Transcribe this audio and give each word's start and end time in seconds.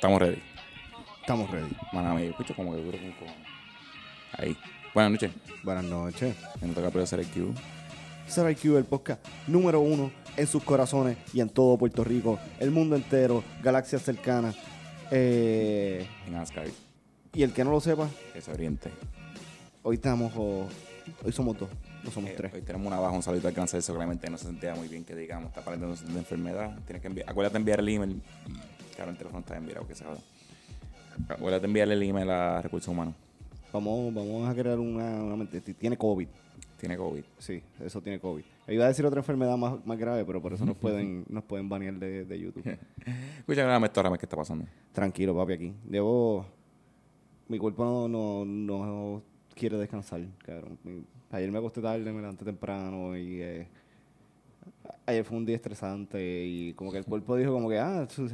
Estamos 0.00 0.20
ready. 0.20 0.38
Estamos 1.20 1.50
ready. 1.50 1.70
Mana, 1.92 2.14
me 2.14 2.26
escucho 2.28 2.54
como 2.54 2.74
que 2.74 2.82
duro 2.82 2.98
con 2.98 3.12
cojones. 3.12 3.46
Ahí. 4.32 4.56
Buenas 4.94 5.12
noches. 5.12 5.30
Buenas 5.62 5.84
noches. 5.84 6.34
Me 6.62 6.68
toca 6.68 6.86
primero 6.88 7.04
hacer 7.04 7.20
el 7.20 7.26
Q. 7.26 7.54
El 8.78 8.84
podcast 8.84 9.26
número 9.48 9.80
uno 9.80 10.10
en 10.36 10.46
sus 10.46 10.62
corazones 10.62 11.18
y 11.34 11.40
en 11.40 11.48
todo 11.48 11.76
Puerto 11.76 12.04
Rico, 12.04 12.38
el 12.60 12.70
mundo 12.70 12.94
entero, 12.96 13.42
galaxias 13.62 14.02
cercanas. 14.02 14.56
Eh, 15.10 16.06
En 16.28 16.36
Ascari. 16.36 16.72
y 17.34 17.42
el 17.42 17.52
que 17.52 17.64
no 17.64 17.72
lo 17.72 17.80
sepa, 17.80 18.08
Que 18.32 18.40
se 18.40 18.52
oriente. 18.52 18.88
hoy 19.82 19.96
estamos, 19.96 20.32
o- 20.36 20.68
hoy 21.24 21.32
somos 21.32 21.58
dos, 21.58 21.68
no 22.04 22.10
somos 22.12 22.30
Eh, 22.30 22.34
tres. 22.36 22.54
Hoy 22.54 22.62
tenemos 22.62 22.86
una 22.86 23.00
baja, 23.00 23.12
un 23.16 23.22
saludo 23.24 23.48
al 23.48 23.54
cáncer, 23.54 23.82
claramente 23.82 24.30
no 24.30 24.38
se 24.38 24.44
sentía 24.46 24.76
muy 24.76 24.86
bien 24.86 25.04
que 25.04 25.16
digamos, 25.16 25.48
está 25.48 25.60
apareciendo 25.62 25.96
de 25.96 26.18
enfermedad. 26.20 26.78
Tienes 26.86 27.02
que 27.02 27.08
enviar, 27.08 27.28
acuérdate 27.28 27.54
de 27.54 27.58
enviar 27.58 27.80
el 27.80 27.88
email. 27.88 28.22
Claro, 29.00 29.12
el 29.12 29.16
teléfono 29.16 29.40
está 29.40 29.56
enviado, 29.56 29.86
que 29.86 29.94
se 29.94 30.04
joda. 30.04 30.18
Acuérdate 31.26 31.62
de 31.62 31.66
enviarle 31.68 31.94
el 31.94 32.02
email 32.02 32.28
a 32.28 32.60
Recursos 32.60 32.86
Humanos. 32.88 33.14
Vamos, 33.72 34.12
vamos 34.12 34.46
a 34.46 34.54
crear 34.54 34.78
una, 34.78 35.22
una 35.22 35.36
mente. 35.36 35.58
Tiene 35.62 35.96
COVID. 35.96 36.28
Tiene 36.78 36.98
COVID. 36.98 37.22
Sí, 37.38 37.62
eso 37.82 38.02
tiene 38.02 38.20
COVID. 38.20 38.42
Iba 38.68 38.84
a 38.84 38.88
decir 38.88 39.06
otra 39.06 39.20
enfermedad 39.20 39.56
más, 39.56 39.86
más 39.86 39.96
grave, 39.96 40.22
pero 40.26 40.42
por 40.42 40.52
eso 40.52 40.66
nos 40.66 40.76
pueden, 40.84 41.24
nos 41.30 41.44
pueden 41.44 41.66
banear 41.70 41.94
de, 41.94 42.26
de 42.26 42.38
YouTube. 42.38 42.62
Escucha, 43.38 43.64
dame 43.64 43.86
esto 43.86 44.00
ahora, 44.02 44.18
¿qué 44.18 44.26
está 44.26 44.36
pasando? 44.36 44.66
Tranquilo, 44.92 45.34
papi, 45.34 45.54
aquí. 45.54 45.74
Debo. 45.84 46.44
Mi 47.48 47.56
cuerpo 47.56 47.82
no, 47.86 48.06
no, 48.06 48.44
no 48.44 49.22
quiere 49.54 49.78
descansar, 49.78 50.20
cabrón. 50.44 50.78
Mi- 50.84 51.04
Ayer 51.30 51.50
me 51.50 51.56
acosté 51.56 51.80
tarde, 51.80 52.12
me 52.12 52.20
levanté 52.20 52.44
temprano 52.44 53.16
y. 53.16 53.40
eh, 53.40 53.66
ayer 55.06 55.24
fue 55.24 55.38
un 55.38 55.46
día 55.46 55.56
estresante 55.56 56.44
y 56.44 56.74
como 56.74 56.92
que 56.92 56.98
el 56.98 57.06
cuerpo 57.06 57.34
dijo, 57.36 57.50
como 57.50 57.70
que, 57.70 57.78
ah, 57.78 58.06
tú- 58.14 58.28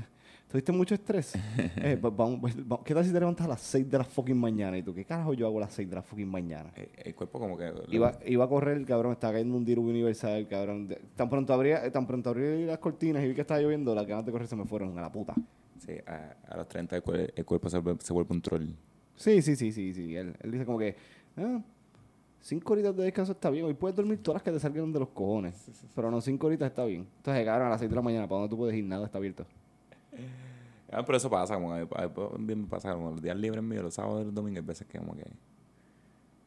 tuviste 0.49 0.73
mucho 0.73 0.95
estrés. 0.95 1.35
Eh, 1.77 1.97
pues 2.01 2.15
vamos, 2.17 2.41
vamos- 2.67 2.85
¿Qué 2.85 2.95
tal 2.95 3.05
si 3.05 3.13
te 3.13 3.21
levantas 3.21 3.47
a 3.47 3.51
las 3.51 3.61
6 3.61 3.89
de 3.91 3.99
la 3.99 4.05
fucking 4.05 4.37
mañana? 4.39 4.77
Y 4.79 4.83
tú, 4.83 4.95
¿qué 4.95 5.05
carajo 5.05 5.35
yo 5.35 5.47
hago 5.47 5.59
a 5.59 5.63
las 5.63 5.75
6 5.75 5.89
de 5.89 5.95
la 5.97 6.03
fucking 6.03 6.29
mañana? 6.29 6.71
Eh, 6.77 6.89
El 7.05 7.15
cuerpo 7.15 7.39
como 7.39 7.57
que... 7.57 7.73
Iba, 7.91 8.19
iba 8.27 8.45
a 8.45 8.49
correr, 8.49 8.85
cabrón, 8.85 9.13
estaba 9.13 9.35
cayendo 9.35 9.57
un 9.57 9.65
diluvio 9.65 9.91
universal, 9.91 10.47
cabrón. 10.49 10.89
Tan 11.15 11.29
pronto 11.29 11.53
abría, 11.53 11.91
tan 11.93 12.07
pronto 12.07 12.31
abrí 12.31 12.65
las 12.65 12.79
cortinas 12.79 13.23
y 13.25 13.29
vi 13.29 13.35
que 13.35 13.43
estaba 13.43 13.61
lloviendo, 13.61 13.95
las 13.95 14.07
ganas 14.07 14.25
de 14.27 14.33
correr 14.33 14.49
se 14.49 14.57
me 14.57 14.65
fueron 14.65 14.97
a 14.99 15.03
la 15.03 15.13
puta. 15.13 15.35
Sí, 15.79 15.93
a, 16.07 16.37
a 16.49 16.57
los 16.57 16.69
30 16.69 16.97
el, 16.97 17.05
cuer- 17.05 17.33
el 17.37 17.45
cuerpo 17.45 17.69
se 17.69 17.79
vuelve, 17.79 18.01
se 18.03 18.13
vuelve 18.13 18.35
un 18.35 18.41
troll. 18.43 18.67
Sí, 19.15 19.43
sí, 19.43 19.57
sí, 19.57 19.73
sí, 19.73 19.93
sí. 19.95 20.17
Él, 20.17 20.35
él 20.43 20.51
dice 20.51 20.65
como 20.65 20.79
que, 20.79 20.97
ah, 21.37 21.61
cinco 22.41 22.73
horitas 22.73 22.97
de 22.97 23.05
descanso 23.05 23.33
está 23.33 23.51
bien. 23.51 23.65
Hoy 23.67 23.75
puedes 23.75 23.95
dormir 23.97 24.19
todas 24.23 24.37
las 24.37 24.43
que 24.43 24.51
te 24.53 24.59
salgan 24.61 24.93
de 24.93 24.99
los 25.01 25.09
cojones. 25.11 25.55
Pero 25.95 26.11
no, 26.11 26.21
cinco 26.21 26.47
horitas 26.47 26.69
está 26.69 26.85
bien. 26.85 27.07
Entonces, 27.19 27.45
cabrón, 27.45 27.67
a 27.69 27.71
las 27.71 27.79
seis 27.81 27.91
de 27.91 27.97
la 27.97 28.03
mañana, 28.03 28.27
¿para 28.27 28.41
dónde 28.41 28.51
tú 28.51 28.57
puedes 28.57 28.75
ir? 28.77 28.85
Nada 28.85 29.05
está 29.07 29.19
abierto. 29.19 29.47
Ah, 30.91 31.05
pero 31.05 31.19
eso 31.19 31.29
pasa, 31.29 31.55
como 31.55 31.75
que 31.75 31.87
bien 32.39 32.67
pasa, 32.67 32.95
como 32.95 33.11
los 33.11 33.21
días 33.23 33.37
libres 33.37 33.63
míos, 33.63 33.83
los 33.83 33.95
sábados 33.95 34.23
y 34.23 34.25
los 34.27 34.35
domingos, 34.35 34.61
hay 34.63 34.67
veces 34.67 34.87
que 34.87 34.99
como 34.99 35.15
que 35.17 35.25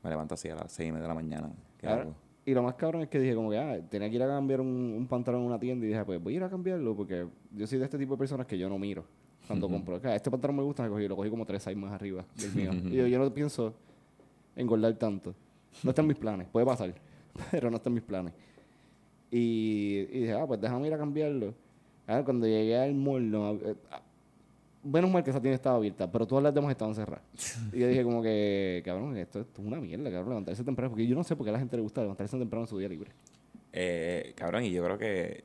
me 0.02 0.10
levanto 0.10 0.34
así 0.36 0.48
a 0.50 0.56
las 0.56 0.72
6 0.72 0.90
y 0.90 0.92
media 0.92 1.04
de 1.04 1.08
la 1.10 1.14
mañana. 1.14 1.52
¿Qué 1.78 1.88
Ahora- 1.88 2.02
hago? 2.04 2.16
Y 2.46 2.54
lo 2.54 2.64
más 2.64 2.74
cabrón 2.76 3.04
es 3.04 3.10
que 3.10 3.20
dije 3.20 3.36
como 3.36 3.52
que, 3.52 3.60
ah, 3.60 3.80
tenía 3.90 4.10
que 4.10 4.16
ir 4.16 4.24
a 4.24 4.28
cambiar 4.28 4.62
un, 4.62 4.68
un 4.98 5.08
pantalón 5.08 5.42
en 5.42 5.48
una 5.48 5.60
tienda 5.60 5.86
y 5.86 5.90
dije, 5.90 6.04
pues 6.06 6.24
voy 6.24 6.34
a 6.34 6.38
ir 6.38 6.44
a 6.44 6.50
cambiarlo 6.50 6.96
porque 6.96 7.28
yo 7.52 7.68
soy 7.68 7.78
de 7.78 7.86
este 7.86 7.98
tipo 7.98 8.14
de 8.14 8.18
personas 8.18 8.48
que 8.48 8.58
yo 8.58 8.68
no 8.70 8.80
miro 8.80 9.04
cuando 9.46 9.70
compro. 9.70 10.00
Ah, 10.04 10.16
este 10.16 10.32
pantalón 10.32 10.56
me 10.56 10.64
gusta, 10.64 10.82
me 10.84 10.90
cogí, 10.90 11.08
lo 11.08 11.16
cogí 11.16 11.30
como 11.30 11.46
tres 11.46 11.68
años 11.68 11.82
más 11.82 11.92
arriba 11.92 12.26
del 12.36 12.56
mío. 12.56 12.72
y 12.92 12.96
yo, 12.96 13.08
yo 13.08 13.20
no 13.20 13.32
pienso 13.34 13.74
engordar 14.56 14.94
tanto. 14.96 15.36
No 15.84 15.92
está 15.92 16.02
en 16.02 16.08
mis 16.08 16.18
planes, 16.18 16.48
puede 16.48 16.66
pasar, 16.66 16.96
pero 17.52 17.70
no 17.70 17.76
está 17.78 17.90
en 17.90 17.94
mis 17.96 18.04
planes. 18.04 18.34
Y, 19.30 20.08
y 20.12 20.20
dije, 20.22 20.34
ah, 20.34 20.48
pues 20.48 20.60
déjame 20.60 20.88
ir 20.88 20.94
a 20.94 20.98
cambiarlo. 20.98 21.54
Ah, 22.10 22.24
cuando 22.26 22.48
llegué 22.48 22.76
al 22.76 22.96
mall, 22.96 23.30
no, 23.30 23.54
eh, 23.54 23.76
ah, 23.92 24.02
menos 24.84 25.12
mal 25.12 25.24
que 25.24 25.30
esa 25.30 25.40
tienda 25.40 25.54
estaba 25.54 25.76
abierta, 25.76 26.12
pero 26.12 26.26
todas 26.26 26.44
las 26.44 26.52
demás 26.52 26.72
estaban 26.72 26.96
cerradas. 26.96 27.24
y 27.72 27.80
yo 27.80 27.88
dije 27.88 28.04
como 28.04 28.24
que, 28.24 28.82
cabrón, 28.84 29.16
esto, 29.16 29.42
esto 29.42 29.62
es 29.62 29.68
una 29.68 29.80
mierda, 29.80 30.10
cabrón, 30.10 30.30
levantarse 30.30 30.64
temprano, 30.64 30.90
porque 30.90 31.06
yo 31.06 31.16
no 31.16 31.24
sé 31.24 31.36
por 31.36 31.46
qué 31.46 31.52
a 31.52 31.54
la 31.54 31.60
gente 31.60 31.76
le 31.76 31.84
gusta 31.84 32.02
levantarse 32.02 32.36
temprano 32.40 32.64
en 32.64 32.68
su 32.68 32.80
día 32.80 32.90
libre. 32.90 33.12
Eh, 33.72 34.34
cabrón, 34.36 34.64
y 34.64 34.72
yo 34.72 34.84
creo 34.84 34.98
que 34.98 35.44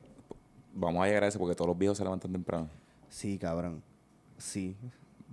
vamos 0.73 1.03
a 1.03 1.05
llegar 1.05 1.23
a 1.25 1.27
eso 1.27 1.37
porque 1.37 1.53
todos 1.53 1.67
los 1.67 1.77
viejos 1.77 1.99
se 1.99 2.03
levantan 2.03 2.31
temprano. 2.31 2.67
Sí, 3.09 3.37
cabrón. 3.37 3.83
Sí. 4.39 4.75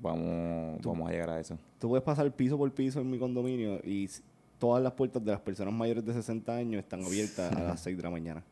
Vamos, 0.02 0.82
vamos 0.82 1.08
a 1.08 1.12
llegar 1.12 1.30
a 1.30 1.40
eso. 1.40 1.56
Tú 1.78 1.88
puedes 1.88 2.04
pasar 2.04 2.30
piso 2.30 2.58
por 2.58 2.70
piso 2.72 3.00
en 3.00 3.10
mi 3.10 3.18
condominio 3.18 3.80
y 3.84 4.10
todas 4.58 4.82
las 4.82 4.92
puertas 4.92 5.24
de 5.24 5.30
las 5.30 5.40
personas 5.40 5.72
mayores 5.72 6.04
de 6.04 6.12
60 6.12 6.54
años 6.54 6.80
están 6.80 7.02
abiertas 7.02 7.50
a 7.52 7.62
las 7.62 7.80
6 7.84 7.96
de 7.96 8.02
la 8.02 8.10
mañana. 8.10 8.44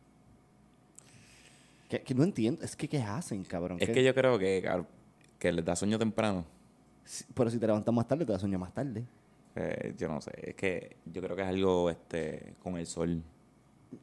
Que, 1.91 2.01
que 2.01 2.15
no 2.15 2.23
entiendo. 2.25 2.65
Es 2.65 2.75
que, 2.75 2.89
¿qué 2.89 3.03
hacen, 3.03 3.45
cabrón? 3.45 3.77
Es 3.81 3.89
¿Qué- 3.89 3.95
que 3.95 4.05
yo 4.05 4.15
creo 4.15 4.39
que, 4.39 4.67
que 5.39 5.53
les 5.53 5.65
da 5.65 5.77
sueño 5.77 5.99
temprano. 5.99 6.47
Pero 7.35 7.51
si 7.51 7.59
te 7.59 7.67
levantas 7.67 7.93
más 7.93 8.07
tarde, 8.09 8.25
te 8.25 8.33
da 8.33 8.39
sueño 8.39 8.59
más 8.59 8.73
tarde. 8.73 9.05
Eh, 9.57 9.95
yo 9.99 10.09
no 10.09 10.21
sé, 10.21 10.31
es 10.41 10.55
que 10.55 10.97
yo 11.05 11.21
creo 11.21 11.35
que 11.37 11.43
es 11.43 11.49
algo 11.49 11.91
este 11.91 12.55
con 12.63 12.77
el 12.79 12.87
sol. 12.87 13.23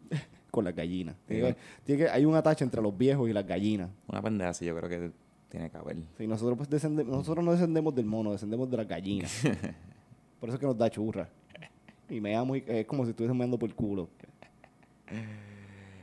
Con 0.52 0.64
las 0.66 0.74
gallinas. 0.76 1.16
Tiene 1.28 1.50
que- 1.54 1.58
tiene 1.84 2.04
que- 2.04 2.10
hay 2.10 2.26
un 2.26 2.34
atache 2.36 2.64
entre 2.64 2.82
los 2.82 2.98
viejos 2.98 3.30
y 3.30 3.34
las 3.34 3.46
gallinas. 3.46 3.90
Una 4.08 4.22
pendeja 4.22 4.50
así 4.50 4.66
yo 4.66 4.76
creo 4.76 4.90
que 4.90 5.12
tiene 5.50 5.70
que 5.70 5.78
haber. 5.78 5.98
Sí, 6.18 6.26
nosotros, 6.26 6.58
pues, 6.58 6.70
descende- 6.70 7.06
nosotros 7.06 7.44
no 7.46 7.52
descendemos 7.52 7.94
del 7.94 8.06
mono, 8.06 8.32
descendemos 8.32 8.70
de 8.72 8.78
las 8.78 8.88
gallinas. 8.88 9.32
por 10.40 10.50
eso 10.50 10.56
es 10.56 10.60
que 10.60 10.66
nos 10.66 10.78
da 10.78 10.90
churra. 10.90 11.30
Y 12.10 12.20
me 12.22 12.36
amo, 12.36 12.56
y- 12.56 12.64
es 12.66 12.86
como 12.86 13.04
si 13.06 13.12
estuviesen 13.12 13.38
meando 13.38 13.60
por 13.60 13.70
el 13.70 13.76
culo. 13.76 14.10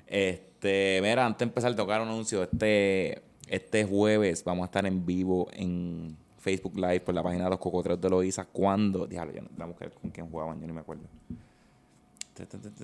Este, 0.07 0.54
mira, 0.65 1.27
antes 1.27 1.39
de 1.39 1.45
empezar, 1.45 1.75
tocar 1.75 2.01
un 2.01 2.09
anuncio. 2.09 2.43
Este, 2.43 3.23
este 3.49 3.85
jueves 3.85 4.43
vamos 4.45 4.63
a 4.63 4.67
estar 4.67 4.87
en 4.87 5.05
vivo 5.05 5.49
en 5.53 6.17
Facebook 6.39 6.77
Live 6.77 7.01
por 7.01 7.15
la 7.15 7.23
página 7.23 7.45
de 7.45 7.51
los 7.51 7.59
cocoteros 7.59 8.01
de 8.01 8.11
Loiza. 8.11 8.45
¿Cuándo? 8.45 9.07
Diablo, 9.07 9.33
yo 9.35 9.43
no, 9.43 9.49
vamos 9.57 9.77
a 9.77 9.81
ver 9.81 9.93
con 9.93 10.11
quién 10.11 10.29
jugaban, 10.31 10.61
yo 10.61 10.67
ni 10.67 10.73
me 10.73 10.81
acuerdo. 10.81 11.05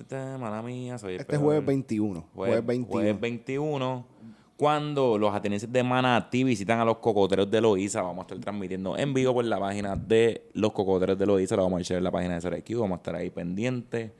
Ta, 0.07 0.37
mala 0.39 0.61
mía, 0.61 0.97
soy 0.97 1.15
el 1.15 1.19
Este 1.21 1.31
peor. 1.33 1.43
jueves 1.43 1.65
21. 1.65 2.25
Jueves, 2.33 2.53
Jueves 2.53 2.65
21. 2.65 2.91
jueves 2.91 3.19
21. 3.19 4.05
Cuando 4.55 5.17
los 5.17 5.33
atenienses 5.33 5.71
de 5.71 5.83
Manatí 5.83 6.43
visitan 6.43 6.79
a 6.79 6.85
los 6.85 6.97
cocoteros 6.97 7.49
de 7.49 7.59
Loíza, 7.59 8.01
vamos 8.01 8.19
a 8.19 8.21
estar 8.27 8.39
transmitiendo 8.39 8.95
en 8.97 9.13
vivo 9.13 9.33
por 9.33 9.43
la 9.43 9.59
página 9.59 9.95
de 9.95 10.49
los 10.53 10.71
cocoteros 10.71 11.17
de 11.17 11.25
Loíza. 11.25 11.55
Lo 11.55 11.63
vamos 11.63 11.79
a 11.79 11.81
echar 11.81 11.97
en 11.97 12.03
la 12.03 12.11
página 12.11 12.35
de 12.35 12.41
SRQ. 12.41 12.79
Vamos 12.79 12.91
a 12.91 12.97
estar 12.97 13.15
ahí 13.15 13.29
pendientes. 13.31 14.11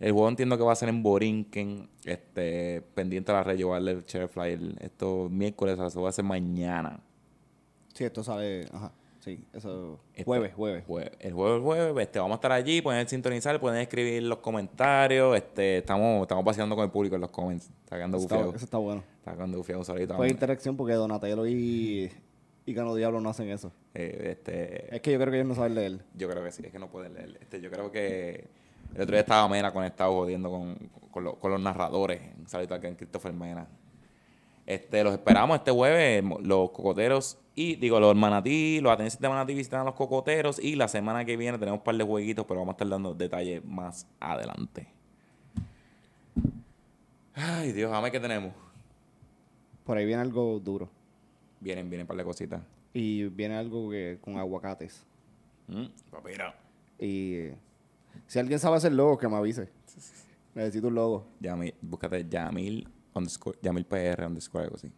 El 0.00 0.12
juego 0.12 0.28
entiendo 0.28 0.56
que 0.56 0.62
va 0.64 0.72
a 0.72 0.76
ser 0.76 0.88
en 0.88 1.02
Borinquen. 1.02 1.88
Este, 2.04 2.82
pendiente 2.94 3.32
a 3.32 3.36
la 3.36 3.42
red, 3.42 3.56
llevarle 3.56 3.90
el 3.92 4.04
share 4.04 4.28
flyer. 4.28 4.60
Esto 4.80 5.28
miércoles, 5.30 5.78
eso 5.78 6.02
va 6.02 6.08
a 6.10 6.12
ser 6.12 6.24
mañana. 6.24 7.00
Sí, 7.94 8.04
esto 8.04 8.22
sale. 8.22 8.66
Ajá. 8.72 8.92
Sí, 9.18 9.44
eso. 9.52 9.98
Jueves, 10.24 10.54
jueves. 10.54 10.84
Jue- 10.86 11.10
el 11.18 11.32
jueves, 11.32 11.56
el 11.56 11.62
jueves, 11.62 12.02
este, 12.06 12.18
vamos 12.20 12.36
a 12.36 12.38
estar 12.38 12.52
allí, 12.52 12.80
pueden 12.80 13.06
sintonizar, 13.08 13.58
pueden 13.60 13.80
escribir 13.80 14.22
los 14.22 14.38
comentarios. 14.38 15.36
Este, 15.36 15.78
estamos, 15.78 16.22
estamos 16.22 16.44
paseando 16.44 16.76
con 16.76 16.84
el 16.84 16.90
público 16.92 17.16
en 17.16 17.22
los 17.22 17.30
comments. 17.30 17.68
Está 17.82 17.96
quedando 17.96 18.18
bufiado. 18.18 18.54
eso 18.54 18.64
está 18.64 18.78
bueno. 18.78 19.02
Está 19.18 19.32
quedando 19.34 19.58
bufiado 19.58 19.80
un 19.80 19.84
solito. 19.84 20.14
Fue 20.16 20.28
interacción 20.28 20.76
porque 20.76 20.94
Donatello 20.94 21.46
y, 21.46 22.10
y 22.64 22.74
Cano 22.74 22.94
Diablo 22.94 23.20
no 23.20 23.28
hacen 23.30 23.50
eso. 23.50 23.72
Eh, 23.94 24.28
este, 24.38 24.94
Es 24.94 25.02
que 25.02 25.10
yo 25.12 25.18
creo 25.18 25.30
que 25.32 25.38
ellos 25.38 25.48
no 25.48 25.56
saben 25.56 25.74
leer. 25.74 25.98
yo 26.14 26.28
creo 26.30 26.44
que 26.44 26.52
sí, 26.52 26.62
es 26.64 26.70
que 26.72 26.78
no 26.78 26.88
pueden 26.88 27.14
leer. 27.14 27.36
Este, 27.40 27.60
yo 27.60 27.70
creo 27.70 27.90
que 27.90 28.46
el 28.94 29.02
otro 29.02 29.12
día 29.12 29.20
estaba 29.20 29.48
Mena 29.48 29.72
conectado 29.72 30.12
jodiendo 30.14 30.50
con, 30.50 30.74
con, 31.10 31.24
lo- 31.24 31.34
con 31.38 31.50
los 31.50 31.60
narradores. 31.60 32.20
Un 32.38 32.48
saludito 32.48 32.74
acá 32.74 32.88
en 32.88 32.94
Christopher 32.96 33.32
Mena. 33.32 33.66
Este, 34.66 35.02
los 35.02 35.14
esperamos 35.14 35.56
este 35.56 35.70
jueves, 35.70 36.22
los 36.42 36.70
cocoteros 36.72 37.38
y, 37.54 37.76
digo, 37.76 37.98
los 38.00 38.14
manatí, 38.14 38.80
los 38.80 38.92
atenienses 38.92 39.18
de 39.18 39.28
manatí 39.28 39.54
visitan 39.54 39.80
a 39.80 39.84
los 39.84 39.94
cocoteros 39.94 40.58
y 40.58 40.74
la 40.76 40.88
semana 40.88 41.24
que 41.24 41.36
viene 41.38 41.56
tenemos 41.58 41.78
un 41.80 41.84
par 41.84 41.96
de 41.96 42.04
jueguitos, 42.04 42.44
pero 42.46 42.60
vamos 42.60 42.72
a 42.72 42.74
estar 42.74 42.88
dando 42.88 43.14
detalles 43.14 43.64
más 43.64 44.06
adelante. 44.20 44.88
Ay, 47.34 47.72
Dios, 47.72 47.90
dame 47.90 48.10
que 48.10 48.20
tenemos. 48.20 48.52
Por 49.84 49.96
ahí 49.96 50.04
viene 50.04 50.20
algo 50.22 50.58
duro. 50.60 50.88
Vienen, 51.60 51.88
vienen 51.88 52.04
un 52.04 52.08
par 52.08 52.16
de 52.16 52.24
cositas. 52.24 52.60
Y 52.92 53.24
viene 53.24 53.56
algo 53.56 53.90
que 53.90 54.18
con 54.20 54.36
aguacates. 54.38 55.04
Mm, 55.68 55.86
papira. 56.10 56.54
Y 56.98 57.34
eh, 57.34 57.56
si 58.26 58.38
alguien 58.38 58.58
sabe 58.58 58.76
hacer 58.76 58.92
logo, 58.92 59.16
que 59.18 59.28
me 59.28 59.36
avise. 59.36 59.68
Necesito 60.54 60.88
un 60.88 60.94
logo. 60.94 61.26
Yamil, 61.40 61.74
búscate 61.80 62.26
Yamil 62.28 62.88
underscore, 63.14 63.58
Yamil 63.62 63.84
PR 63.84 64.26
underscore 64.26 64.64
algo 64.64 64.76
así. 64.76 64.90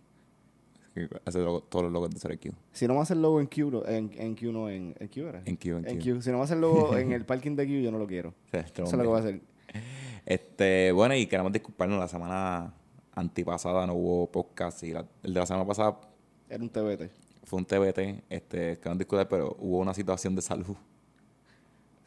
Hace 1.24 1.38
logo- 1.38 1.62
todos 1.62 1.84
los 1.84 1.92
logos 1.92 2.10
de 2.10 2.18
SRQ. 2.18 2.52
Si 2.72 2.86
no 2.88 2.94
me 2.94 3.00
hace 3.00 3.14
el 3.14 3.22
logo 3.22 3.40
en 3.40 3.46
Q, 3.46 3.70
no- 3.70 3.86
en, 3.86 4.10
en 4.18 4.34
Q 4.34 4.52
no, 4.52 4.68
en, 4.68 4.94
en 4.98 5.08
Q 5.08 5.20
era. 5.26 5.42
En 5.44 5.56
Q, 5.56 5.68
en 5.76 5.88
En 5.88 5.98
Q. 5.98 6.16
Q. 6.16 6.22
Si 6.22 6.30
no 6.30 6.38
me 6.38 6.44
hace 6.44 6.54
el 6.54 6.60
logo 6.60 6.96
en 6.96 7.12
el 7.12 7.24
parking 7.24 7.54
de 7.56 7.66
Q, 7.66 7.72
yo 7.80 7.92
no 7.92 7.98
lo 7.98 8.06
quiero. 8.06 8.30
O 8.30 8.50
sea, 8.50 8.60
Eso 8.60 8.82
es 8.84 8.92
lo 8.92 8.98
que 9.02 9.06
voy 9.08 9.16
a 9.16 9.20
hacer. 9.20 9.40
Este, 10.26 10.92
bueno, 10.92 11.14
y 11.14 11.26
queremos 11.26 11.52
disculparnos, 11.52 11.98
la 11.98 12.08
semana 12.08 12.74
antipasada 13.12 13.86
no 13.86 13.94
hubo 13.94 14.30
podcast 14.30 14.82
y 14.82 14.92
la- 14.92 15.06
el 15.22 15.32
de 15.34 15.40
la 15.40 15.46
semana 15.46 15.64
pasada 15.66 16.00
Era 16.48 16.62
un 16.62 16.68
TBT. 16.70 17.10
fue 17.44 17.58
un 17.60 17.64
TBT, 17.66 18.24
este, 18.28 18.78
queremos 18.78 18.98
disculpar, 18.98 19.28
pero 19.28 19.56
hubo 19.60 19.78
una 19.78 19.94
situación 19.94 20.34
de 20.34 20.42
salud. 20.42 20.76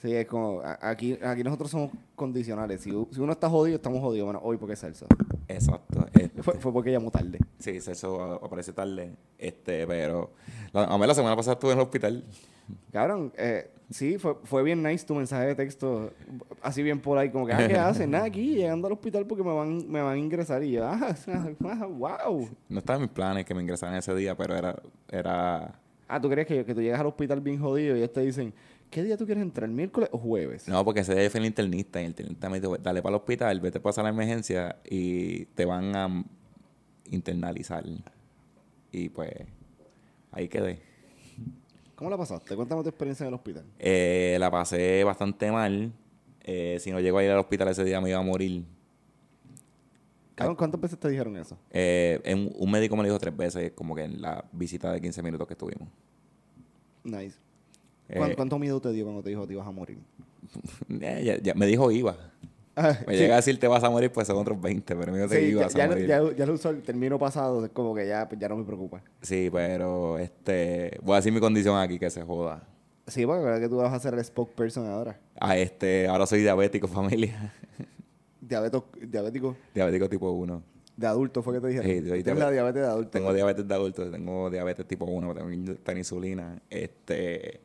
Sí, 0.03 0.13
es 0.13 0.27
como, 0.27 0.61
aquí, 0.81 1.17
aquí 1.23 1.43
nosotros 1.45 1.71
somos 1.71 1.89
condicionales. 2.15 2.81
Si, 2.81 2.91
si 3.11 3.21
uno 3.21 3.31
está 3.31 3.49
jodido, 3.49 3.77
estamos 3.77 4.01
jodidos. 4.01 4.25
Bueno, 4.25 4.41
hoy 4.43 4.57
porque 4.57 4.73
es 4.73 4.79
salsa. 4.79 5.05
Exacto. 5.47 6.05
Este, 6.13 6.43
Fue, 6.43 6.55
fue 6.55 6.73
porque 6.73 6.91
llamó 6.91 7.09
tarde. 7.09 7.39
sí, 7.57 7.71
eso 7.71 8.33
aparece 8.43 8.73
tarde. 8.73 9.15
Este, 9.37 9.87
pero. 9.87 10.31
la- 10.73 10.83
A 10.83 10.97
mí 10.97 11.07
la 11.07 11.15
semana 11.15 11.37
pasada 11.37 11.53
estuve 11.53 11.71
en 11.71 11.77
el 11.77 11.83
hospital. 11.85 12.23
Cabrón, 12.91 13.31
eh, 13.37 13.71
sí, 13.89 14.17
fue, 14.17 14.35
fue 14.43 14.61
bien 14.61 14.83
nice 14.83 15.05
tu 15.05 15.15
mensaje 15.15 15.47
de 15.47 15.55
texto. 15.55 16.11
Así 16.61 16.83
bien 16.83 16.99
por 16.99 17.17
ahí, 17.17 17.29
como 17.29 17.45
que, 17.45 17.53
ah, 17.53 17.65
¿qué 17.67 17.77
haces? 17.77 18.05
Nada, 18.07 18.25
aquí 18.25 18.55
llegando 18.55 18.87
al 18.87 18.93
hospital 18.93 19.25
porque 19.25 19.43
me 19.43 19.53
van, 19.53 19.89
me 19.89 20.01
van 20.01 20.15
a 20.15 20.17
ingresar. 20.17 20.63
Y 20.65 20.71
yo, 20.71 20.85
ah, 20.85 21.15
ah, 21.63 21.85
wow. 21.85 22.49
No 22.67 22.79
estaba 22.79 22.97
en 22.97 23.03
mis 23.03 23.11
planes 23.11 23.45
que 23.45 23.53
me 23.55 23.61
ingresaran 23.61 23.95
ese 23.95 24.13
día, 24.15 24.35
pero 24.35 24.53
era. 24.57 24.75
era 25.09 25.79
Ah, 26.09 26.19
¿tú 26.21 26.29
crees 26.29 26.45
que, 26.45 26.63
que 26.65 26.75
tú 26.75 26.81
llegas 26.81 26.99
al 26.99 27.07
hospital 27.07 27.39
bien 27.39 27.57
jodido 27.59 27.95
y 27.95 27.99
ellos 27.99 28.11
te 28.13 28.19
dicen, 28.21 28.53
¿qué 28.93 29.03
día 29.03 29.17
tú 29.17 29.25
quieres 29.25 29.41
entrar? 29.41 29.67
¿Miércoles 29.69 30.07
o 30.11 30.19
jueves? 30.19 30.67
no, 30.67 30.85
porque 30.85 30.99
ese 30.99 31.15
día 31.15 31.27
fue 31.31 31.39
el 31.39 31.47
internista 31.47 31.99
y 31.99 32.03
el 32.05 32.09
internista 32.11 32.47
me 32.49 32.59
dijo, 32.59 32.77
dale 32.77 33.01
para 33.01 33.15
el 33.15 33.21
hospital, 33.21 33.59
vete 33.59 33.79
para 33.79 34.03
la 34.03 34.09
emergencia 34.09 34.77
y 34.87 35.45
te 35.45 35.65
van 35.65 35.95
a 35.95 36.23
internalizar. 37.09 37.83
Y 38.91 39.09
pues 39.09 39.31
ahí 40.31 40.47
quedé. 40.47 40.79
¿Cómo 41.95 42.11
la 42.11 42.17
pasaste? 42.17 42.55
Cuéntame 42.55 42.83
tu 42.83 42.89
experiencia 42.89 43.23
en 43.23 43.29
el 43.29 43.33
hospital. 43.33 43.65
Eh, 43.79 44.37
la 44.39 44.51
pasé 44.51 45.03
bastante 45.03 45.51
mal. 45.51 45.91
Eh, 46.41 46.77
si 46.79 46.91
no 46.91 46.99
llego 46.99 47.17
a 47.17 47.23
ir 47.23 47.31
al 47.31 47.39
hospital 47.39 47.69
ese 47.69 47.83
día 47.83 47.99
me 47.99 48.09
iba 48.09 48.19
a 48.19 48.23
morir. 48.23 48.63
¿cuántas 50.57 50.79
veces 50.81 50.99
te 50.99 51.09
dijeron 51.09 51.37
eso? 51.37 51.57
Eh, 51.71 52.19
en- 52.25 52.51
un 52.55 52.69
médico 52.71 52.95
me 52.95 53.03
lo 53.03 53.07
dijo 53.09 53.19
tres 53.19 53.35
veces, 53.35 53.71
como 53.71 53.95
que 53.95 54.03
en 54.03 54.21
la 54.21 54.43
visita 54.51 54.91
de 54.91 54.99
15 54.99 55.23
minutos 55.23 55.47
que 55.47 55.53
estuvimos. 55.53 55.87
Nice. 57.03 57.37
Eh, 58.09 58.17
¿Cuán- 58.17 58.33
¿Cuánto 58.35 58.59
miedo 58.59 58.79
te 58.81 58.91
dio 58.91 59.05
cuando 59.05 59.23
te 59.23 59.29
dijo 59.29 59.41
que 59.41 59.47
te 59.47 59.53
ibas 59.53 59.67
a 59.67 59.71
morir? 59.71 59.97
Eh, 61.01 61.21
ya- 61.23 61.37
ya- 61.41 61.53
me 61.55 61.65
dijo 61.65 61.91
iba. 61.91 62.15
Ah, 62.75 62.97
Me 63.07 63.13
sí. 63.13 63.19
llega 63.21 63.35
a 63.35 63.37
decir 63.37 63.59
te 63.59 63.67
vas 63.67 63.83
a 63.83 63.89
morir, 63.91 64.11
pues 64.11 64.25
son 64.27 64.37
otros 64.37 64.59
20, 64.59 64.95
pero 64.95 65.11
me 65.11 65.19
dijo 65.19 65.29
que 65.29 65.35
Sí, 65.35 65.41
ya, 65.43 65.47
ibas 65.51 65.73
ya, 65.75 65.83
a 65.83 65.87
morir. 65.87 66.07
ya, 66.07 66.21
ya 66.35 66.45
lo 66.47 66.53
usó 66.53 66.69
el 66.71 66.81
término 66.81 67.19
pasado, 67.19 67.63
es 67.63 67.71
como 67.71 67.93
que 67.93 68.07
ya, 68.07 68.27
pues 68.27 68.41
ya 68.41 68.49
no 68.49 68.57
me 68.57 68.63
preocupa. 68.63 69.01
Sí, 69.21 69.49
pero 69.51 70.17
este, 70.17 70.97
voy 71.03 71.13
a 71.13 71.15
decir 71.17 71.31
mi 71.31 71.39
condición 71.39 71.77
aquí, 71.77 71.99
que 71.99 72.09
se 72.09 72.23
joda. 72.23 72.63
Sí, 73.05 73.25
porque 73.27 73.43
verdad 73.43 73.59
que 73.59 73.69
tú 73.69 73.75
vas 73.77 73.93
a 73.93 73.99
ser 73.99 74.15
el 74.15 74.23
spokesperson 74.25 74.87
ahora. 74.87 75.19
Ah, 75.39 75.55
este, 75.57 76.07
ahora 76.07 76.25
soy 76.25 76.41
diabético, 76.41 76.87
familia. 77.27 77.53
Diabeto, 78.41 78.85
diabético 79.01 79.55
diabético 79.73 80.09
tipo 80.09 80.31
1. 80.31 80.61
de 80.97 81.07
adulto 81.07 81.41
fue 81.43 81.53
que 81.55 81.61
te 81.61 81.67
dijeron. 81.67 81.89
Sí, 82.23 82.23
la 82.33 82.51
diabetes 82.51 82.81
de 82.81 82.87
adulto. 82.87 83.09
Tengo 83.11 83.33
diabetes 83.33 83.67
de 83.67 83.73
adulto, 83.73 84.09
tengo 84.11 84.49
diabetes 84.49 84.85
tipo 84.87 85.05
1, 85.05 85.33
tengo 85.33 85.47
que 85.47 85.53
inyectar 85.55 85.97
insulina. 85.97 86.61
Este, 86.69 87.61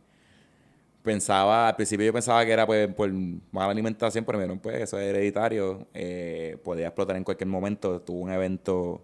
pensaba, 1.08 1.68
al 1.68 1.76
principio 1.76 2.04
yo 2.06 2.12
pensaba 2.12 2.44
que 2.44 2.52
era 2.52 2.66
pues, 2.66 2.86
por 2.94 3.10
mala 3.50 3.70
alimentación, 3.70 4.24
pero 4.24 4.38
me 4.38 4.56
pues 4.56 4.82
eso 4.82 4.98
es 4.98 5.06
hereditario, 5.08 5.86
eh, 5.94 6.58
podía 6.62 6.88
explotar 6.88 7.16
en 7.16 7.24
cualquier 7.24 7.48
momento. 7.48 8.00
Tuvo 8.02 8.20
un 8.20 8.30
evento 8.30 9.02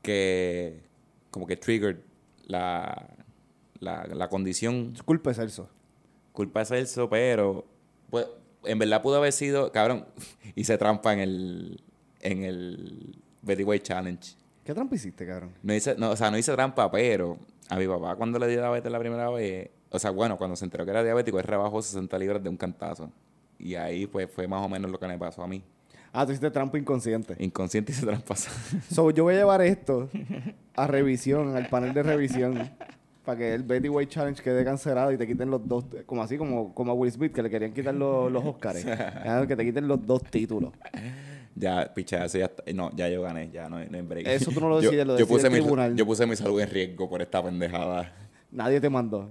que 0.00 0.82
como 1.30 1.46
que 1.46 1.56
triggered 1.56 1.98
la, 2.46 3.08
la, 3.78 4.06
la 4.06 4.28
condición 4.28 4.92
Disculpe, 4.94 5.34
Celso. 5.34 5.68
culpa 6.32 6.60
de 6.60 6.66
Celso, 6.66 7.10
pero 7.10 7.66
pues 8.08 8.26
en 8.64 8.78
verdad 8.78 9.02
pudo 9.02 9.16
haber 9.16 9.32
sido, 9.32 9.70
cabrón, 9.70 10.06
hice 10.54 10.78
trampa 10.78 11.12
en 11.12 11.20
el 11.20 11.82
en 12.20 12.44
el 12.44 13.22
Betty 13.42 13.64
White 13.64 13.84
Challenge. 13.84 14.34
¿Qué 14.64 14.74
trampa 14.74 14.94
hiciste, 14.96 15.26
cabrón? 15.26 15.52
No 15.62 15.74
hice, 15.74 15.94
no, 15.96 16.10
o 16.10 16.16
sea, 16.16 16.30
no 16.30 16.38
hice 16.38 16.52
trampa, 16.52 16.90
pero 16.90 17.38
a 17.68 17.76
mi 17.76 17.86
papá 17.86 18.16
cuando 18.16 18.38
le 18.38 18.48
dio 18.48 18.60
diabetes 18.60 18.90
la 18.90 18.98
primera 18.98 19.28
vez, 19.30 19.70
o 19.90 19.98
sea, 19.98 20.10
bueno, 20.10 20.36
cuando 20.36 20.56
se 20.56 20.64
enteró 20.64 20.84
que 20.84 20.90
era 20.90 21.02
diabético, 21.02 21.38
él 21.38 21.44
rebajó 21.44 21.80
60 21.82 22.18
libras 22.18 22.42
de 22.42 22.48
un 22.48 22.56
cantazo. 22.56 23.10
Y 23.58 23.74
ahí 23.74 24.06
pues 24.06 24.30
fue 24.30 24.46
más 24.46 24.64
o 24.64 24.68
menos 24.68 24.90
lo 24.90 24.98
que 24.98 25.06
me 25.08 25.18
pasó 25.18 25.42
a 25.42 25.48
mí. 25.48 25.62
Ah, 26.12 26.24
tú 26.24 26.32
hiciste 26.32 26.50
trampa 26.50 26.78
inconsciente. 26.78 27.34
Inconsciente 27.38 27.92
hice 27.92 28.06
trampa. 28.06 28.34
So, 28.90 29.10
yo 29.10 29.24
voy 29.24 29.34
a 29.34 29.38
llevar 29.38 29.60
esto 29.62 30.08
a 30.74 30.86
revisión, 30.86 31.54
al 31.56 31.68
panel 31.68 31.92
de 31.92 32.02
revisión, 32.02 32.70
para 33.24 33.38
que 33.38 33.52
el 33.54 33.62
Betty 33.62 33.88
White 33.90 34.10
Challenge 34.12 34.42
quede 34.42 34.64
cancelado 34.64 35.12
y 35.12 35.18
te 35.18 35.26
quiten 35.26 35.50
los 35.50 35.66
dos, 35.68 35.84
como 36.06 36.22
así 36.22 36.38
como, 36.38 36.72
como 36.74 36.92
a 36.92 36.94
Will 36.94 37.12
Smith, 37.12 37.32
que 37.32 37.42
le 37.42 37.50
querían 37.50 37.72
quitar 37.74 37.94
los, 37.94 38.32
los 38.32 38.44
Oscars. 38.44 38.84
Que 39.48 39.54
te 39.56 39.64
quiten 39.64 39.86
los 39.86 40.04
dos 40.06 40.22
títulos. 40.24 40.72
ya, 41.54 41.92
picha, 41.92 42.24
eso 42.24 42.38
ya 42.38 42.46
está- 42.46 42.62
no, 42.72 42.90
ya 42.96 43.08
yo 43.08 43.20
gané, 43.22 43.50
ya 43.50 43.68
no, 43.68 43.78
no 43.84 43.96
hay 43.96 44.02
break. 44.02 44.26
Eso 44.28 44.50
tú 44.50 44.60
no 44.60 44.68
lo 44.70 44.76
Yo- 44.80 44.90
decides, 44.90 45.06
lo 45.06 45.12
yo 45.14 45.18
decide 45.26 45.34
puse 45.34 45.46
el 45.48 45.52
mi, 45.52 45.58
tribunal. 45.60 45.94
Yo 45.96 46.06
puse 46.06 46.26
mi 46.26 46.36
salud 46.36 46.60
en 46.60 46.70
riesgo 46.70 47.08
por 47.10 47.20
esta 47.20 47.42
pendejada. 47.42 48.12
Nadie 48.50 48.80
te 48.80 48.88
mandó. 48.88 49.30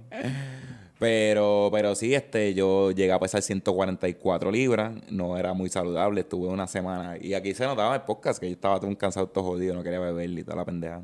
Pero, 0.98 1.68
pero 1.72 1.94
sí, 1.94 2.12
este, 2.14 2.54
yo 2.54 2.90
llegué 2.90 3.12
a 3.12 3.20
pesar 3.20 3.40
144 3.40 4.50
libras, 4.50 4.92
no 5.10 5.38
era 5.38 5.52
muy 5.54 5.68
saludable, 5.68 6.22
estuve 6.22 6.48
una 6.48 6.66
semana. 6.66 7.16
Y 7.20 7.34
aquí 7.34 7.54
se 7.54 7.64
notaba 7.64 7.94
en 7.94 8.00
el 8.00 8.04
podcast 8.04 8.40
que 8.40 8.46
yo 8.46 8.52
estaba 8.54 8.78
todo 8.80 8.88
un 8.88 8.96
cansado, 8.96 9.28
todo 9.28 9.44
jodido, 9.44 9.74
no 9.74 9.82
quería 9.84 10.00
beber 10.00 10.28
y 10.30 10.42
toda 10.42 10.56
la 10.56 10.64
pendeja. 10.64 11.02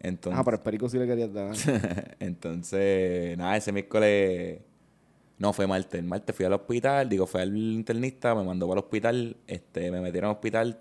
Entonces, 0.00 0.38
Ah, 0.38 0.44
pero 0.44 0.58
el 0.58 0.62
perico 0.62 0.88
sí 0.90 0.98
le 0.98 1.06
querías 1.06 1.32
dar. 1.32 1.54
entonces, 2.20 3.36
nada, 3.38 3.56
ese 3.56 3.72
miércoles, 3.72 4.60
no, 5.38 5.54
fue 5.54 5.66
martes. 5.66 5.98
El 5.98 6.06
martes 6.06 6.36
fui 6.36 6.44
al 6.44 6.52
hospital, 6.52 7.08
digo, 7.08 7.26
fui 7.26 7.40
al 7.40 7.56
internista, 7.56 8.34
me 8.34 8.44
mandó 8.44 8.68
para 8.68 8.80
el 8.80 8.84
hospital, 8.84 9.36
este, 9.46 9.90
me 9.90 10.02
metieron 10.02 10.28
al 10.28 10.36
hospital, 10.36 10.80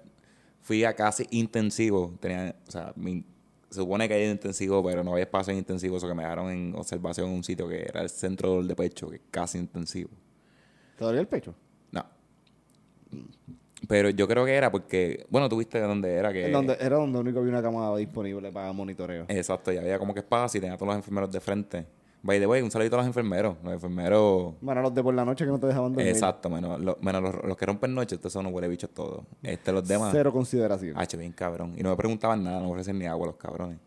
fui 0.61 0.83
a 0.83 0.93
casi 0.93 1.25
intensivo, 1.31 2.13
tenía, 2.19 2.53
o 2.67 2.71
sea, 2.71 2.91
mi- 2.97 3.23
se 3.69 3.79
supone 3.79 4.07
que 4.07 4.13
hay 4.13 4.29
intensivo, 4.29 4.83
pero 4.83 5.03
no 5.03 5.11
había 5.11 5.23
espacio 5.23 5.51
en 5.51 5.59
intensivo, 5.59 5.97
eso 5.97 6.07
que 6.07 6.13
me 6.13 6.23
dejaron 6.23 6.49
en 6.49 6.75
observación 6.75 7.29
en 7.29 7.35
un 7.35 7.43
sitio 7.43 7.67
que 7.67 7.83
era 7.83 8.01
el 8.01 8.09
centro 8.09 8.63
de 8.63 8.75
pecho, 8.75 9.09
que 9.09 9.17
es 9.17 9.21
casi 9.29 9.57
intensivo. 9.57 10.09
¿Te 10.97 11.03
dolió 11.03 11.19
el 11.19 11.27
pecho? 11.27 11.53
No. 11.91 12.05
Pero 13.87 14.09
yo 14.09 14.27
creo 14.27 14.45
que 14.45 14.53
era 14.53 14.71
porque, 14.71 15.25
bueno, 15.29 15.49
tú 15.49 15.57
viste 15.57 15.79
dónde 15.79 16.13
era 16.13 16.31
que... 16.31 16.49
Donde, 16.49 16.77
era 16.79 16.95
donde 16.95 17.19
único 17.19 17.39
había 17.39 17.51
una 17.51 17.61
cama 17.61 17.95
disponible 17.97 18.51
para 18.51 18.71
monitoreo. 18.71 19.25
Exacto, 19.27 19.71
y 19.71 19.77
había 19.77 19.99
como 19.99 20.13
que 20.13 20.21
espacio 20.21 20.57
y 20.57 20.61
tenía 20.61 20.75
a 20.75 20.77
todos 20.77 20.87
los 20.87 20.97
enfermeros 20.97 21.31
de 21.31 21.39
frente. 21.39 21.85
By 22.23 22.39
the 22.39 22.47
way, 22.47 22.61
un 22.61 22.71
saludito 22.71 22.95
a 22.95 22.99
los 22.99 23.07
enfermeros. 23.07 23.55
Los 23.63 23.73
enfermeros... 23.73 24.55
Bueno, 24.59 24.81
los 24.81 24.93
de 24.93 25.03
por 25.03 25.13
la 25.13 25.23
noche 25.23 25.45
que 25.45 25.51
no 25.51 25.59
te 25.59 25.67
dejaban 25.67 25.93
dormir. 25.93 26.09
Exacto, 26.11 26.49
menos, 26.49 26.79
lo- 26.79 26.97
menos 27.01 27.21
los, 27.21 27.35
los 27.43 27.55
que 27.57 27.65
rompen 27.65 27.93
noche, 27.93 28.15
estos 28.15 28.33
son 28.33 28.45
unos 28.45 28.53
huele 28.55 28.67
bichos 28.67 28.89
todos. 28.89 29.23
Este, 29.43 29.71
los 29.71 29.87
demás... 29.87 30.11
Cero 30.11 30.33
consideración. 30.33 30.93
Ah, 30.97 31.05
che, 31.05 31.15
bien 31.15 31.31
cabrón. 31.31 31.73
Y 31.77 31.83
no 31.83 31.89
me 31.91 31.95
preguntaban 31.95 32.43
nada, 32.43 32.59
no 32.59 32.65
me 32.65 32.71
ofrecen 32.71 32.97
ni 32.99 33.05
agua 33.05 33.27
los 33.27 33.35
cabrones. 33.37 33.77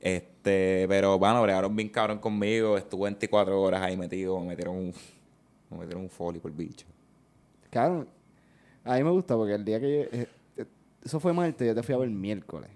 Este, 0.00 0.84
pero 0.88 1.18
bueno, 1.18 1.40
bregaron 1.42 1.74
bien 1.74 1.88
cabrón 1.88 2.18
conmigo. 2.18 2.76
Estuve 2.76 3.04
24 3.04 3.60
horas 3.62 3.80
ahí 3.82 3.96
metido, 3.96 4.38
me 4.40 4.48
metieron 4.48 4.76
un, 4.76 4.94
me 5.70 5.78
metieron 5.78 6.02
un 6.02 6.10
folio 6.10 6.42
por 6.42 6.52
bicho. 6.52 6.86
Cabrón, 7.70 8.08
a 8.84 8.96
mí 8.96 9.04
me 9.04 9.10
gusta 9.10 9.36
porque 9.36 9.54
el 9.54 9.64
día 9.64 9.80
que 9.80 9.88
yo- 10.10 10.18
eh, 10.18 10.28
eh, 10.56 10.66
eso 11.04 11.20
fue 11.20 11.32
martes, 11.32 11.66
yo 11.66 11.74
te 11.74 11.82
fui 11.84 11.94
a 11.94 11.98
ver 11.98 12.10
miércoles. 12.10 12.68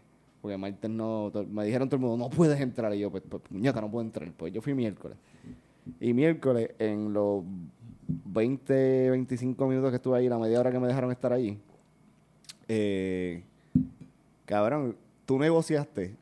Porque 0.47 0.59
martes 0.59 0.89
no, 0.89 1.33
me 1.51 1.65
dijeron 1.65 1.89
todo 1.89 1.97
el 1.97 2.03
mundo, 2.03 2.29
no 2.29 2.31
puedes 2.31 2.61
entrar. 2.61 2.95
Y 2.95 3.01
yo, 3.01 3.11
pues, 3.11 3.25
pues 3.29 3.43
puñeta, 3.43 3.81
no 3.81 3.91
puedo 3.91 4.07
entrar. 4.07 4.31
Pues 4.31 4.53
yo 4.53 4.63
fui 4.63 4.75
miércoles. 4.75 5.19
Y 5.99 6.13
miércoles, 6.13 6.71
en 6.79 7.13
los 7.13 7.43
20, 8.07 9.11
25 9.11 9.67
minutos 9.67 9.91
que 9.91 9.97
estuve 9.97 10.19
ahí, 10.19 10.29
la 10.29 10.39
media 10.39 10.61
hora 10.61 10.71
que 10.71 10.79
me 10.79 10.87
dejaron 10.87 11.11
estar 11.11 11.33
allí, 11.33 11.59
eh, 12.69 13.43
cabrón, 14.45 14.95
tú 15.25 15.37
negociaste 15.37 16.15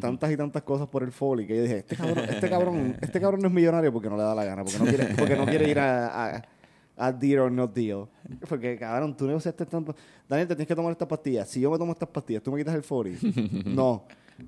tantas 0.00 0.30
y 0.30 0.36
tantas 0.36 0.62
cosas 0.62 0.86
por 0.86 1.02
el 1.02 1.10
folio 1.10 1.44
que 1.44 1.56
yo 1.56 1.62
dije, 1.62 1.78
este 1.78 1.96
cabrón, 1.96 2.24
este 2.28 2.48
cabrón, 2.48 2.96
este 3.00 3.20
cabrón 3.20 3.40
no 3.40 3.48
es 3.48 3.54
millonario 3.54 3.92
porque 3.92 4.08
no 4.08 4.16
le 4.16 4.22
da 4.22 4.36
la 4.36 4.44
gana, 4.44 4.62
porque 4.62 4.78
no 4.78 4.84
quiere, 4.84 5.14
porque 5.18 5.34
no 5.34 5.46
quiere 5.46 5.68
ir 5.68 5.80
a, 5.80 6.36
a, 6.36 6.44
a 6.96 7.12
deal 7.12 7.40
or 7.40 7.50
not 7.50 7.74
deal. 7.74 8.08
Porque, 8.48 8.76
cabrón, 8.78 9.16
tú 9.16 9.26
no 9.26 9.38
tanto. 9.40 9.94
Daniel, 10.28 10.48
te 10.48 10.54
tienes 10.54 10.68
que 10.68 10.74
tomar 10.74 10.92
estas 10.92 11.08
pastillas. 11.08 11.48
Si 11.48 11.60
yo 11.60 11.70
me 11.70 11.78
tomo 11.78 11.92
estas 11.92 12.08
pastillas, 12.08 12.42
¿tú 12.42 12.52
me 12.52 12.58
quitas 12.58 12.74
el 12.74 12.82
40? 12.82 13.26
no. 13.70 14.04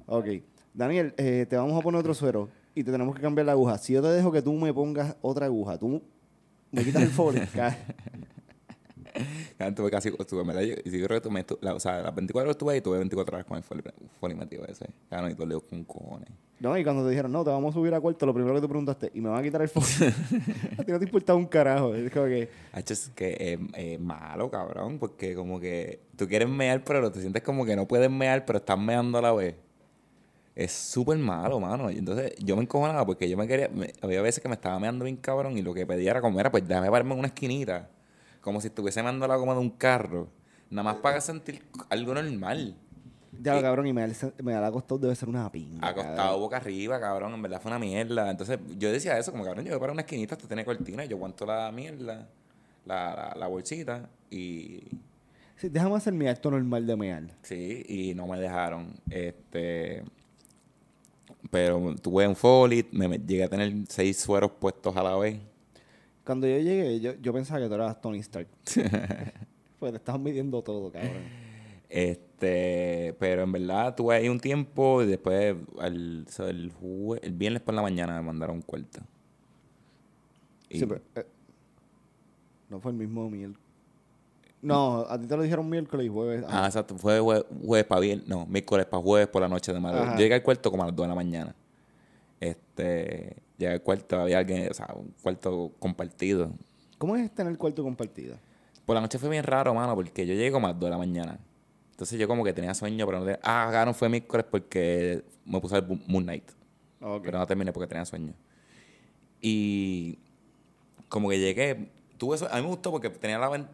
Ok. 0.06 0.26
Daniel, 0.72 1.14
eh, 1.16 1.46
te 1.48 1.56
vamos 1.56 1.78
a 1.78 1.80
poner 1.80 2.00
otro 2.00 2.12
suero 2.14 2.48
y 2.74 2.84
te 2.84 2.92
tenemos 2.92 3.14
que 3.14 3.22
cambiar 3.22 3.46
la 3.46 3.52
aguja. 3.52 3.78
Si 3.78 3.94
yo 3.94 4.02
te 4.02 4.08
dejo 4.08 4.30
que 4.30 4.42
tú 4.42 4.52
me 4.52 4.72
pongas 4.72 5.16
otra 5.22 5.46
aguja, 5.46 5.78
tú 5.78 6.02
me 6.70 6.84
quitas 6.84 7.02
el 7.02 7.10
40. 7.10 7.78
tuve 9.74 9.90
casi, 9.90 10.10
y 10.10 10.90
sí, 10.90 10.98
yo 10.98 11.06
creo 11.06 11.20
que 11.20 11.20
tomé, 11.20 11.44
tu- 11.44 11.58
la, 11.60 11.74
o 11.74 11.80
sea, 11.80 12.02
las 12.02 12.14
24 12.14 12.46
horas 12.48 12.54
estuve 12.56 12.74
ahí, 12.74 12.80
tuve 12.80 12.98
24 12.98 13.36
horas 13.36 13.46
con 13.46 14.30
el 14.30 14.36
metido 14.36 14.64
ese. 14.66 14.86
Ya 15.10 15.20
no, 15.20 15.28
y 15.28 15.34
dolió 15.34 15.60
con 15.60 15.84
cojones. 15.84 16.28
no, 16.60 16.76
y 16.78 16.84
cuando 16.84 17.04
te 17.04 17.10
dijeron, 17.10 17.32
no, 17.32 17.44
te 17.44 17.50
vamos 17.50 17.74
a 17.74 17.78
subir 17.78 17.94
a 17.94 18.00
cuarto, 18.00 18.26
lo 18.26 18.34
primero 18.34 18.54
que 18.56 18.60
te 18.62 18.68
preguntaste, 18.68 19.10
¿y 19.14 19.20
me 19.20 19.28
van 19.28 19.40
a 19.40 19.42
quitar 19.42 19.62
el 19.62 19.68
folio? 19.68 19.88
a 20.78 20.84
ti 20.84 20.92
no 20.92 20.98
te 20.98 21.04
importaba 21.04 21.38
un 21.38 21.46
carajo. 21.46 21.94
Es 21.94 22.10
como 22.12 22.26
que, 22.26 22.48
es 22.74 23.10
que 23.14 23.36
es, 23.54 23.58
es 23.74 24.00
malo, 24.00 24.50
cabrón, 24.50 24.98
porque 24.98 25.34
como 25.34 25.58
que 25.60 26.00
tú 26.16 26.26
quieres 26.28 26.48
mear, 26.48 26.82
pero 26.84 27.10
te 27.10 27.20
sientes 27.20 27.42
como 27.42 27.64
que 27.64 27.76
no 27.76 27.86
puedes 27.86 28.10
mear, 28.10 28.44
pero 28.44 28.58
estás 28.58 28.78
meando 28.78 29.18
a 29.18 29.22
la 29.22 29.32
vez. 29.32 29.54
Es 30.54 30.72
súper 30.72 31.18
malo, 31.18 31.60
mano. 31.60 31.90
Y 31.90 31.98
entonces 31.98 32.32
yo 32.38 32.56
me 32.56 32.62
encojonaba 32.62 33.04
porque 33.04 33.28
yo 33.28 33.36
me 33.36 33.46
quería. 33.46 33.68
me- 33.68 33.92
había 34.00 34.22
veces 34.22 34.42
que 34.42 34.48
me 34.48 34.54
estaba 34.54 34.78
meando 34.80 35.04
bien 35.04 35.16
cabrón 35.18 35.58
y 35.58 35.62
lo 35.62 35.74
que 35.74 35.84
pedía 35.86 36.12
era 36.12 36.22
como 36.22 36.40
era, 36.40 36.50
pues 36.50 36.66
déjame 36.66 36.88
pararme 36.90 37.12
en 37.12 37.18
una 37.18 37.28
esquinita. 37.28 37.90
Como 38.46 38.60
si 38.60 38.68
estuviese 38.68 39.02
meando 39.02 39.26
la 39.26 39.34
goma 39.34 39.54
de 39.54 39.58
un 39.58 39.70
carro. 39.70 40.28
Nada 40.70 40.84
más 40.84 40.96
para 41.02 41.20
sentir 41.20 41.64
algo 41.90 42.14
normal. 42.14 42.76
ya 43.42 43.60
cabrón, 43.60 43.88
y 43.88 43.92
me 43.92 44.06
me 44.40 44.52
da 44.52 44.60
la 44.60 44.70
costado 44.70 44.98
debe 45.00 45.16
ser 45.16 45.28
una 45.28 45.50
pinga. 45.50 45.84
Acostado 45.88 46.16
cabrón. 46.16 46.40
boca 46.42 46.56
arriba, 46.58 47.00
cabrón. 47.00 47.34
En 47.34 47.42
verdad 47.42 47.60
fue 47.60 47.70
una 47.72 47.80
mierda. 47.80 48.30
Entonces 48.30 48.60
yo 48.78 48.92
decía 48.92 49.18
eso, 49.18 49.32
como 49.32 49.42
cabrón, 49.44 49.64
yo 49.64 49.72
voy 49.72 49.80
para 49.80 49.92
una 49.92 50.02
esquinita, 50.02 50.36
esto 50.36 50.46
tiene 50.46 50.64
cortina, 50.64 51.04
y 51.04 51.08
yo 51.08 51.16
aguanto 51.16 51.44
la 51.44 51.72
mierda, 51.72 52.28
la, 52.84 53.14
la, 53.16 53.34
la 53.36 53.46
bolsita 53.48 54.08
y. 54.30 54.80
Sí, 55.56 55.68
déjame 55.68 55.96
hacer 55.96 56.12
mi 56.12 56.28
acto 56.28 56.48
normal 56.50 56.86
de 56.86 56.96
mear. 56.96 57.24
Sí, 57.42 57.82
y 57.88 58.14
no 58.14 58.28
me 58.28 58.38
dejaron. 58.38 58.92
Este. 59.10 60.04
Pero 61.50 61.94
tuve 62.00 62.26
un 62.28 62.36
folit, 62.36 62.92
me- 62.92 63.18
llegué 63.18 63.44
a 63.44 63.48
tener 63.48 63.72
seis 63.88 64.20
sueros 64.20 64.52
puestos 64.52 64.96
a 64.96 65.02
la 65.02 65.16
vez. 65.16 65.38
Cuando 66.26 66.46
yo 66.48 66.58
llegué, 66.58 67.00
yo, 67.00 67.14
yo 67.14 67.32
pensaba 67.32 67.60
que 67.60 67.68
tú 67.68 67.74
eras 67.74 68.00
Tony 68.00 68.18
Stark. 68.18 68.48
pues 69.78 69.92
te 69.92 69.96
estabas 69.96 70.20
midiendo 70.20 70.60
todo, 70.62 70.90
cabrón. 70.90 71.46
Este, 71.88 73.14
pero 73.20 73.42
en 73.44 73.52
verdad 73.52 73.94
tuve 73.94 74.16
ahí 74.16 74.28
un 74.28 74.40
tiempo 74.40 75.02
y 75.02 75.06
después 75.06 75.56
sea, 76.26 76.48
el, 76.48 76.72
jue- 76.82 77.20
el 77.22 77.32
viernes 77.32 77.62
por 77.62 77.74
la 77.74 77.82
mañana 77.82 78.16
me 78.16 78.22
mandaron 78.26 78.56
un 78.56 78.62
cuarto. 78.62 79.00
Y- 80.68 80.80
Sí, 80.80 80.86
pero, 80.86 81.00
eh, 81.14 81.26
no 82.68 82.80
fue 82.80 82.90
el 82.90 82.98
mismo 82.98 83.30
miércoles. 83.30 83.64
No, 84.62 85.06
a 85.08 85.20
ti 85.20 85.28
te 85.28 85.36
lo 85.36 85.42
dijeron 85.44 85.68
miércoles 85.70 86.06
y 86.06 86.08
jueves. 86.08 86.44
Ah, 86.48 86.66
exacto. 86.66 86.98
Fue 86.98 87.20
jue- 87.20 87.46
jueves 87.64 87.86
para 87.86 88.00
viernes. 88.00 88.26
No, 88.26 88.46
miércoles 88.46 88.84
para 88.86 89.00
jueves 89.00 89.28
por 89.28 89.42
la 89.42 89.48
noche 89.48 89.72
de. 89.72 89.78
Ajá. 89.78 90.12
Yo 90.14 90.18
llegué 90.18 90.34
al 90.34 90.42
cuarto 90.42 90.70
como 90.72 90.82
a 90.82 90.86
las 90.86 90.96
2 90.96 91.04
de 91.04 91.08
la 91.08 91.14
mañana. 91.14 91.54
Este, 92.40 93.36
llegué 93.58 93.72
al 93.72 93.82
cuarto, 93.82 94.20
había 94.20 94.38
alguien, 94.38 94.68
o 94.70 94.74
sea, 94.74 94.88
un 94.94 95.14
cuarto 95.22 95.72
compartido. 95.78 96.52
¿Cómo 96.98 97.16
es 97.16 97.34
tener 97.34 97.56
cuarto 97.58 97.82
compartido? 97.82 98.36
Por 98.84 98.94
la 98.94 99.00
noche 99.00 99.18
fue 99.18 99.28
bien 99.28 99.44
raro, 99.44 99.74
mano, 99.74 99.94
porque 99.94 100.26
yo 100.26 100.34
llegué 100.34 100.52
como 100.52 100.66
a 100.66 100.70
las 100.70 100.80
2 100.80 100.86
de 100.86 100.90
la 100.90 100.98
mañana. 100.98 101.38
Entonces 101.90 102.18
yo 102.18 102.28
como 102.28 102.44
que 102.44 102.52
tenía 102.52 102.74
sueño, 102.74 103.04
pero 103.06 103.18
no 103.18 103.24
tenía... 103.24 103.40
Ah, 103.42 103.68
acá 103.68 103.84
no 103.84 103.94
fue 103.94 104.08
miércoles 104.08 104.46
porque 104.50 105.24
me 105.44 105.60
puse 105.60 105.80
ver 105.80 105.98
Moon 106.06 106.24
Knight. 106.24 106.50
Ok. 107.00 107.22
Pero 107.24 107.38
no 107.38 107.46
terminé 107.46 107.72
porque 107.72 107.86
tenía 107.88 108.04
sueño. 108.04 108.34
Y 109.40 110.18
como 111.08 111.28
que 111.28 111.38
llegué, 111.38 111.90
tuve 112.18 112.36
eso, 112.36 112.48
a 112.50 112.56
mí 112.56 112.62
me 112.62 112.68
gustó 112.68 112.90
porque 112.90 113.10
tenía 113.10 113.38
la, 113.38 113.48
ven- 113.48 113.68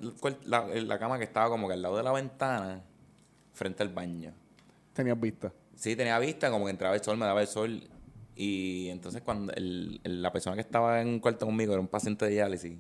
la, 0.45 0.67
la 0.67 0.99
cama 0.99 1.19
que 1.19 1.25
estaba 1.25 1.49
como 1.49 1.67
que 1.69 1.75
al 1.75 1.83
lado 1.83 1.97
de 1.97 2.03
la 2.03 2.13
ventana, 2.13 2.83
frente 3.53 3.83
al 3.83 3.89
baño. 3.91 4.33
Tenías 4.93 5.19
vista. 5.19 5.53
Sí, 5.75 5.97
tenía 5.97 6.19
vista, 6.19 6.51
como 6.51 6.67
que 6.67 6.71
entraba 6.71 6.95
el 6.95 7.03
sol, 7.03 7.17
me 7.17 7.27
daba 7.27 7.41
el 7.41 7.47
sol. 7.49 7.83
Y 8.37 8.89
entonces 8.89 9.23
cuando 9.23 9.53
el- 9.55 10.01
el- 10.05 10.23
la 10.23 10.33
persona 10.33 10.57
que 10.57 10.63
estaba 10.63 11.01
en 11.03 11.09
un 11.09 11.21
cuarto 11.21 11.47
conmigo 11.47 11.73
era 11.73 11.81
un 11.81 11.89
paciente 11.89 12.25
de 12.27 12.33
diálisis. 12.33 12.79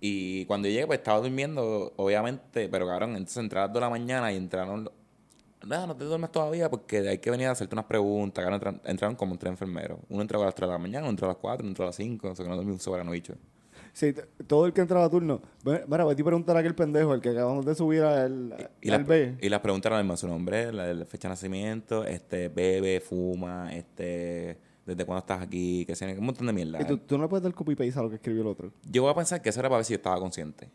Y 0.00 0.44
cuando 0.46 0.66
yo 0.68 0.72
llegué, 0.74 0.86
pues 0.86 0.98
estaba 0.98 1.20
durmiendo, 1.20 1.92
obviamente, 1.96 2.68
pero 2.68 2.86
cabrón, 2.86 3.10
entonces 3.10 3.36
entré 3.38 3.60
a 3.60 3.62
las 3.62 3.70
2 3.72 3.74
de 3.80 3.80
la 3.86 3.90
mañana 3.90 4.32
y 4.32 4.36
entraron... 4.36 4.84
lo- 4.84 4.92
No, 5.66 5.96
te 5.96 6.04
duermes 6.04 6.32
todavía 6.32 6.68
porque 6.68 7.08
hay 7.08 7.18
que 7.18 7.30
venir 7.30 7.46
a 7.46 7.52
hacerte 7.52 7.74
unas 7.76 7.84
preguntas. 7.84 8.42
Cabrón, 8.42 8.54
entraron, 8.56 8.80
entraron 8.84 9.16
como 9.16 9.38
tres 9.38 9.52
enfermeros. 9.52 10.00
Uno 10.08 10.22
entró 10.22 10.42
a 10.42 10.46
las 10.46 10.54
3 10.56 10.68
de 10.68 10.72
la 10.72 10.78
mañana, 10.78 11.02
uno 11.02 11.10
entró 11.10 11.26
a 11.28 11.32
las 11.34 11.36
4, 11.36 11.62
uno 11.62 11.70
entró 11.70 11.84
a 11.84 11.88
las 11.88 11.96
5. 11.96 12.30
O 12.30 12.34
sea 12.34 12.44
que 12.44 12.50
no 12.50 12.56
dormí 12.56 12.72
un 12.72 12.80
soberano 12.80 13.12
bicho. 13.12 13.34
Sí, 13.92 14.12
t- 14.14 14.24
todo 14.46 14.64
el 14.66 14.72
que 14.72 14.80
entraba 14.80 15.04
a 15.04 15.10
turno. 15.10 15.42
Mira, 15.64 16.04
vete 16.06 16.22
a 16.22 16.24
preguntar 16.24 16.56
a 16.56 16.60
aquel 16.60 16.74
pendejo, 16.74 17.12
el 17.14 17.20
que 17.20 17.28
acabamos 17.28 17.64
de 17.66 17.74
subir 17.74 18.02
al, 18.02 18.54
Y, 18.80 18.90
al 18.90 18.98
las, 19.00 19.06
B. 19.06 19.36
y 19.40 19.48
las 19.50 19.60
preguntas 19.60 19.90
eran 19.90 20.02
mismas, 20.04 20.20
su 20.20 20.28
nombre, 20.28 20.72
la, 20.72 20.92
la 20.94 21.04
fecha 21.04 21.28
de 21.28 21.32
nacimiento, 21.32 22.04
este, 22.04 22.48
bebe, 22.48 23.00
fuma, 23.00 23.70
este, 23.74 24.56
desde 24.86 25.04
cuándo 25.04 25.18
estás 25.20 25.42
aquí, 25.42 25.84
que 25.84 25.94
sea, 25.94 26.08
un 26.08 26.24
montón 26.24 26.46
de 26.46 26.52
mierda. 26.54 26.80
Y 26.80 26.84
tú, 26.86 26.96
tú 26.98 27.18
no 27.18 27.24
le 27.24 27.28
puedes 27.28 27.42
dar 27.42 27.52
copy 27.54 27.74
paste 27.74 27.98
a 27.98 28.02
lo 28.02 28.08
que 28.08 28.14
escribió 28.16 28.40
el 28.40 28.48
otro. 28.48 28.72
Yo 28.90 29.02
voy 29.02 29.10
a 29.10 29.14
pensar 29.14 29.42
que 29.42 29.50
eso 29.50 29.60
era 29.60 29.68
para 29.68 29.78
ver 29.78 29.84
si 29.84 29.92
yo 29.92 29.96
estaba 29.96 30.18
consciente. 30.18 30.70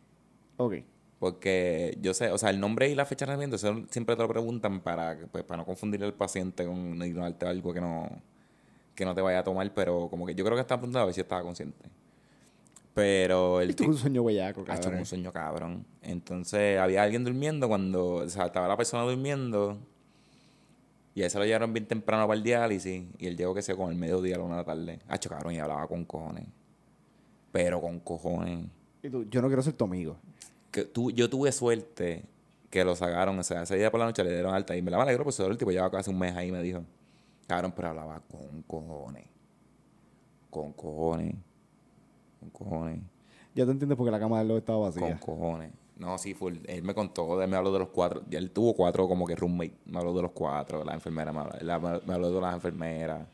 Ok. 0.57 0.75
Porque 1.19 1.97
yo 1.99 2.13
sé, 2.13 2.29
o 2.29 2.37
sea, 2.37 2.51
el 2.51 2.59
nombre 2.59 2.87
y 2.89 2.93
la 2.93 3.03
fecha 3.05 3.25
de 3.25 3.31
nacimiento 3.31 3.55
eso 3.55 3.83
siempre 3.89 4.15
te 4.15 4.21
lo 4.21 4.27
preguntan 4.27 4.81
para, 4.81 5.17
pues, 5.31 5.43
para 5.43 5.57
no 5.57 5.65
confundir 5.65 6.03
al 6.03 6.13
paciente 6.13 6.63
con 6.65 7.01
ignorarte 7.01 7.47
algo 7.47 7.73
que 7.73 7.81
no, 7.81 8.07
que 8.93 9.03
no 9.03 9.15
te 9.15 9.21
vaya 9.21 9.39
a 9.39 9.43
tomar, 9.43 9.73
pero 9.73 10.07
como 10.09 10.27
que 10.27 10.35
yo 10.35 10.45
creo 10.45 10.55
que 10.55 10.61
estaba 10.61 10.79
preguntando 10.81 11.01
a 11.01 11.05
ver 11.05 11.15
si 11.15 11.21
estaba 11.21 11.41
consciente. 11.41 11.89
Pero 12.97 13.61
el 13.61 13.69
Y 13.69 13.73
tuve 13.75 13.89
un 13.89 13.97
sueño 13.97 14.23
bellaco, 14.23 14.61
hecho 14.61 14.73
cabrón. 14.73 14.95
un 14.99 15.05
sueño 15.05 15.31
cabrón. 15.31 15.85
Entonces 16.01 16.79
había 16.79 17.03
alguien 17.03 17.23
durmiendo 17.23 17.67
cuando, 17.67 18.15
o 18.15 18.29
sea, 18.29 18.47
estaba 18.47 18.67
la 18.67 18.75
persona 18.75 19.03
durmiendo 19.03 19.77
y 21.13 21.21
a 21.21 21.25
él 21.25 21.31
se 21.31 21.37
lo 21.37 21.45
llevaron 21.45 21.73
bien 21.73 21.85
temprano 21.85 22.25
para 22.27 22.35
el 22.37 22.43
diálisis 22.43 23.03
y 23.19 23.27
él 23.27 23.37
llegó 23.37 23.53
que 23.53 23.61
sé 23.61 23.75
con 23.75 23.91
el 23.91 23.97
mediodía 23.97 24.35
a 24.35 24.39
la 24.39 24.43
una 24.45 24.55
de 24.55 24.61
la 24.61 24.65
tarde. 24.65 24.99
Hacho 25.07 25.29
cabrón 25.29 25.53
y 25.53 25.59
hablaba 25.59 25.85
con 25.87 26.05
cojones. 26.05 26.45
Pero 27.51 27.79
con 27.81 27.99
cojones. 27.99 28.65
Y 29.03 29.09
tú, 29.09 29.23
yo 29.29 29.41
no 29.43 29.47
quiero 29.47 29.61
ser 29.61 29.73
tu 29.73 29.85
amigo. 29.85 30.17
Que 30.71 30.83
tu- 30.85 31.11
yo 31.11 31.29
tuve 31.29 31.51
suerte 31.51 32.23
que 32.71 32.83
lo 32.83 32.95
sacaron, 32.95 33.37
o 33.37 33.43
sea, 33.43 33.61
ese 33.61 33.77
día 33.77 33.89
por 33.91 33.99
la 33.99 34.07
noche 34.07 34.23
le 34.23 34.31
dieron 34.33 34.53
alta 34.55 34.75
y 34.75 34.81
me 34.81 34.89
la 34.91 35.01
alegro 35.01 35.23
pues 35.23 35.39
el 35.39 35.55
tipo 35.57 35.71
llevaba 35.71 35.89
casi 35.91 36.09
un 36.09 36.17
mes 36.19 36.35
ahí 36.35 36.49
y 36.49 36.51
me 36.51 36.61
dijo, 36.63 36.83
cabrón, 37.47 37.73
pero 37.75 37.89
hablaba 37.89 38.19
con 38.29 38.63
cojones. 38.63 39.25
Con 40.49 40.73
cojones. 40.73 41.35
Con 42.57 42.69
cojones. 42.69 42.99
Ya 43.55 43.65
te 43.65 43.71
entiendes 43.71 43.97
porque 43.97 44.11
la 44.11 44.19
cama 44.19 44.37
de 44.43 44.45
él 44.51 44.57
estaba 44.57 44.79
Con 44.79 45.01
vacía. 45.01 45.19
cojones. 45.19 45.71
No, 45.97 46.17
sí, 46.17 46.33
full. 46.35 46.57
Él 46.65 46.83
me 46.83 46.93
contó, 46.93 47.41
él 47.41 47.49
me 47.49 47.55
habló 47.57 47.71
de 47.73 47.79
los 47.79 47.89
cuatro. 47.89 48.21
Él 48.29 48.51
tuvo 48.51 48.75
cuatro 48.75 49.07
como 49.07 49.25
que 49.25 49.35
roommate. 49.35 49.73
Me 49.85 49.97
habló 49.97 50.13
de 50.13 50.21
los 50.21 50.31
cuatro. 50.31 50.83
La 50.83 50.93
enfermera 50.93 51.33
me 51.33 51.39
habló, 51.39 51.53
la- 51.61 51.79
me 52.05 52.13
habló 52.13 52.31
de 52.31 52.41
las 52.41 52.53
enfermeras. 52.53 53.27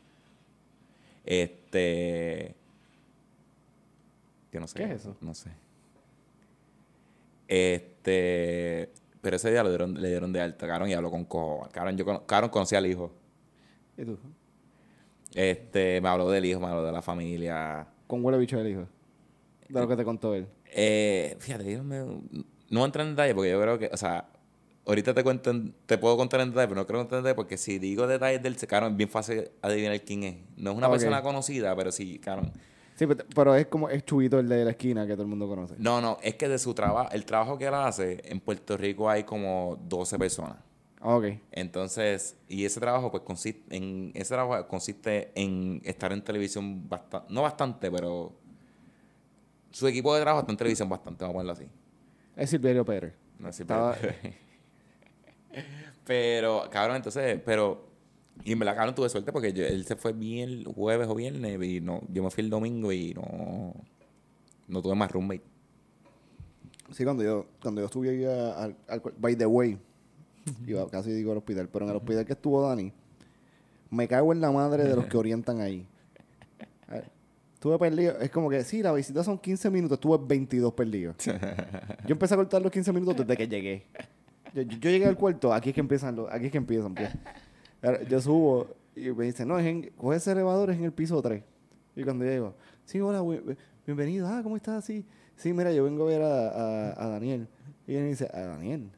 Este. 1.24 2.54
Yo 4.52 4.60
no 4.60 4.66
sé. 4.66 4.76
¿Qué 4.78 4.84
es 4.84 4.90
eso? 4.92 5.16
No 5.20 5.34
sé. 5.34 5.50
Este. 7.48 8.90
Pero 9.20 9.36
ese 9.36 9.50
día 9.50 9.62
lo 9.62 9.70
dieron, 9.70 10.00
le 10.00 10.08
dieron 10.08 10.32
de 10.32 10.40
alta, 10.40 10.66
cabrón, 10.66 10.88
y 10.90 10.92
habló 10.94 11.10
con 11.10 11.24
cojones. 11.24 11.72
Cabrón, 11.72 11.96
yo 11.96 12.04
cono- 12.04 12.26
cabrón, 12.26 12.50
conocí 12.50 12.76
al 12.76 12.86
hijo. 12.86 13.10
¿Y 13.96 14.04
tú? 14.04 14.18
Este, 15.34 16.00
me 16.00 16.08
habló 16.08 16.28
del 16.30 16.44
hijo, 16.44 16.60
me 16.60 16.66
habló 16.66 16.84
de 16.84 16.92
la 16.92 17.02
familia. 17.02 17.86
Con 18.06 18.24
huele 18.24 18.38
bicho 18.38 18.58
del 18.58 18.68
hijo. 18.70 18.86
De 19.68 19.80
lo 19.80 19.88
que 19.88 19.96
te 19.96 20.04
contó 20.04 20.34
él. 20.34 20.46
Eh, 20.72 21.36
fíjate, 21.38 21.70
yo 21.72 21.78
no, 21.78 21.84
me- 21.84 21.98
no 21.98 22.80
voy 22.80 22.82
a 22.82 22.84
entrar 22.86 23.06
en 23.06 23.12
detalle 23.12 23.34
porque 23.34 23.50
yo 23.50 23.60
creo 23.60 23.78
que, 23.78 23.90
o 23.92 23.96
sea, 23.96 24.28
ahorita 24.86 25.14
te 25.14 25.22
cuento, 25.24 25.50
en- 25.50 25.74
te 25.86 25.98
puedo 25.98 26.16
contar 26.16 26.40
en 26.40 26.50
detalle, 26.50 26.68
pero 26.68 26.80
no 26.80 26.86
creo 26.86 27.00
contar 27.00 27.18
en 27.18 27.24
detalle 27.24 27.34
porque 27.36 27.56
si 27.56 27.78
digo 27.78 28.06
detalles 28.06 28.42
del 28.42 28.56
claro, 28.56 28.88
es 28.88 28.96
bien 28.96 29.08
fácil 29.08 29.48
adivinar 29.62 30.00
quién 30.02 30.24
es. 30.24 30.36
No 30.56 30.72
es 30.72 30.76
una 30.76 30.88
Ok. 30.88 30.92
persona 30.94 31.22
conocida, 31.22 31.74
pero 31.76 31.90
sí, 31.92 32.18
claro. 32.18 32.42
Sí, 32.96 33.06
pero, 33.08 33.24
pero 33.34 33.54
es 33.56 33.66
como 33.66 33.88
es 33.88 34.04
Chubito 34.04 34.38
el 34.38 34.48
de 34.48 34.64
la 34.64 34.70
esquina 34.70 35.04
que 35.06 35.14
todo 35.14 35.22
el 35.22 35.28
mundo 35.28 35.48
conoce. 35.48 35.74
No, 35.78 36.00
no, 36.00 36.18
es 36.22 36.36
que 36.36 36.48
de 36.48 36.58
su 36.58 36.74
trabajo, 36.74 37.10
el 37.12 37.24
trabajo 37.24 37.58
que 37.58 37.66
él 37.66 37.74
hace, 37.74 38.20
en 38.24 38.38
Puerto 38.40 38.76
Rico 38.76 39.10
hay 39.10 39.24
como 39.24 39.78
12 39.88 40.16
personas. 40.18 40.58
Ah, 41.00 41.16
Ok. 41.16 41.24
Entonces, 41.50 42.36
y 42.48 42.64
ese 42.64 42.78
trabajo, 42.80 43.10
pues 43.10 43.22
consiste 43.24 43.76
en, 43.76 44.12
ese 44.14 44.34
trabajo 44.34 44.68
consiste 44.68 45.32
en 45.34 45.80
estar 45.84 46.12
en 46.12 46.22
televisión 46.22 46.88
bastante, 46.88 47.32
no 47.32 47.42
bastante, 47.42 47.90
pero 47.90 48.32
su 49.74 49.86
equipo 49.88 50.14
de 50.14 50.20
trabajo 50.20 50.40
está 50.42 50.52
en 50.52 50.58
televisión 50.58 50.88
bastante, 50.88 51.24
vamos 51.24 51.34
a 51.34 51.38
ponerlo 51.38 51.52
así. 51.52 51.66
Es 52.36 52.50
Silverio 52.50 52.84
Pérez. 52.84 53.14
No 53.40 53.52
sé, 53.52 53.62
Estaba- 53.64 53.96
pero, 54.00 54.14
pero, 56.04 56.64
cabrón, 56.70 56.96
entonces, 56.96 57.40
pero, 57.44 57.86
y 58.44 58.52
en 58.52 58.58
verdad, 58.58 58.76
cabrón, 58.76 58.94
tuve 58.94 59.08
suerte 59.08 59.32
porque 59.32 59.52
yo- 59.52 59.64
él 59.66 59.84
se 59.84 59.96
fue 59.96 60.12
bien 60.12 60.48
el 60.50 60.66
jueves 60.66 61.08
o 61.08 61.14
viernes 61.14 61.60
y 61.62 61.80
no, 61.80 62.00
yo 62.12 62.22
me 62.22 62.30
fui 62.30 62.44
el 62.44 62.50
domingo 62.50 62.92
y 62.92 63.14
no, 63.14 63.74
no 64.68 64.82
tuve 64.82 64.94
más 64.94 65.10
roommate. 65.10 65.42
Sí, 66.92 67.02
cuando 67.04 67.22
yo, 67.24 67.46
cuando 67.62 67.80
yo 67.80 67.86
estuve 67.86 68.26
al, 68.28 68.76
al- 68.88 69.02
By 69.18 69.36
the 69.36 69.46
way, 69.46 69.78
iba 70.66 70.88
casi 70.90 71.10
digo 71.12 71.32
al 71.32 71.38
hospital, 71.38 71.68
pero 71.68 71.84
en 71.86 71.90
el 71.90 71.96
hospital 71.96 72.24
que 72.24 72.32
estuvo 72.34 72.62
Dani, 72.68 72.92
me 73.90 74.06
cago 74.08 74.32
en 74.32 74.40
la 74.40 74.50
madre 74.50 74.84
de 74.84 74.94
los 74.96 75.06
que 75.06 75.16
orientan 75.16 75.60
ahí. 75.60 75.86
Estuve 77.64 77.78
perdido. 77.78 78.18
Es 78.20 78.28
como 78.28 78.50
que, 78.50 78.62
sí, 78.62 78.82
la 78.82 78.92
visita 78.92 79.24
son 79.24 79.38
15 79.38 79.70
minutos, 79.70 79.96
estuve 79.96 80.18
22 80.28 80.74
perdidos. 80.74 81.16
Yo 82.06 82.12
empecé 82.12 82.34
a 82.34 82.36
cortar 82.36 82.60
los 82.60 82.70
15 82.70 82.92
minutos 82.92 83.16
desde 83.16 83.34
que 83.38 83.48
llegué. 83.48 83.86
Yo, 84.52 84.60
yo 84.60 84.90
llegué 84.90 85.06
al 85.06 85.16
cuarto, 85.16 85.50
aquí 85.50 85.70
es 85.70 85.74
que 85.74 85.80
empiezan 85.80 86.14
los, 86.14 86.30
aquí 86.30 86.44
es 86.44 86.52
que 86.52 86.58
empiezan. 86.58 86.94
pues. 86.94 87.08
Yo 88.10 88.20
subo 88.20 88.68
y 88.94 89.10
me 89.12 89.24
dicen, 89.24 89.48
no, 89.48 89.58
es 89.58 89.64
en, 89.64 89.90
coge 89.96 90.18
ese 90.18 90.32
elevador, 90.32 90.70
es 90.72 90.76
en 90.76 90.84
el 90.84 90.92
piso 90.92 91.22
3. 91.22 91.42
Y 91.96 92.02
cuando 92.02 92.26
llego, 92.26 92.54
sí, 92.84 93.00
hola, 93.00 93.22
bienvenido, 93.86 94.28
ah, 94.28 94.40
¿cómo 94.42 94.56
estás? 94.56 94.84
Sí, 94.84 95.06
sí, 95.34 95.54
mira, 95.54 95.72
yo 95.72 95.84
vengo 95.84 96.04
a 96.04 96.06
ver 96.10 96.20
a, 96.20 96.48
a- 96.50 97.02
a 97.02 97.08
Daniel. 97.08 97.48
Y 97.86 97.94
él 97.94 98.02
me 98.02 98.08
dice, 98.10 98.28
a 98.30 98.40
Daniel, 98.42 98.90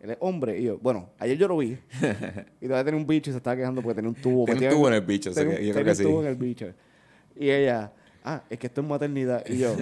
él 0.00 0.10
es 0.12 0.16
hombre. 0.20 0.58
Y 0.58 0.62
yo, 0.64 0.78
bueno, 0.78 1.10
ayer 1.18 1.36
yo 1.36 1.46
lo 1.46 1.58
vi. 1.58 1.76
y 2.62 2.66
todavía 2.68 2.84
tenía 2.86 2.98
un 3.00 3.06
bicho 3.06 3.28
y 3.28 3.34
se 3.34 3.36
estaba 3.36 3.54
quejando 3.54 3.82
porque 3.82 3.96
tenía 3.96 4.08
un 4.08 4.16
tubo. 4.16 4.46
Tiene 4.46 4.52
un 4.60 4.64
metido 4.64 4.78
tubo 4.78 4.88
en 4.88 4.94
el 4.94 5.00
bicho, 5.02 5.28
o 5.28 5.32
sea 5.34 5.42
tenía 5.42 5.58
que 5.58 5.62
un- 5.62 5.68
yo 5.68 5.74
creo 5.74 5.84
tenía 5.84 5.94
que 5.94 6.06
un 6.06 6.10
tubo 6.12 6.20
sí. 6.22 6.26
en 6.26 6.32
el 6.32 6.38
bicho. 6.38 6.66
Y 7.36 7.50
ella, 7.50 7.92
ah, 8.24 8.42
es 8.50 8.58
que 8.58 8.66
esto 8.66 8.80
es 8.80 8.86
maternidad. 8.86 9.44
Y 9.48 9.58
yo, 9.58 9.74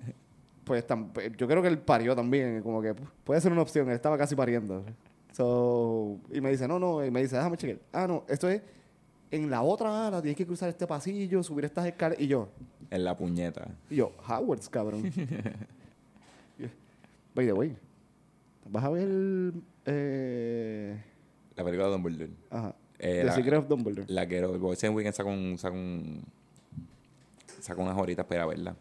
pues 0.64 0.86
tam- 0.86 1.10
yo 1.36 1.46
creo 1.48 1.60
que 1.62 1.68
él 1.68 1.78
parió 1.78 2.14
también, 2.16 2.62
como 2.62 2.80
que 2.80 2.94
puede 3.24 3.40
ser 3.40 3.52
una 3.52 3.62
opción, 3.62 3.88
él 3.88 3.94
estaba 3.96 4.16
casi 4.16 4.34
pariendo. 4.34 4.84
So, 5.32 6.18
y 6.32 6.40
me 6.40 6.50
dice, 6.50 6.66
no, 6.66 6.78
no, 6.78 7.04
y 7.04 7.10
me 7.10 7.22
dice, 7.22 7.36
déjame 7.36 7.56
chequear. 7.56 7.78
Ah, 7.92 8.06
no, 8.06 8.24
esto 8.28 8.48
es 8.48 8.60
en 9.30 9.48
la 9.48 9.62
otra 9.62 10.08
ala, 10.08 10.20
tienes 10.20 10.36
que 10.36 10.44
cruzar 10.46 10.68
este 10.68 10.86
pasillo, 10.86 11.42
subir 11.42 11.64
estas 11.64 11.86
escaleras. 11.86 12.20
Y 12.22 12.26
yo, 12.26 12.48
En 12.90 13.04
la 13.04 13.16
puñeta. 13.16 13.68
y 13.88 13.96
yo, 13.96 14.12
Howards, 14.28 14.68
cabrón. 14.68 15.02
By 17.34 17.46
the 17.46 17.52
way, 17.52 17.76
vas 18.68 18.84
a 18.84 18.90
ver, 18.90 19.52
eh, 19.86 21.00
La 21.56 21.62
película 21.64 21.86
de 21.86 21.92
Dumbledore. 21.92 22.30
ajá, 22.50 22.74
Eh, 22.98 23.18
The 23.20 23.24
la- 23.24 23.32
Secret 23.34 23.54
of 23.60 23.68
Dumbledore. 23.68 24.04
La 24.12 24.26
quiero, 24.26 24.54
el 24.54 24.72
ese 24.72 24.88
weekend 24.88 25.14
saco 25.14 25.30
un, 25.30 25.56
saco 25.56 25.76
un, 25.76 26.22
saco 27.60 27.82
unas 27.82 27.96
horitas 27.98 28.26
para 28.26 28.46
verla. 28.46 28.76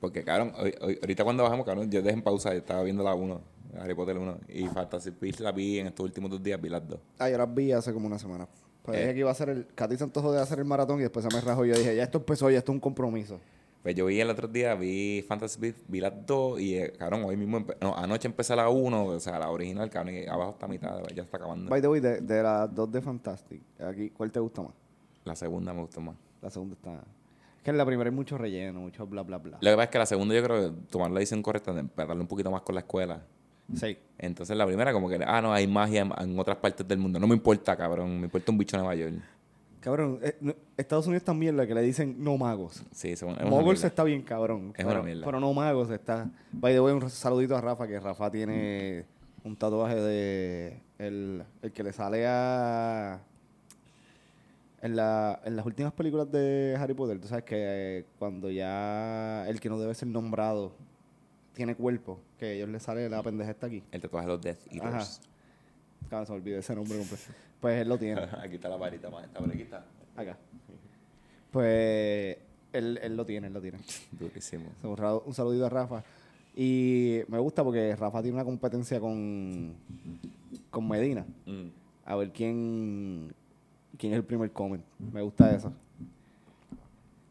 Porque, 0.00 0.22
cabrón, 0.22 0.52
hoy- 0.58 0.74
hoy- 0.80 0.98
ahorita 1.02 1.24
cuando 1.24 1.42
bajamos, 1.42 1.66
cabrón, 1.66 1.90
yo 1.90 2.00
dejé 2.00 2.14
en 2.14 2.22
pausa, 2.22 2.52
yo 2.52 2.58
estaba 2.58 2.82
viendo 2.82 3.02
la 3.02 3.14
1. 3.14 3.40
Harry 3.80 3.94
Potter 3.94 4.16
1. 4.16 4.38
Y 4.48 4.68
Fantasy 4.68 5.10
Beasts 5.20 5.40
la 5.40 5.50
vi 5.50 5.80
en 5.80 5.88
estos 5.88 6.04
últimos 6.04 6.30
dos 6.30 6.40
días, 6.42 6.60
vi 6.60 6.68
las 6.68 6.86
dos. 6.86 7.00
Ah, 7.18 7.28
yo 7.28 7.36
las 7.38 7.52
vi 7.52 7.72
hace 7.72 7.92
como 7.92 8.06
una 8.06 8.18
semana. 8.20 8.46
Pues 8.82 8.96
Eh. 8.98 9.00
dije 9.00 9.14
que 9.14 9.18
iba 9.20 9.30
a 9.30 9.32
hacer 9.32 9.48
el... 9.48 9.66
Katy 9.74 9.96
se 9.96 10.04
antojó 10.04 10.30
de 10.32 10.40
hacer 10.40 10.58
el 10.60 10.64
maratón 10.64 11.00
y 11.00 11.02
después 11.02 11.24
se 11.28 11.34
me 11.34 11.40
rajó 11.40 11.64
y 11.64 11.70
yo 11.70 11.76
dije, 11.76 11.96
ya 11.96 12.04
esto 12.04 12.18
empezó, 12.18 12.50
ya 12.50 12.58
esto 12.58 12.70
es 12.70 12.74
un 12.76 12.80
compromiso. 12.80 13.40
Pues 13.82 13.96
yo 13.96 14.06
vi 14.06 14.20
el 14.20 14.30
otro 14.30 14.46
día, 14.46 14.74
vi 14.76 15.24
Fantasy 15.26 15.60
Beasts, 15.60 15.82
vi 15.88 16.00
las 16.00 16.12
dos 16.24 16.60
y, 16.60 16.76
eh, 16.76 16.92
cabrón, 16.96 17.24
hoy 17.24 17.36
mismo, 17.36 17.66
no, 17.80 17.96
anoche 17.96 18.28
empecé 18.28 18.54
la 18.54 18.68
1, 18.68 19.04
o 19.06 19.20
sea, 19.20 19.38
la 19.40 19.50
original, 19.50 19.90
cabrón, 19.90 20.14
y 20.14 20.26
abajo 20.26 20.52
está 20.52 20.66
a 20.66 20.68
mitad, 20.68 21.02
ya 21.14 21.22
está 21.24 21.36
acabando. 21.38 21.68
By 21.68 21.80
the 21.82 21.88
way, 21.88 22.00
de, 22.00 22.20
de 22.20 22.42
las 22.42 22.72
dos 22.74 22.90
de 22.92 23.02
Fantastic, 23.02 23.60
aquí, 23.80 24.10
¿cuál 24.10 24.30
te 24.30 24.38
gusta 24.40 24.62
más? 24.62 24.72
La 25.24 25.34
segunda 25.34 25.72
me 25.74 25.80
gustó 25.82 26.00
más. 26.00 26.14
La 26.40 26.48
segunda 26.50 26.74
está... 26.76 27.02
Es 27.64 27.66
que 27.66 27.70
en 27.70 27.78
la 27.78 27.86
primera 27.86 28.10
hay 28.10 28.14
mucho 28.14 28.36
relleno, 28.36 28.80
mucho 28.80 29.06
bla, 29.06 29.22
bla, 29.22 29.38
bla. 29.38 29.56
Lo 29.58 29.70
que 29.70 29.74
pasa 29.74 29.84
es 29.84 29.88
que 29.88 29.98
la 29.98 30.04
segunda 30.04 30.34
yo 30.34 30.42
creo 30.42 30.70
que 30.70 30.80
tomar 30.90 31.10
la 31.10 31.20
decisión 31.20 31.42
correcta 31.42 31.72
de 31.72 31.88
darle 31.96 32.20
un 32.20 32.26
poquito 32.26 32.50
más 32.50 32.60
con 32.60 32.74
la 32.74 32.82
escuela. 32.82 33.24
Sí. 33.74 33.96
Entonces 34.18 34.54
la 34.54 34.66
primera 34.66 34.92
como 34.92 35.08
que, 35.08 35.18
ah, 35.26 35.40
no, 35.40 35.50
hay 35.50 35.66
magia 35.66 36.06
en, 36.18 36.38
otras 36.38 36.58
partes 36.58 36.86
del 36.86 36.98
mundo. 36.98 37.18
No 37.18 37.26
me 37.26 37.34
importa, 37.34 37.74
cabrón, 37.74 38.18
me 38.18 38.26
importa 38.26 38.52
un 38.52 38.58
bicho 38.58 38.76
en 38.76 38.82
Nueva 38.82 38.94
York. 38.94 39.14
Cabrón, 39.80 40.18
eh, 40.22 40.36
no- 40.42 40.54
Estados 40.76 41.06
Unidos 41.06 41.24
también 41.24 41.56
la 41.56 41.66
que 41.66 41.74
le 41.74 41.80
dicen 41.80 42.16
no 42.18 42.36
magos. 42.36 42.84
Sí, 42.92 43.12
es 43.12 43.22
una, 43.22 43.32
es 43.36 43.50
mierda. 43.50 43.86
está 43.86 44.04
bien 44.04 44.20
cabrón. 44.20 44.74
Es 44.76 44.84
pero, 44.84 45.00
una 45.00 45.02
mierda. 45.02 45.24
pero 45.24 45.40
no 45.40 45.50
magos 45.54 45.88
está. 45.88 46.30
By 46.52 46.74
the 46.74 46.80
way, 46.80 46.92
un 46.92 47.08
saludito 47.08 47.56
a 47.56 47.62
Rafa, 47.62 47.86
que 47.86 47.98
Rafa 47.98 48.30
tiene 48.30 49.06
un 49.42 49.56
tatuaje 49.56 49.96
de 49.96 50.82
el, 50.98 51.44
el 51.62 51.72
que 51.72 51.82
le 51.82 51.94
sale 51.94 52.26
a 52.26 53.22
en, 54.84 54.96
la, 54.96 55.40
en 55.46 55.56
las 55.56 55.64
últimas 55.64 55.94
películas 55.94 56.30
de 56.30 56.76
Harry 56.78 56.92
Potter, 56.92 57.18
tú 57.18 57.26
sabes 57.26 57.44
que 57.44 57.56
eh, 57.56 58.04
cuando 58.18 58.50
ya 58.50 59.48
el 59.48 59.58
que 59.58 59.70
no 59.70 59.78
debe 59.78 59.94
ser 59.94 60.08
nombrado 60.08 60.72
tiene 61.54 61.74
cuerpo, 61.74 62.20
que 62.38 62.44
a 62.44 62.52
ellos 62.52 62.68
les 62.68 62.82
sale 62.82 63.08
la 63.08 63.22
pendeja 63.22 63.50
está 63.50 63.66
aquí. 63.66 63.82
El 63.90 64.02
tatuaje 64.02 64.26
de 64.26 64.32
los 64.34 64.42
Death 64.42 64.58
Eaters. 64.70 65.22
Cabrón, 66.10 66.26
se 66.26 66.32
me 66.32 66.38
olvidó 66.38 66.58
ese 66.58 66.74
nombre 66.74 66.98
completo. 66.98 67.22
Pues 67.60 67.80
él 67.80 67.88
lo 67.88 67.96
tiene. 67.96 68.20
aquí 68.42 68.56
está 68.56 68.68
la 68.68 68.76
varita 68.76 69.08
más, 69.08 69.26
por 69.28 69.48
aquí 69.48 69.62
está. 69.62 69.86
Acá. 70.16 70.36
Pues 71.50 72.36
él, 72.74 73.00
él 73.02 73.16
lo 73.16 73.24
tiene, 73.24 73.46
él 73.46 73.54
lo 73.54 73.62
tiene. 73.62 73.78
Durísimo. 74.12 74.66
Un 74.82 75.32
saludito 75.32 75.64
a 75.64 75.70
Rafa. 75.70 76.04
Y 76.54 77.22
me 77.28 77.38
gusta 77.38 77.64
porque 77.64 77.96
Rafa 77.96 78.20
tiene 78.20 78.34
una 78.34 78.44
competencia 78.44 79.00
con, 79.00 79.74
con 80.70 80.86
Medina. 80.86 81.24
Mm. 81.46 81.68
A 82.04 82.16
ver 82.16 82.32
quién, 82.32 83.32
quién 83.98 84.12
es 84.12 84.18
el 84.18 84.24
primer 84.24 84.50
comment. 84.52 84.84
Me 85.12 85.22
gusta 85.22 85.50
eso. 85.54 85.72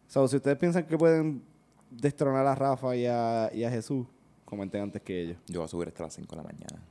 So, 0.08 0.28
si 0.28 0.36
ustedes 0.36 0.58
piensan 0.58 0.86
que 0.86 0.98
pueden 0.98 1.42
destronar 1.90 2.46
a 2.46 2.56
Rafa 2.56 2.96
y 2.96 3.06
a, 3.06 3.50
y 3.54 3.64
a 3.64 3.70
Jesús, 3.72 4.06
comenten 4.46 4.84
antes 4.84 5.02
que 5.02 5.22
ellos. 5.22 5.38
Yo 5.48 5.60
voy 5.62 5.66
a 5.66 5.68
subir 5.68 5.88
hasta 5.88 6.04
las 6.04 6.14
5 6.14 6.30
de 6.30 6.38
la 6.38 6.44
mañana. 6.44 6.82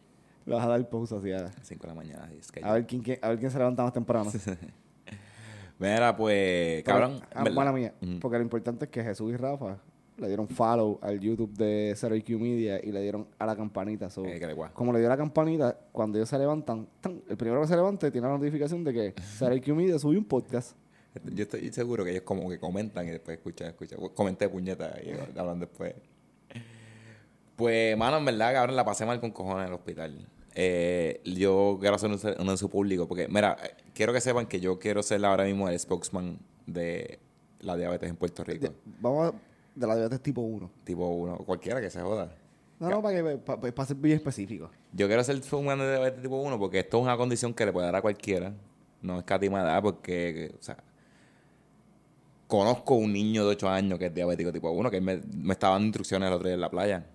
Le 0.45 0.55
vas 0.55 0.65
a 0.65 0.69
dar 0.69 0.89
pausa 0.89 1.17
así 1.19 1.31
a, 1.31 1.51
5 1.63 1.83
de 1.83 1.89
la 1.89 1.95
mañana. 1.95 2.29
es 2.39 2.51
que 2.51 2.61
a 2.65 2.73
ver 2.73 2.87
quién, 2.87 3.03
quién- 3.03 3.19
a 3.23 3.29
ver 3.29 3.39
quién 3.39 3.51
se 3.51 3.59
levanta 3.59 3.83
más 3.85 3.93
temprano. 3.93 4.31
Mira, 5.79 6.17
pues, 6.17 6.83
cabrón. 6.85 7.21
Pero, 7.45 7.61
ah, 7.61 7.73
mía. 7.73 7.95
Porque 8.21 8.39
lo 8.39 8.43
importante 8.45 8.85
es 8.85 8.91
que 8.91 9.03
Jesús 9.03 9.33
y 9.33 9.37
Rafa 9.37 9.79
le 10.23 10.29
dieron 10.29 10.49
follow 10.49 10.99
al 11.03 11.21
YouTube 11.21 11.53
de 11.57 11.93
Zero 11.97 12.17
IQ 12.17 12.31
Media 12.39 12.81
y 12.83 12.93
le 12.93 13.03
dieron 13.03 13.27
a 13.39 13.45
la 13.45 13.57
campanita. 13.57 14.09
So, 14.09 14.25
Eh, 14.25 14.41
como 14.73 14.93
le 14.93 15.01
dio 15.01 15.09
a 15.09 15.11
la 15.11 15.17
campanita, 15.17 15.77
cuando 15.93 16.19
ellos 16.19 16.29
se 16.29 16.39
levantan, 16.39 16.89
¡tan! 17.01 17.23
el 17.29 17.37
primero 17.37 17.61
que 17.61 17.67
se 17.67 17.77
levante 17.77 18.11
tiene 18.11 18.27
la 18.27 18.35
notificación 18.35 18.85
de 18.85 18.93
que 18.93 19.15
Zero 19.39 19.55
IQ 19.55 19.69
Media 19.75 19.99
subió 19.99 20.19
un 20.19 20.25
podcast. 20.25 20.77
Yo 21.25 21.43
estoy 21.43 21.71
seguro 21.73 22.05
que 22.05 22.13
ellos 22.13 22.23
como 22.23 22.49
que 22.49 22.59
comentan 22.59 23.07
y 23.07 23.11
después 23.11 23.37
escuchan, 23.37 23.69
escuchan. 23.69 23.99
Comenté 24.15 24.49
puñeta 24.49 24.95
y 25.03 25.11
hablan 25.39 25.61
después. 25.61 25.95
Pues, 27.57 27.97
mano, 27.97 28.17
en 28.19 28.25
verdad, 28.25 28.55
cabrón, 28.55 28.77
la 28.77 28.85
pasé 28.85 29.05
mal 29.05 29.21
con 29.21 29.31
cojones 29.31 29.67
en 29.67 29.69
el 29.69 29.75
hospital. 29.75 30.27
Eh, 30.55 31.21
yo 31.25 31.79
quiero 31.81 31.97
hacer 31.97 32.11
un, 32.11 32.19
anuncio 32.41 32.69
público 32.69 33.07
porque, 33.09 33.29
mira, 33.29 33.57
eh, 33.63 33.71
quiero 33.95 34.13
que 34.13 34.21
sepan 34.21 34.47
que 34.47 34.61
yo 34.61 34.79
quiero 34.79 35.03
ser 35.03 35.25
ahora 35.25 35.45
mismo 35.45 35.69
el 35.69 35.79
spokesman 35.79 36.39
de 36.67 37.19
la 37.61 37.77
diabetes 37.77 38.11
en 38.11 38.17
Puerto 38.17 38.45
Rico. 38.45 38.75
Vamos 39.01 39.33
a, 39.33 39.52
de 39.75 39.87
la 39.87 39.95
diabetes 39.95 40.21
tipo 40.21 40.41
1. 40.41 40.71
Tipo 40.85 41.07
uno, 41.09 41.39
cualquiera 41.39 41.81
que 41.81 41.91
se 41.91 42.01
joda. 42.01 42.35
No, 42.79 42.91
no, 42.91 43.03
para, 43.03 43.17
que, 43.17 43.37
para, 43.39 43.61
para 43.61 43.87
ser 43.87 43.97
bien 43.97 44.17
específico. 44.17 44.71
Yo 44.93 45.07
quiero 45.07 45.23
ser 45.23 45.41
spokesman 45.43 45.79
de 45.79 45.91
diabetes 45.91 46.23
tipo 46.23 46.37
1 46.37 46.59
porque 46.59 46.81
esto 46.81 46.99
es 46.99 47.05
una 47.05 47.17
condición 47.17 47.55
que 47.55 47.67
le 47.67 47.73
puede 47.73 47.87
dar 47.87 47.97
a 47.97 48.03
cualquiera. 48.03 48.53
No 49.01 49.19
es 49.19 49.25
catimada 49.25 49.81
porque, 49.81 50.55
o 50.59 50.63
sea, 50.63 50.77
conozco 52.47 52.95
un 52.95 53.13
niño 53.13 53.45
de 53.45 53.51
8 53.51 53.69
años 53.69 53.99
que 53.99 54.07
es 54.07 54.15
diabético 54.15 54.53
tipo 54.53 54.71
1 54.71 54.91
que 54.91 55.01
me, 55.01 55.21
me 55.37 55.53
estaba 55.53 55.75
dando 55.75 55.87
instrucciones 55.87 56.29
el 56.29 56.35
otro 56.35 56.49
día 56.49 56.55
en 56.55 56.61
la 56.61 56.71
playa. 56.71 57.07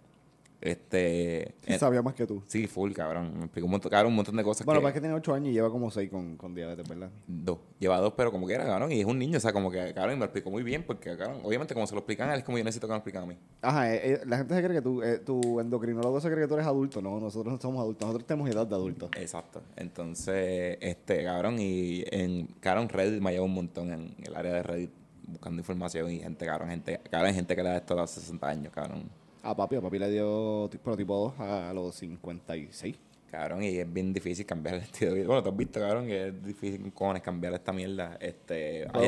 Este. 0.60 1.56
Sí, 1.62 1.74
eh, 1.74 1.80
sabía 1.80 2.02
más 2.02 2.16
que 2.16 2.26
tú. 2.26 2.44
sí, 2.48 2.68
full, 2.68 2.92
cabrón. 2.92 3.32
Me 3.38 3.44
explicó 3.46 3.66
un 3.66 3.72
montón, 3.72 3.92
cabrón, 3.92 4.12
un 4.12 4.16
montón 4.16 4.36
de 4.36 4.44
cosas 4.44 4.66
Bueno, 4.66 4.82
que. 4.82 4.84
para 4.84 4.94
que 4.94 5.00
tiene 5.02 5.16
8 5.16 5.34
años 5.34 5.50
y 5.50 5.54
lleva 5.54 5.70
como 5.70 5.92
6 5.92 6.10
con, 6.10 6.36
con 6.36 6.56
diabetes, 6.56 6.88
¿verdad? 6.88 7.10
Dos. 7.28 7.60
Lleva 7.80 7.98
dos, 7.98 8.14
pero 8.18 8.32
como 8.32 8.48
quiera, 8.48 8.66
cabrón. 8.66 8.92
Y 8.92 9.00
es 9.02 9.06
un 9.06 9.20
niño, 9.20 9.38
o 9.38 9.40
sea, 9.40 9.54
como 9.54 9.70
que, 9.70 9.94
cabrón, 9.94 10.14
y 10.14 10.16
me 10.16 10.20
lo 10.20 10.26
explicó 10.26 10.50
muy 10.50 10.64
bien 10.64 10.84
porque, 10.84 11.16
cabrón, 11.16 11.42
obviamente, 11.44 11.74
como 11.74 11.86
se 11.86 11.94
lo 11.94 12.00
explican 12.00 12.30
a 12.30 12.34
él, 12.34 12.40
es 12.40 12.46
como 12.46 12.58
yo 12.58 12.64
necesito 12.64 12.88
que 12.88 12.92
me 12.92 12.96
lo 12.96 12.98
expliquen 12.98 13.22
a 13.22 13.26
mí. 13.28 13.38
Ajá, 13.62 13.94
eh, 13.94 14.14
eh, 14.14 14.22
la 14.26 14.38
gente 14.38 14.56
se 14.56 14.64
cree 14.64 14.76
que 14.76 14.82
tú, 14.82 15.04
eh, 15.04 15.20
tu 15.20 15.60
endocrinólogo 15.60 16.20
se 16.20 16.30
cree 16.30 16.42
que 16.42 16.48
tú 16.48 16.56
eres 16.56 16.66
adulto. 16.66 17.02
No, 17.02 17.20
nosotros 17.20 17.54
no 17.54 17.62
somos 17.62 17.82
adultos, 17.82 18.08
nosotros 18.08 18.28
tenemos 18.28 18.50
edad 18.50 18.66
de 18.66 18.76
adultos. 18.76 19.12
Exacto. 19.16 19.62
Entonces, 19.76 20.78
este, 20.82 21.24
cabrón, 21.24 21.58
y 21.60 22.04
en, 22.10 22.48
cabrón, 22.60 22.90
Reddit 22.90 23.22
me 23.22 23.32
lleva 23.32 23.46
un 23.46 23.54
montón 23.54 23.92
en 23.92 24.16
el 24.24 24.36
área 24.36 24.54
de 24.54 24.64
Reddit 24.64 24.92
buscando 25.28 25.60
información 25.60 26.10
y 26.10 26.20
gente, 26.20 26.46
cabrón, 26.46 26.70
gente, 26.70 27.00
cabrón, 27.12 27.34
gente 27.34 27.56
que 27.56 27.62
le 27.62 27.70
da 27.70 27.78
esto 27.78 27.94
a 27.94 27.98
los 27.98 28.12
60 28.12 28.48
años, 28.48 28.74
cabrón. 28.74 29.04
A 29.44 29.56
papi, 29.56 29.76
a 29.78 29.82
papi 29.82 30.00
le 30.00 30.12
dio 30.12 30.68
ti- 30.70 30.78
prototipo 30.78 31.34
2 31.38 31.40
a 31.40 31.74
los 31.74 31.96
56. 31.96 32.96
Cabrón, 33.32 33.62
y 33.64 33.78
es 33.78 33.92
bien 33.94 34.14
difícil 34.14 34.46
cambiar 34.46 34.76
el 34.76 34.82
estilo 34.82 35.12
de 35.12 35.18
vida. 35.18 35.28
Bueno, 35.28 35.44
tú 35.44 35.50
has 35.50 35.58
visto, 35.58 35.80
cabrón, 35.80 36.06
que 36.08 36.28
es 36.30 36.46
difícil 36.46 36.92
cojones 36.94 37.22
cambiar 37.22 37.54
esta 37.54 37.74
mierda. 37.74 38.18
Este, 38.22 38.88
¿Puedo-. 38.94 39.04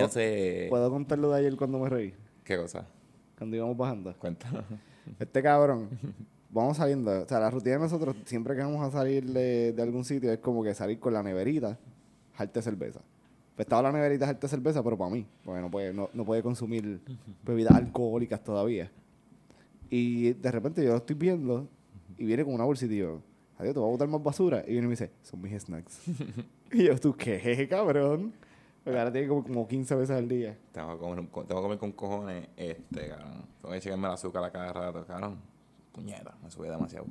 ¿Puedo 0.70 0.90
contar 0.90 1.18
lo 1.20 1.32
de 1.32 1.40
ayer 1.40 1.56
cuando 1.56 1.80
me 1.80 1.90
reí? 1.90 2.14
¿Qué 2.44 2.58
cosa? 2.58 2.86
Cuando 3.38 3.56
íbamos 3.56 3.78
bajando. 3.78 4.14
Cuenta. 4.18 4.48
Este 5.18 5.42
cabrón, 5.42 5.90
vamos 6.50 6.78
saliendo. 6.78 7.24
O 7.24 7.28
sea, 7.28 7.40
la 7.40 7.50
rutina 7.50 7.76
de 7.78 7.82
nosotros, 7.82 8.16
siempre 8.26 8.56
que 8.56 8.62
vamos 8.62 8.86
a 8.86 8.92
salir 8.92 9.26
de, 9.26 9.72
de 9.74 9.82
algún 9.82 10.04
sitio, 10.06 10.32
es 10.32 10.40
como 10.40 10.64
que 10.64 10.74
salir 10.76 11.00
con 11.00 11.14
la 11.14 11.24
neverita, 11.24 11.78
jarte 12.36 12.62
cerveza. 12.62 13.00
Pues 13.56 13.66
estaba 13.66 13.82
la 13.84 13.92
neverita, 13.92 14.26
jarte 14.26 14.48
cerveza, 14.48 14.84
pero 14.84 14.98
para 14.98 15.10
mí, 15.12 15.26
porque 15.44 15.62
no 15.62 15.72
puede, 15.72 15.94
no, 15.94 16.10
no 16.14 16.26
puede 16.26 16.44
consumir 16.44 17.00
bebidas 17.44 17.74
alcohólicas 17.74 18.44
todavía. 18.44 18.92
Y 19.90 20.34
de 20.34 20.52
repente 20.52 20.84
yo 20.84 20.92
lo 20.92 20.98
estoy 20.98 21.16
viendo 21.16 21.68
y 22.18 22.26
viene 22.26 22.44
con 22.46 22.54
una 22.54 22.64
bolsita 22.66 22.94
y 22.94 22.98
yo, 22.98 23.22
adiós, 23.58 23.74
te 23.74 23.80
voy 23.80 23.90
a 23.90 23.92
botar 23.92 24.08
más 24.08 24.22
basura. 24.24 24.64
Y 24.68 24.72
viene 24.72 24.86
y 24.86 24.88
me 24.88 24.92
dice, 24.92 25.12
son 25.24 25.42
mis 25.42 25.60
snacks. 25.62 26.02
y 26.72 26.84
yo, 26.86 26.98
¿tú 27.00 27.16
qué, 27.16 27.68
cabrón? 27.70 28.34
Porque 28.84 28.98
ahora 29.00 29.12
tiene 29.12 29.28
como, 29.28 29.44
como 29.44 29.68
15 29.68 29.96
veces 29.96 30.16
al 30.16 30.28
día. 30.30 30.58
Tengo 30.72 30.94
que 30.94 31.00
comer, 31.00 31.26
tengo 31.28 31.46
que 31.48 31.54
comer 31.54 31.78
con 31.78 31.92
cojones, 31.92 32.48
este, 32.56 33.10
cabrón. 33.10 33.46
Tengo 33.62 33.74
que 33.74 33.82
checarme 33.82 34.08
el 34.08 34.14
azúcar 34.14 34.44
a 34.44 34.52
cada 34.52 34.72
rato, 34.74 35.06
cabrón. 35.06 35.38
Puñeta, 35.92 36.38
me 36.44 36.50
sube 36.50 36.70
demasiado. 36.70 37.06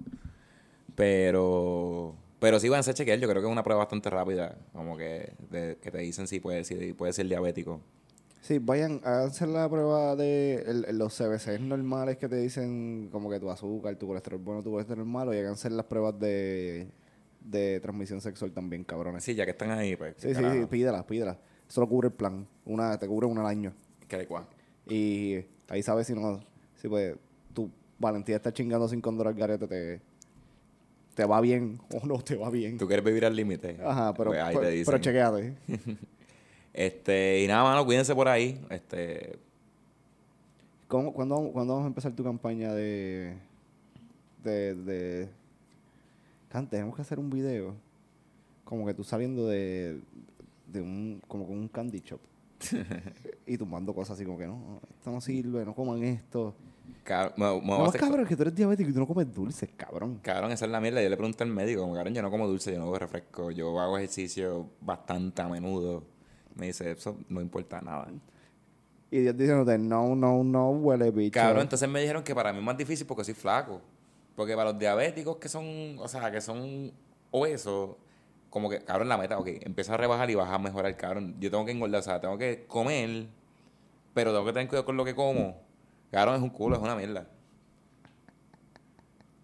Pero, 0.95 2.15
pero 2.41 2.59
sí 2.59 2.69
van 2.69 2.81
a 2.81 2.83
ser 2.83 2.95
chequear. 2.95 3.19
Yo 3.19 3.29
creo 3.29 3.41
que 3.43 3.47
es 3.49 3.53
una 3.53 3.63
prueba 3.63 3.79
bastante 3.81 4.11
rápida. 4.11 4.57
Como 4.73 4.97
que, 4.97 5.33
de- 5.51 5.79
que 5.81 5.91
te 5.91 5.99
dicen 5.99 6.27
si 6.27 6.41
puedes, 6.41 6.67
si 6.67 6.93
puedes 6.95 7.15
ser 7.17 7.29
diabético. 7.29 7.81
Sí, 8.41 8.59
vayan 8.59 9.01
a 9.05 9.25
hacer 9.25 9.49
la 9.49 9.69
prueba 9.69 10.17
de 10.17 10.63
el- 10.67 10.97
los 10.99 11.13
CBCs 11.15 11.61
normales 11.61 12.17
que 12.19 12.29
te 12.29 12.37
dicen 12.37 13.09
como 13.11 13.29
que 13.31 13.41
tu 13.41 13.51
azúcar, 13.51 13.97
tu 13.97 14.07
colesterol 14.07 14.41
bueno, 14.41 14.63
tu 14.63 14.71
colesterol 14.71 15.05
malo, 15.05 15.35
y 15.35 15.39
hagan 15.39 15.53
hacer 15.53 15.73
las 15.73 15.85
pruebas 15.87 16.19
de, 16.19 16.89
de 17.41 17.81
transmisión 17.81 18.21
sexual 18.21 18.53
también, 18.53 18.85
cabrones. 18.85 19.25
Sí, 19.25 19.35
ya 19.35 19.45
que 19.45 19.51
están 19.51 19.71
ahí, 19.73 19.97
pues. 19.97 20.15
Sí, 20.19 20.35
sí, 20.35 20.43
sí, 20.43 20.67
pídelas, 20.71 21.05
pídelas. 21.05 21.37
Eso 21.69 21.81
lo 21.83 21.89
cubre 21.89 22.09
el 22.09 22.15
plan. 22.15 22.47
Una, 22.65 22.97
te 22.99 23.07
cubre 23.07 23.27
una 23.27 23.41
al 23.43 23.49
año. 23.49 23.75
Que 24.07 24.17
de 24.17 24.27
cuá. 24.27 24.49
Y 24.87 25.45
ahí 25.69 25.83
sabes 25.83 26.07
si 26.07 26.15
no, 26.15 26.41
si 26.77 26.89
pues 26.89 27.15
tu 27.53 27.71
valentía 27.99 28.37
está 28.37 28.53
chingando 28.53 28.89
sin 28.89 29.01
condor 29.03 29.29
al 29.29 29.35
garete, 29.35 29.67
te, 29.67 30.01
te 31.15 31.25
va 31.27 31.41
bien 31.43 31.79
o 32.03 32.07
no 32.07 32.23
te 32.23 32.37
va 32.37 32.49
bien. 32.49 32.79
¿Tú 32.79 32.87
quieres 32.87 33.05
vivir 33.05 33.27
al 33.27 33.37
límite? 33.37 33.77
Ajá, 33.85 34.15
pero, 34.15 34.31
Pues 34.31 34.41
ahí 34.43 34.55
pero, 34.55 34.67
te 34.67 34.73
dicen. 34.73 34.85
pero 34.93 34.99
chequeate. 35.03 35.55
Este, 36.79 37.43
y 37.43 37.49
nada, 37.49 37.65
mano, 37.65 37.85
cuídense 37.85 38.15
por 38.15 38.29
ahí. 38.29 38.65
Este, 38.71 39.37
¿Cómo, 40.87 41.13
cuándo, 41.13 41.35
vamos- 41.35 41.51
cuándo 41.53 41.73
vamos 41.75 41.87
a 41.87 41.89
empezar 41.89 42.13
tu 42.13 42.23
campaña 42.23 42.73
de. 42.73 43.37
de. 44.45 44.75
de. 44.77 45.29
Can, 46.49 46.69
tenemos 46.69 46.95
que 46.95 47.03
hacer 47.03 47.19
un 47.19 47.31
video. 47.31 47.75
Como 48.65 48.87
que 48.87 48.95
tú 48.95 49.03
saliendo 49.03 49.49
de. 49.49 50.01
de 50.69 50.81
un. 50.81 51.21
como 51.27 51.49
con 51.49 51.59
un 51.59 51.67
candy 51.67 51.99
shop. 51.99 52.21
y 53.47 53.59
tumbando 53.59 53.93
cosas 53.93 54.15
así 54.15 54.25
como 54.25 54.39
que 54.39 54.47
no, 54.47 54.81
esto 54.97 55.11
no 55.11 55.21
sirve, 55.21 55.65
no 55.65 55.75
coman 55.75 56.03
esto. 56.05 56.55
cab- 57.05 57.35
No, 57.37 57.91
cabrón, 57.93 58.25
que 58.25 58.37
tú 58.37 58.43
eres 58.43 58.55
diabético 58.55 58.89
y 58.91 58.93
tú 58.93 59.01
no 59.01 59.07
comes 59.09 59.35
dulces, 59.35 59.69
cabrón. 59.77 60.21
Cabrón, 60.23 60.53
esa 60.53 60.65
es 60.65 60.71
la 60.71 60.81
mierda. 60.81 61.03
Yo 61.03 61.09
le 61.09 61.17
pregunté 61.17 61.43
al 61.43 61.51
médico, 61.51 61.81
como, 61.83 61.95
cabrón, 61.95 62.15
yo 62.15 62.23
no 62.23 62.31
como 62.31 62.47
dulce, 62.47 62.71
yo 62.73 62.79
no 62.79 62.85
bebo 62.85 62.99
refresco, 63.01 63.51
yo 63.51 63.79
hago 63.81 63.99
ejercicio 63.99 64.69
bastante 64.81 65.43
a 65.43 65.49
menudo. 65.49 66.05
Me 66.59 66.67
dice, 66.67 66.91
eso 66.91 67.17
no 67.29 67.41
importa 67.41 67.81
nada. 67.81 68.09
Y 69.11 69.21
Dios 69.21 69.37
diciéndote, 69.37 69.79
no, 69.79 70.15
no, 70.15 70.45
no, 70.45 70.71
huele 70.71 71.11
bicho. 71.11 71.35
Cabrón, 71.35 71.63
entonces 71.63 71.89
me 71.89 72.01
dijeron 72.01 72.23
que 72.23 72.35
para 72.35 72.53
mí 72.53 72.59
es 72.59 72.65
más 72.65 72.77
difícil 72.77 73.07
porque 73.07 73.25
soy 73.25 73.35
flaco. 73.35 73.81
Porque 74.37 74.55
para 74.55 74.71
los 74.71 74.79
diabéticos 74.79 75.37
que 75.37 75.49
son, 75.49 75.99
o 75.99 76.07
sea, 76.09 76.31
que 76.31 76.41
son 76.41 76.93
obesos, 77.31 77.97
como 78.51 78.69
que, 78.69 78.81
cabrón, 78.85 79.09
la 79.09 79.17
meta, 79.17 79.39
ok, 79.39 79.49
empieza 79.63 79.95
a 79.95 79.97
rebajar 79.97 80.29
y 80.31 80.35
vas 80.35 80.51
a 80.51 80.59
mejorar, 80.59 80.95
cabrón. 80.97 81.37
Yo 81.41 81.51
tengo 81.51 81.65
que 81.65 81.73
engordar, 81.73 82.01
o 82.01 82.05
sea, 82.05 82.21
tengo 82.21 82.37
que 82.37 82.65
comer, 82.67 83.27
pero 84.15 84.33
tengo 84.33 84.45
que 84.45 84.53
tener 84.53 84.69
cuidado 84.69 84.85
con 84.85 84.97
lo 84.97 85.05
que 85.05 85.15
como. 85.15 85.61
Cabrón, 86.11 86.37
es 86.37 86.43
un 86.43 86.51
culo, 86.51 86.77
es 86.77 86.83
una 86.83 86.97
mierda. 86.97 87.27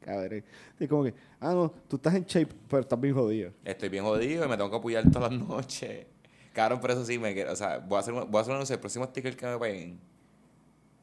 Cabrón. 0.01 0.45
Es 0.79 0.89
como 0.89 1.05
que, 1.05 1.15
ah, 1.41 1.53
no, 1.53 1.71
tú 1.89 1.97
estás 1.97 2.15
en 2.15 2.25
shape, 2.25 2.55
pero 2.69 2.83
estás 2.83 3.01
bien 3.01 3.15
jodido. 3.15 3.53
Estoy 3.65 3.89
bien 3.89 4.05
jodido 4.05 4.45
y 4.45 4.49
me 4.49 4.57
tengo 4.57 4.71
que 4.71 4.77
apoyar 4.77 5.11
todas 5.11 5.33
las 5.33 5.41
noches. 5.49 6.07
Cabrón, 6.55 6.81
por 6.81 6.91
eso 6.93 7.05
sí 7.05 7.19
me 7.19 7.35
quiero, 7.35 7.53
o 7.53 7.57
sea, 7.57 7.79
voy 7.79 7.97
a 7.97 8.01
hacer, 8.01 8.15
voy 8.15 8.25
a 8.37 8.41
hacer 8.41 8.51
un 8.53 8.57
anuncio, 8.57 8.75
el 8.75 8.81
próximo 8.81 9.05
sticker 9.07 9.37
que 9.37 9.45
me 9.47 9.59
peguen. 9.59 10.01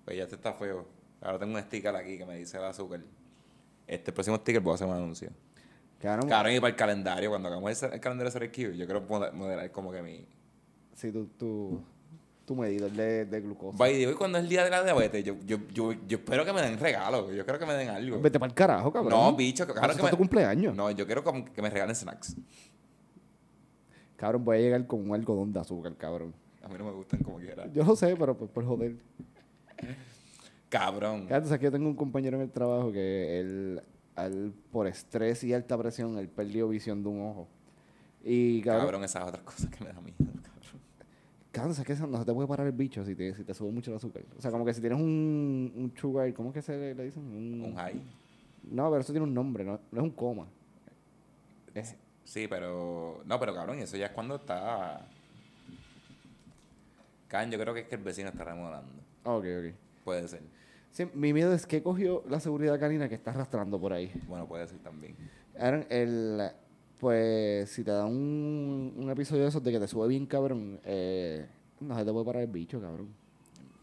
Pues 0.06 0.18
ya 0.18 0.24
este 0.24 0.36
está 0.36 0.54
feo. 0.54 0.88
Ahora 1.22 1.38
tengo 1.38 1.54
un 1.56 1.62
sticker 1.62 1.96
aquí 1.96 2.18
que 2.18 2.26
me 2.26 2.38
dice 2.38 2.58
el 2.58 2.64
azúcar. 2.64 3.02
Este 3.86 4.12
próximo 4.12 4.38
sticker 4.38 4.62
voy 4.62 4.72
a 4.72 4.76
hacer 4.76 4.88
un 4.88 4.96
anuncio. 4.96 5.30
Cabrón, 6.00 6.28
Cabrón, 6.28 6.54
y 6.54 6.60
para 6.60 6.70
el 6.72 6.76
calendario, 6.76 7.30
cuando 7.30 7.50
hagamos 7.50 7.84
el, 7.84 7.94
el 7.94 8.00
calendario 8.00 8.32
de 8.40 8.50
Q, 8.50 8.72
yo 8.76 8.86
quiero 8.86 9.06
moder- 9.08 9.34
modelar 9.34 9.70
como 9.72 9.92
que 9.92 10.02
mi. 10.02 10.26
sí, 10.96 11.12
tu, 11.12 11.28
tu, 11.28 11.80
tu 12.46 12.56
medidor 12.56 12.90
de, 12.90 13.26
de 13.26 13.42
glucosa. 13.42 13.78
The 13.78 13.84
way, 14.08 14.14
cuando 14.16 14.40
es 14.40 14.46
el 14.46 14.50
día 14.50 14.64
de 14.64 14.72
la 14.72 14.84
diabetes, 14.84 15.24
yo, 15.24 15.36
yo, 15.46 15.58
yo, 15.72 15.92
yo 16.08 16.18
espero 16.18 16.44
que 16.44 16.54
me 16.54 16.62
den 16.62 16.80
regalos. 16.80 17.28
Yo 17.36 17.44
quiero 17.44 17.60
que 17.60 17.66
me 17.68 17.74
den 17.74 17.90
algo. 17.90 18.20
Vete 18.20 18.40
para 18.40 18.50
el 18.50 18.56
carajo, 18.56 18.92
cabrón. 18.92 19.12
No, 19.12 19.36
bicho, 19.36 19.68
claro 19.68 19.90
que 19.90 19.98
es 19.98 20.04
me. 20.04 20.10
tu 20.10 20.18
cumpleaños. 20.18 20.74
No, 20.74 20.90
yo 20.90 21.06
quiero 21.06 21.24
que 21.24 21.62
me 21.62 21.70
regalen 21.70 21.96
snacks. 21.96 22.36
Cabrón, 24.22 24.46
voy 24.46 24.58
a 24.58 24.60
llegar 24.62 24.86
con 24.88 25.02
un 25.10 25.16
algodón 25.16 25.52
de 25.52 25.60
azúcar, 25.60 25.96
cabrón. 25.98 26.34
A 26.64 26.68
mí 26.70 26.76
no 26.78 26.86
me 26.86 26.92
gustan 26.92 27.22
como 27.24 27.38
quiera. 27.40 27.66
Yo 27.74 27.84
lo 27.84 27.96
sé, 27.96 28.16
pero 28.16 28.38
por, 28.38 28.48
por 28.50 28.64
joder. 28.66 28.96
Cabrón. 30.70 31.26
Cabrón, 31.28 31.46
sabes 31.48 31.60
que 31.60 31.66
yo 31.66 31.72
tengo 31.72 31.88
un 31.90 31.96
compañero 31.96 32.38
en 32.38 32.44
el 32.44 32.52
trabajo 32.52 32.92
que 32.92 33.40
él, 33.40 33.82
él, 34.18 34.54
por 34.72 34.88
estrés 34.88 35.44
y 35.44 35.54
alta 35.54 35.78
presión, 35.78 36.18
él 36.18 36.30
perdió 36.30 36.70
visión 36.70 37.04
de 37.04 37.10
un 37.10 37.22
ojo. 37.22 37.48
Y 38.24 38.62
cabrón, 38.62 38.86
Cabrón, 38.86 39.04
esas 39.04 39.28
otras 39.28 39.44
cosas 39.44 39.70
que 39.70 39.84
me 39.84 39.92
da 39.92 40.00
miedo, 40.00 40.16
cabrón. 40.20 40.82
cabrón, 41.52 41.74
sabes 41.76 42.00
que 42.00 42.08
no 42.08 42.20
se 42.20 42.26
te 42.26 42.34
puede 42.34 42.48
parar 42.48 42.68
el 42.68 42.74
bicho 42.74 43.04
si 43.04 43.16
te, 43.16 43.34
si 43.34 43.44
te 43.44 43.54
sube 43.56 43.72
mucho 43.72 43.90
el 43.92 43.98
azúcar. 43.98 44.24
O 44.38 44.42
sea, 44.42 44.52
como 44.52 44.64
que 44.64 44.74
si 44.74 44.80
tienes 44.82 45.00
un, 45.00 45.74
un 45.76 45.92
sugar, 46.00 46.32
¿cómo 46.34 46.50
es 46.50 46.54
que 46.54 46.62
se 46.62 46.78
le, 46.78 46.94
le 46.96 47.06
dicen? 47.06 47.24
Un, 47.24 47.62
Un 47.66 47.76
high. 47.76 48.00
No, 48.70 48.90
pero 48.92 49.02
eso 49.02 49.12
tiene 49.12 49.26
un 49.26 49.34
nombre, 49.34 49.66
no, 49.66 49.80
no 49.92 49.98
es 50.00 50.04
un 50.04 50.12
coma. 50.12 50.46
Es- 51.74 51.96
Sí, 52.32 52.48
pero. 52.48 53.22
No, 53.26 53.38
pero 53.42 53.54
cabrón, 53.54 53.80
eso 53.80 53.98
ya 53.98 54.06
es 54.06 54.12
cuando 54.14 54.36
está. 54.36 55.06
Cabrón, 57.28 57.52
yo 57.52 57.60
creo 57.60 57.74
que 57.74 57.82
es 57.82 57.88
que 57.90 57.96
el 57.96 58.04
vecino 58.04 58.30
está 58.30 58.46
remodelando. 58.46 59.04
Ok, 59.26 59.44
ok. 59.60 59.76
Puede 60.06 60.30
ser. 60.30 60.42
Sí, 60.92 61.10
mi 61.14 61.34
miedo 61.34 61.54
es 61.54 61.66
que 61.68 61.84
cogió 61.84 62.24
la 62.30 62.40
seguridad 62.40 62.80
canina 62.80 63.10
que 63.10 63.16
está 63.16 63.32
arrastrando 63.32 63.82
por 63.82 63.92
ahí. 63.92 64.14
Bueno, 64.30 64.48
puede 64.48 64.66
ser 64.66 64.80
también. 64.80 65.14
Aaron, 65.60 65.86
el, 65.90 66.52
pues 67.02 67.70
si 67.70 67.84
te 67.84 67.92
da 67.92 68.06
un, 68.06 68.94
un 68.96 69.10
episodio 69.10 69.42
de 69.42 69.50
esos 69.50 69.62
de 69.62 69.70
que 69.74 69.80
te 69.82 69.90
sube 69.90 70.08
bien 70.08 70.26
cabrón, 70.26 70.80
eh, 70.86 71.46
no 71.82 71.98
se 71.98 72.06
te 72.06 72.14
puede 72.14 72.26
parar 72.26 72.44
el 72.44 72.50
bicho, 72.50 72.80
cabrón. 72.80 73.14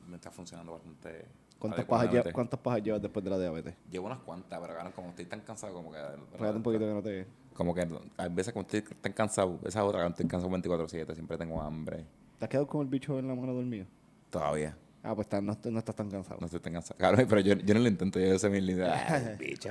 Me 0.09 0.17
está 0.17 0.31
funcionando 0.31 0.73
bastante. 0.73 1.27
¿Cuántas 1.59 1.85
pajas. 1.87 2.25
¿Cuántas 2.33 2.61
pajas 2.61 2.83
llevas 2.83 3.03
después 3.03 3.25
de 3.25 3.31
la 3.31 3.39
diabetes? 3.39 3.75
Llevo 3.91 4.07
unas 4.07 4.21
cuantas, 4.21 4.61
pero 4.61 4.75
cabrón, 4.75 4.93
como 4.93 5.09
estoy 5.11 5.25
tan 5.27 5.41
cansado, 5.41 5.75
como 5.75 5.91
que. 5.91 5.99
Fíjate 6.37 6.57
un 6.57 6.63
poquito 6.63 6.85
que 6.87 6.93
no 6.95 7.03
te... 7.03 7.27
Como 7.55 7.75
que 7.75 7.89
hay 8.17 8.29
veces 8.31 8.53
como 8.53 8.63
estoy 8.63 8.83
tan 8.83 9.13
cansado, 9.13 9.59
esa 9.65 9.85
otra, 9.85 9.99
cuando 10.01 10.11
estoy 10.15 10.27
cansado 10.29 10.53
24-7, 10.57 11.15
siempre 11.15 11.37
tengo 11.37 11.61
hambre. 11.61 12.05
¿Te 12.39 12.45
has 12.45 12.49
quedado 12.49 12.69
con 12.69 12.83
el 12.83 12.87
bicho 12.87 13.19
en 13.19 13.27
la 13.27 13.35
mano 13.35 13.53
dormido? 13.53 13.87
Todavía. 14.31 14.77
Ah, 15.03 15.15
pues 15.17 15.27
no, 15.33 15.57
no 15.71 15.79
estás 15.79 15.97
tan 15.97 16.09
cansado. 16.09 16.39
No 16.39 16.47
estoy 16.47 16.61
tan 16.61 16.73
cansado. 16.75 16.97
Cabrón, 16.99 17.27
pero 17.29 17.41
yo, 17.41 17.55
yo 17.55 17.75
no 17.75 17.81
lo 17.81 17.89
intento, 17.89 18.21
yo 18.21 18.39
sé 18.39 18.49
mi. 18.49 18.59
Ay, 18.83 19.37
bicho. 19.39 19.71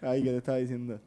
Ay, 0.00 0.22
¿qué 0.22 0.30
te 0.30 0.36
estaba 0.36 0.58
diciendo? 0.58 1.00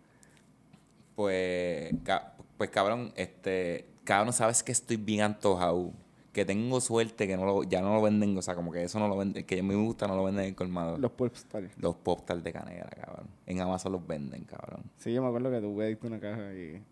Pues, 1.15 1.93
ca- 2.03 2.33
pues 2.57 2.69
cabrón, 2.69 3.13
este, 3.15 3.85
cabrón, 4.03 4.33
sabes 4.33 4.63
que 4.63 4.71
estoy 4.73 4.97
bien 4.97 5.21
antojado. 5.21 5.91
Que 6.35 6.43
tengo 6.43 6.81
suerte 6.81 7.27
que 7.27 7.37
no 7.37 7.45
lo, 7.45 7.63
ya 7.63 7.79
no 7.81 7.93
lo 7.93 8.01
venden, 8.01 8.37
o 8.37 8.41
sea, 8.41 8.55
como 8.55 8.69
que 8.69 8.83
eso 8.83 8.99
no 8.99 9.07
lo 9.07 9.15
venden, 9.15 9.45
que 9.45 9.57
a 9.57 9.63
mí 9.63 9.69
me 9.69 9.75
gusta, 9.81 10.05
no 10.05 10.17
lo 10.17 10.25
venden 10.25 10.43
en 10.43 10.49
el 10.49 10.55
colmado. 10.55 10.97
Los 10.97 11.11
popstars. 11.11 11.71
Los 11.77 11.95
popstars 11.95 12.43
de 12.43 12.51
canela, 12.51 12.89
cabrón. 12.89 13.27
En 13.45 13.61
Amazon 13.61 13.93
los 13.93 14.05
venden, 14.05 14.43
cabrón. 14.43 14.83
Sí, 14.97 15.13
yo 15.13 15.21
me 15.21 15.29
acuerdo 15.29 15.49
que 15.49 15.61
tú 15.61 15.77
pediste 15.77 16.07
una 16.07 16.19
caja 16.19 16.53
y... 16.53 16.83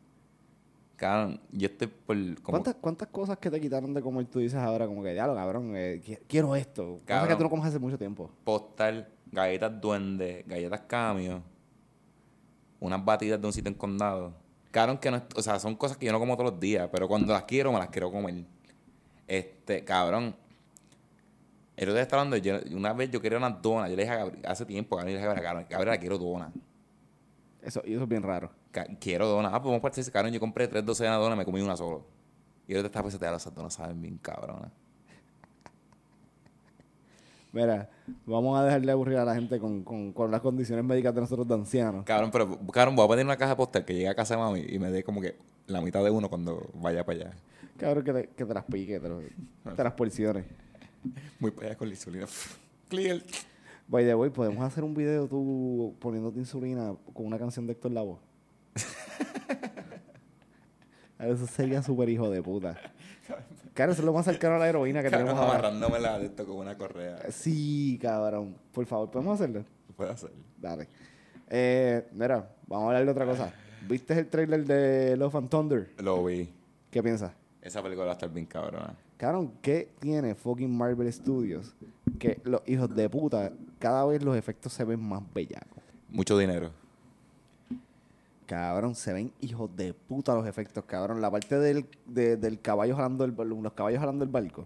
Cabrón, 0.95 1.41
yo 1.51 1.65
estoy 1.67 1.88
por. 1.88 2.15
Como, 2.36 2.51
¿Cuántas, 2.53 2.75
¿Cuántas 2.75 3.08
cosas 3.10 3.38
que 3.38 3.51
te 3.51 3.60
quitaron 3.60 3.93
de 3.93 4.01
comer 4.01 4.25
tú 4.27 4.39
dices 4.39 4.58
ahora 4.60 4.88
como 4.88 5.03
que, 5.03 5.12
diablo, 5.12 5.36
cabrón, 5.36 5.73
eh, 5.75 6.01
qui- 6.01 6.19
quiero 6.25 6.56
esto? 6.56 6.84
Cosas 6.86 6.99
que 7.01 7.06
Cabrón. 7.08 7.38
tú 7.39 7.43
no 7.43 7.49
comes 7.49 7.65
hace 7.65 7.79
mucho 7.79 7.97
tiempo. 7.97 8.32
postal, 8.45 9.10
galletas 9.29 9.82
duende, 9.82 10.45
galletas 10.47 10.79
camio, 10.88 11.41
unas 12.79 13.03
batidas 13.03 13.41
de 13.41 13.47
un 13.47 13.51
sitio 13.51 13.69
en 13.69 13.75
condado. 13.77 14.34
Cabrón, 14.71 14.97
que 14.99 15.12
no, 15.12 15.21
o 15.36 15.41
sea, 15.41 15.60
son 15.60 15.75
cosas 15.75 15.97
que 15.97 16.06
yo 16.06 16.13
no 16.13 16.19
como 16.19 16.38
todos 16.38 16.51
los 16.51 16.60
días, 16.62 16.88
pero 16.91 17.10
cuando 17.10 17.34
las 17.34 17.43
quiero, 17.43 17.73
me 17.73 17.79
las 17.79 17.89
quiero 17.89 18.10
comer. 18.10 18.45
Este, 19.38 19.84
cabrón. 19.84 20.36
El 21.76 21.86
otro 21.89 21.93
día 21.96 22.04
estaba 22.04 22.22
hablando, 22.22 22.38
yo- 22.38 22.78
una 22.78 22.93
vez 22.93 23.10
yo 23.10 23.19
quería 23.19 23.39
unas 23.39 23.60
donas, 23.62 23.89
yo 23.89 23.96
le 23.96 24.04
dije 24.04 24.13
a 24.13 24.17
Gabriel, 24.17 24.46
hace 24.46 24.63
tiempo, 24.65 24.96
Gabriel, 24.96 25.15
le 25.15 25.22
dije 25.26 25.32
a 25.39 25.41
Gabriel, 25.41 25.67
Gabriel, 25.69 26.00
quiero 26.00 26.17
donas. 26.19 26.52
Eso, 27.63 27.82
y 27.86 27.93
eso 27.93 28.04
es 28.04 28.10
bien 28.10 28.22
raro. 28.22 28.52
Quiero 29.00 29.28
donas. 29.28 29.52
Ah, 29.54 29.58
pues 29.62 29.65
vamos 29.72 29.80
a 29.80 29.82
partir 29.82 30.12
cabrón, 30.12 30.32
yo 30.34 30.39
compré 30.39 30.67
tres 30.67 30.86
docenas 30.86 31.17
de 31.17 31.24
donas, 31.24 31.38
me 31.38 31.46
comí 31.46 31.62
una 31.62 31.76
solo. 31.76 32.06
Y 32.67 32.74
ahorita 32.74 32.88
estaba 32.88 33.10
pensando, 33.10 33.36
esas 33.38 33.56
donas 33.56 33.74
saben 33.74 34.00
bien 34.02 34.17
cabronas. 34.19 34.72
Mira, 37.52 37.89
vamos 38.26 38.60
a 38.60 38.63
dejarle 38.65 38.91
aburrir 38.91 39.17
a 39.17 39.26
la 39.26 39.36
gente 39.36 39.60
con, 39.60 39.84
con, 39.84 40.12
con 40.12 40.32
las 40.32 40.41
condiciones 40.41 40.84
médicas 40.84 41.13
de 41.13 41.22
nosotros 41.22 41.48
de 41.48 41.54
ancianos. 41.54 42.04
Cabrón, 42.04 42.32
pero, 42.32 42.60
cabrón, 42.72 42.96
voy 42.96 43.06
a 43.06 43.10
pedir 43.10 43.26
una 43.26 43.38
caja 43.38 43.56
postal 43.56 43.86
que 43.86 43.93
llegue 43.93 44.10
a 44.10 44.15
casa 44.15 44.36
de 44.36 44.41
mami 44.41 44.65
y 44.67 44.80
me 44.80 44.89
dé 44.91 45.04
como 45.04 45.22
que 45.22 45.38
la 45.67 45.80
mitad 45.82 46.04
de 46.04 46.10
uno 46.10 46.30
cuando 46.30 46.69
vaya 46.76 47.06
para 47.06 47.19
allá. 47.19 47.32
Cabrón, 47.78 48.04
que 48.04 48.14
te, 48.14 48.28
que 48.30 48.46
te 48.46 48.54
las 48.54 48.64
pique, 48.66 49.00
te, 49.00 49.10
lo- 49.10 49.20
te 49.76 49.84
las 49.84 49.94
porciones. 49.94 50.46
Muy 51.40 51.54
allá 51.62 51.76
con 51.78 51.88
la 51.88 51.94
insulina. 51.94 52.26
Clear. 52.90 53.22
By 53.88 54.06
the 54.06 54.16
way, 54.16 54.30
podemos 54.30 54.64
hacer 54.64 54.84
un 54.84 54.94
video 54.94 55.28
tú 55.28 55.96
poniéndote 56.00 56.40
insulina 56.40 56.96
con 57.14 57.26
una 57.26 57.38
canción 57.38 57.68
de 57.68 57.74
Héctor 57.74 57.92
Lavoe. 57.92 58.18
Eso 61.20 61.48
sería 61.48 61.82
súper 61.82 62.10
hijo 62.10 62.30
de 62.30 62.42
puta. 62.42 62.76
Claro, 63.74 63.92
eso 63.94 64.02
es 64.02 64.06
lo 64.06 64.14
más 64.14 64.26
cercano 64.26 64.56
a 64.56 64.60
la 64.60 64.68
heroína 64.70 65.02
que 65.02 65.10
Cabrón, 65.10 65.28
tenemos 65.30 65.44
ahora. 65.46 65.60
amarrándome 65.70 66.00
la 66.00 66.20
de 66.20 66.26
esto 66.26 66.46
con 66.46 66.58
una 66.58 66.78
correa. 66.78 67.18
Sí, 67.32 67.98
cabrón. 68.02 68.56
Por 68.74 68.86
favor, 68.86 69.10
¿podemos 69.10 69.40
hacerlo? 69.40 69.64
Puedo 69.96 70.12
hacer. 70.12 70.32
Dale. 70.60 70.88
Eh, 71.50 72.08
mira, 72.12 72.54
vamos 72.68 72.86
a 72.86 72.88
hablar 72.90 73.06
de 73.06 73.12
otra 73.12 73.26
cosa. 73.26 73.54
¿Viste 73.88 74.20
el 74.20 74.28
trailer 74.28 74.66
de 74.66 75.16
Love 75.18 75.36
and 75.36 75.50
Thunder? 75.50 75.94
Lo 76.00 76.24
vi. 76.26 76.50
¿Qué 76.92 77.02
piensas? 77.02 77.32
Esa 77.63 77.82
película 77.82 78.06
va 78.06 78.12
a 78.12 78.15
estar 78.15 78.30
bien 78.30 78.45
cabrona. 78.45 78.93
Cabrón, 79.17 79.54
¿qué 79.62 79.89
tiene 79.99 80.36
fucking 80.36 80.76
Marvel 80.76 81.12
Studios? 81.12 81.73
Que 82.19 82.39
los 82.43 82.62
hijos 82.67 82.93
de 82.93 83.10
puta, 83.10 83.52
cada 83.80 84.06
vez 84.06 84.21
los 84.21 84.36
efectos 84.36 84.73
se 84.73 84.84
ven 84.84 84.99
más 85.02 85.23
bellacos. 85.34 85.82
Mucho 86.10 86.38
dinero. 86.38 86.71
Cabrón, 88.45 88.93
se 88.95 89.13
ven 89.13 89.32
hijos 89.39 89.73
de 89.76 89.93
puta 89.93 90.36
los 90.36 90.45
efectos, 90.45 90.84
cabrón. 90.86 91.21
La 91.21 91.32
parte 91.32 91.58
del, 91.58 91.86
de- 92.06 92.36
del 92.36 92.60
caballo 92.60 92.95
jalando 92.95 93.23
el, 93.23 93.34
los 93.34 93.73
caballos 93.73 93.99
jalando 94.02 94.26
el 94.26 94.30
barco. 94.30 94.65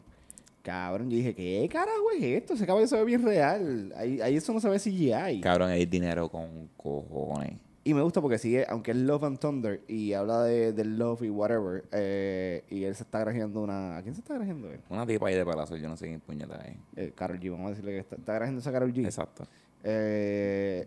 Cabrón, 0.63 1.09
yo 1.09 1.15
dije, 1.17 1.33
¿qué 1.35 1.69
carajo 1.71 2.11
es 2.17 2.23
esto? 2.23 2.53
Ese 2.55 2.65
caballo 2.65 2.87
se 2.87 2.97
ve 2.97 3.05
bien 3.05 3.23
real. 3.23 3.93
Ahí, 3.95 4.19
ahí 4.19 4.35
eso 4.35 4.51
no 4.51 4.59
se 4.59 4.67
ve 4.67 4.79
CGI. 4.79 5.39
Cabrón, 5.41 5.69
hay 5.69 5.85
dinero 5.85 6.27
con 6.29 6.67
cojones. 6.75 7.59
Y 7.87 7.93
me 7.93 8.01
gusta 8.01 8.19
porque 8.19 8.37
sigue, 8.37 8.65
aunque 8.67 8.91
es 8.91 8.97
Love 8.97 9.23
and 9.23 9.39
Thunder 9.39 9.81
y 9.87 10.11
habla 10.11 10.43
de, 10.43 10.83
love 10.83 11.21
y 11.23 11.29
whatever, 11.29 11.85
eh, 11.93 12.63
y 12.69 12.83
él 12.83 12.93
se 12.95 13.03
está 13.03 13.19
grajeando 13.21 13.61
una... 13.61 13.95
¿A 13.95 14.01
quién 14.01 14.13
se 14.13 14.19
está 14.19 14.33
grajeando 14.33 14.69
él? 14.69 14.81
Una 14.89 15.05
tipa 15.07 15.27
ahí 15.29 15.35
de 15.35 15.45
palazo, 15.45 15.77
yo 15.77 15.87
no 15.87 15.95
sé 15.95 16.07
quién 16.07 16.19
puñeta 16.19 16.57
es. 16.65 16.75
Eh, 16.97 17.13
Karol 17.15 17.39
G, 17.39 17.49
vamos 17.49 17.67
a 17.67 17.69
decirle 17.69 17.91
que 17.93 17.99
está, 17.99 18.17
está 18.17 18.33
grajeando 18.33 18.59
esa 18.59 18.73
Karol 18.73 18.93
G. 18.93 19.05
Exacto. 19.05 19.47
Eh, 19.85 20.85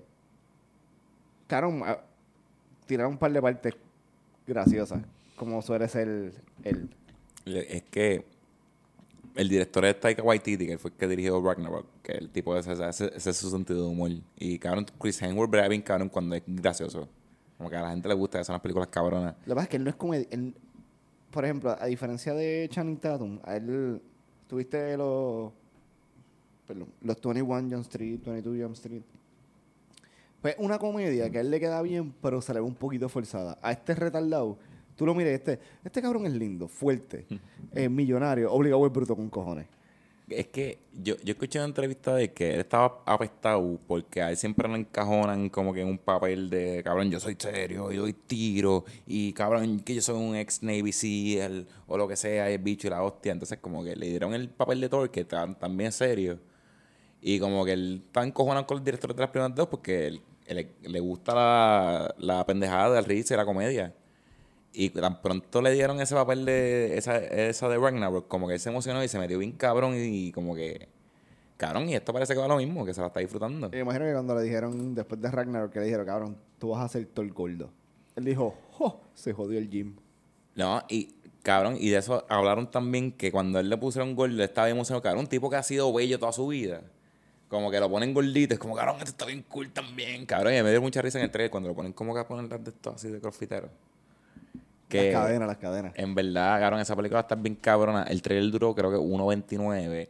cabrón, 1.46 1.80
ah, 1.86 2.00
tiraron 2.86 3.12
un 3.12 3.18
par 3.18 3.32
de 3.32 3.40
partes 3.40 3.74
graciosas, 4.46 5.00
como 5.36 5.62
suele 5.62 5.88
ser 5.88 6.32
el... 6.64 6.90
Le- 7.46 7.76
Es 7.78 7.82
que 7.84 8.26
el 9.40 9.48
director 9.48 9.82
es 9.86 9.98
Taika 9.98 10.22
Waititi, 10.22 10.66
que 10.66 10.76
fue 10.76 10.90
el 10.90 10.96
que 10.98 11.08
dirigió 11.08 11.42
Ragnarok, 11.42 11.86
que 12.02 12.12
el 12.12 12.28
tipo 12.28 12.54
ese, 12.58 12.72
ese, 12.72 13.10
es 13.14 13.36
su 13.36 13.48
sentido 13.48 13.84
de 13.84 13.88
humor. 13.88 14.10
Y 14.36 14.58
cabrón, 14.58 14.84
Chris 14.98 15.22
Hemsworth 15.22 15.50
brega 15.50 15.66
bien 15.66 15.80
cabrón 15.80 16.10
cuando 16.10 16.36
es 16.36 16.42
gracioso. 16.46 17.08
Como 17.56 17.70
que 17.70 17.76
a 17.76 17.80
la 17.80 17.90
gente 17.90 18.06
le 18.06 18.14
gusta, 18.14 18.44
son 18.44 18.52
las 18.52 18.60
películas 18.60 18.88
cabronas. 18.88 19.34
Lo 19.46 19.52
que 19.52 19.54
pasa 19.54 19.62
es 19.62 19.68
que 19.70 19.76
él 19.78 19.84
no 19.84 19.90
es 19.90 19.96
comedia. 19.96 20.26
por 21.30 21.44
ejemplo, 21.46 21.74
a 21.78 21.86
diferencia 21.86 22.34
de 22.34 22.68
Channing 22.70 22.98
Tatum, 22.98 23.38
a 23.42 23.56
él 23.56 24.02
tuviste 24.46 24.94
los, 24.98 25.52
perdón, 26.66 26.88
los 27.00 27.16
21 27.18 27.70
Jump 27.70 27.86
Street, 27.86 28.20
22 28.22 28.62
Jump 28.62 28.74
Street. 28.74 29.02
Pues 30.42 30.54
una 30.58 30.78
comedia 30.78 31.30
que 31.30 31.38
a 31.38 31.40
él 31.40 31.50
le 31.50 31.60
queda 31.60 31.80
bien, 31.80 32.12
pero 32.20 32.42
se 32.42 32.52
le 32.52 32.60
ve 32.60 32.66
un 32.66 32.74
poquito 32.74 33.08
forzada. 33.08 33.58
A 33.62 33.72
este 33.72 33.94
retardado, 33.94 34.58
tú 35.00 35.06
lo 35.06 35.14
mires, 35.14 35.32
este, 35.32 35.58
este 35.82 36.02
cabrón 36.02 36.26
es 36.26 36.32
lindo, 36.34 36.68
fuerte, 36.68 37.24
eh, 37.74 37.88
millonario, 37.88 38.52
obligado 38.52 38.84
es 38.86 38.92
bruto 38.92 39.16
con 39.16 39.30
cojones. 39.30 39.66
Es 40.28 40.46
que 40.48 40.78
yo, 40.94 41.16
yo 41.24 41.32
escuché 41.32 41.58
una 41.58 41.66
entrevista 41.66 42.14
de 42.14 42.30
que 42.32 42.52
él 42.54 42.60
estaba 42.60 43.02
apestado 43.06 43.80
porque 43.88 44.20
a 44.20 44.30
él 44.30 44.36
siempre 44.36 44.68
lo 44.68 44.76
encajonan 44.76 45.48
como 45.48 45.72
que 45.72 45.80
en 45.80 45.88
un 45.88 45.96
papel 45.98 46.50
de 46.50 46.82
cabrón, 46.84 47.10
yo 47.10 47.18
soy 47.18 47.34
serio, 47.38 47.90
yo 47.90 48.02
doy 48.02 48.12
tiro, 48.12 48.84
y 49.06 49.32
cabrón, 49.32 49.80
que 49.80 49.94
yo 49.94 50.02
soy 50.02 50.22
un 50.22 50.36
ex 50.36 50.62
Navy 50.62 50.92
SEAL 50.92 51.66
o 51.88 51.96
lo 51.96 52.06
que 52.06 52.14
sea, 52.16 52.48
el 52.50 52.58
bicho 52.58 52.86
y 52.86 52.90
la 52.90 53.02
hostia. 53.02 53.32
Entonces, 53.32 53.58
como 53.58 53.82
que 53.82 53.96
le 53.96 54.06
dieron 54.06 54.34
el 54.34 54.50
papel 54.50 54.80
de 54.82 54.88
Thor, 54.90 55.10
que 55.10 55.24
ta- 55.24 55.52
también 55.58 55.88
es 55.88 55.96
serio. 55.96 56.38
Y 57.22 57.40
como 57.40 57.64
que 57.64 57.72
él 57.72 58.02
está 58.06 58.22
encojonado 58.22 58.66
con 58.66 58.78
el 58.78 58.84
director 58.84 59.12
de 59.14 59.20
las 59.22 59.30
primeras 59.30 59.56
dos 59.56 59.66
porque 59.66 60.06
él- 60.06 60.20
él- 60.46 60.70
le 60.82 61.00
gusta 61.00 61.34
la, 61.34 62.14
la 62.18 62.46
pendejada 62.46 62.94
del 62.94 63.04
risa 63.04 63.34
y 63.34 63.36
la 63.36 63.44
comedia. 63.44 63.94
Y 64.72 64.90
tan 64.90 65.20
pronto 65.20 65.62
le 65.62 65.72
dieron 65.72 66.00
ese 66.00 66.14
papel 66.14 66.44
de 66.44 66.96
esa, 66.96 67.18
esa 67.18 67.68
de 67.68 67.76
Ragnarok, 67.76 68.28
como 68.28 68.46
que 68.46 68.54
él 68.54 68.60
se 68.60 68.68
emocionó 68.68 69.02
y 69.02 69.08
se 69.08 69.18
metió 69.18 69.38
bien 69.38 69.52
cabrón 69.52 69.94
y, 69.96 70.30
como 70.32 70.54
que... 70.54 70.88
Cabrón, 71.56 71.88
y 71.88 71.94
esto 71.94 72.12
parece 72.12 72.32
que 72.32 72.40
va 72.40 72.48
lo 72.48 72.56
mismo, 72.56 72.86
que 72.86 72.94
se 72.94 73.00
la 73.00 73.08
está 73.08 73.20
disfrutando. 73.20 73.68
Me 73.68 73.80
imagino 73.80 74.06
que 74.06 74.12
cuando 74.12 74.34
le 74.34 74.42
dijeron, 74.42 74.94
después 74.94 75.20
de 75.20 75.30
Ragnarok, 75.30 75.72
que 75.72 75.80
le 75.80 75.86
dijeron, 75.86 76.06
cabrón, 76.06 76.36
tú 76.58 76.70
vas 76.70 76.82
a 76.82 76.88
ser 76.88 77.04
todo 77.06 77.24
el 77.24 77.32
gordo. 77.32 77.70
Él 78.16 78.24
dijo, 78.24 78.54
¡jo! 78.70 79.00
Se 79.14 79.32
jodió 79.32 79.58
el 79.58 79.68
gym. 79.68 79.96
No, 80.54 80.82
y 80.88 81.14
cabrón, 81.42 81.76
y 81.78 81.90
de 81.90 81.98
eso 81.98 82.24
hablaron 82.28 82.70
también 82.70 83.12
que 83.12 83.30
cuando 83.30 83.58
él 83.58 83.68
le 83.68 83.76
pusieron 83.76 84.14
gordo, 84.14 84.42
estaba 84.42 84.68
bien 84.68 84.76
emocionado, 84.76 85.02
cabrón, 85.02 85.24
un 85.24 85.26
tipo 85.26 85.50
que 85.50 85.56
ha 85.56 85.62
sido 85.62 85.92
bello 85.92 86.18
toda 86.18 86.32
su 86.32 86.46
vida. 86.46 86.82
Como 87.48 87.70
que 87.70 87.80
lo 87.80 87.90
ponen 87.90 88.14
gordito, 88.14 88.54
es 88.54 88.60
como, 88.60 88.76
cabrón, 88.76 88.96
esto 88.98 89.10
está 89.10 89.26
bien 89.26 89.44
cool 89.48 89.70
también, 89.72 90.24
cabrón. 90.24 90.54
Y 90.54 90.62
me 90.62 90.70
dio 90.70 90.80
mucha 90.80 91.02
risa 91.02 91.18
en 91.18 91.24
el 91.24 91.30
trailer 91.30 91.50
cuando 91.50 91.68
lo 91.68 91.74
ponen 91.74 91.92
como 91.92 92.14
que 92.14 92.20
a 92.20 92.26
poner 92.26 92.48
de 92.60 92.70
estos 92.70 92.94
así 92.94 93.08
de 93.08 93.20
crossfitero. 93.20 93.68
Que 94.90 95.12
Las 95.12 95.22
cadenas, 95.22 95.48
las 95.48 95.56
cadenas. 95.58 95.92
en 95.96 96.14
verdad, 96.14 96.60
cabrón, 96.60 96.80
esa 96.80 96.94
película 96.96 97.20
está 97.20 97.34
bien 97.36 97.54
cabrona. 97.54 98.02
El 98.02 98.20
trailer 98.20 98.50
duró 98.50 98.74
creo 98.74 98.90
que 98.90 98.96
1.29. 98.98 100.08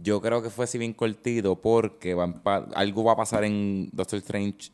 Yo 0.00 0.20
creo 0.20 0.40
que 0.40 0.48
fue 0.50 0.64
así 0.64 0.78
bien 0.78 0.92
cortito 0.94 1.56
porque 1.60 2.16
pa- 2.42 2.68
algo 2.74 3.02
va 3.04 3.12
a 3.12 3.16
pasar 3.16 3.42
en 3.44 3.90
Doctor 3.92 4.18
Strange 4.20 4.70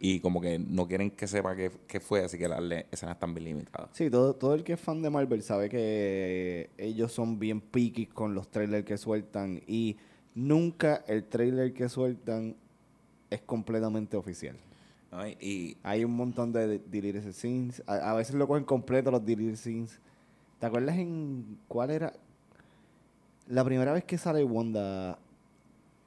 y 0.00 0.18
como 0.20 0.40
que 0.40 0.58
no 0.58 0.86
quieren 0.88 1.10
que 1.12 1.26
sepa 1.28 1.54
qué, 1.56 1.70
qué 1.86 2.00
fue, 2.00 2.24
así 2.24 2.36
que 2.38 2.48
las 2.48 2.60
escenas 2.90 3.14
están 3.14 3.34
bien 3.34 3.44
limitadas. 3.46 3.90
Sí, 3.92 4.10
todo, 4.10 4.34
todo 4.34 4.54
el 4.54 4.64
que 4.64 4.72
es 4.74 4.80
fan 4.80 5.00
de 5.02 5.10
Marvel 5.10 5.42
sabe 5.42 5.68
que 5.68 6.70
ellos 6.76 7.12
son 7.12 7.38
bien 7.38 7.60
picky 7.60 8.06
con 8.06 8.34
los 8.34 8.48
trailers 8.50 8.84
que 8.84 8.98
sueltan 8.98 9.60
y 9.68 9.96
nunca 10.34 11.04
el 11.06 11.24
trailer 11.24 11.72
que 11.72 11.88
sueltan 11.88 12.56
es 13.30 13.40
completamente 13.42 14.16
oficial. 14.16 14.56
Y- 15.40 15.76
Hay 15.82 16.04
un 16.04 16.14
montón 16.14 16.52
de 16.52 16.66
de- 16.66 16.78
deleted 16.78 17.32
scenes. 17.32 17.82
A, 17.86 18.10
a 18.10 18.14
veces 18.14 18.34
lo 18.34 18.46
cogen 18.46 18.64
completo 18.64 19.10
los 19.10 19.24
deleted 19.24 19.56
scenes. 19.56 19.98
¿Te 20.60 20.66
acuerdas 20.66 20.96
en 20.98 21.58
cuál 21.68 21.90
era? 21.90 22.12
La 23.48 23.64
primera 23.64 23.92
vez 23.92 24.04
que 24.04 24.18
sale 24.18 24.44
Wanda 24.44 25.18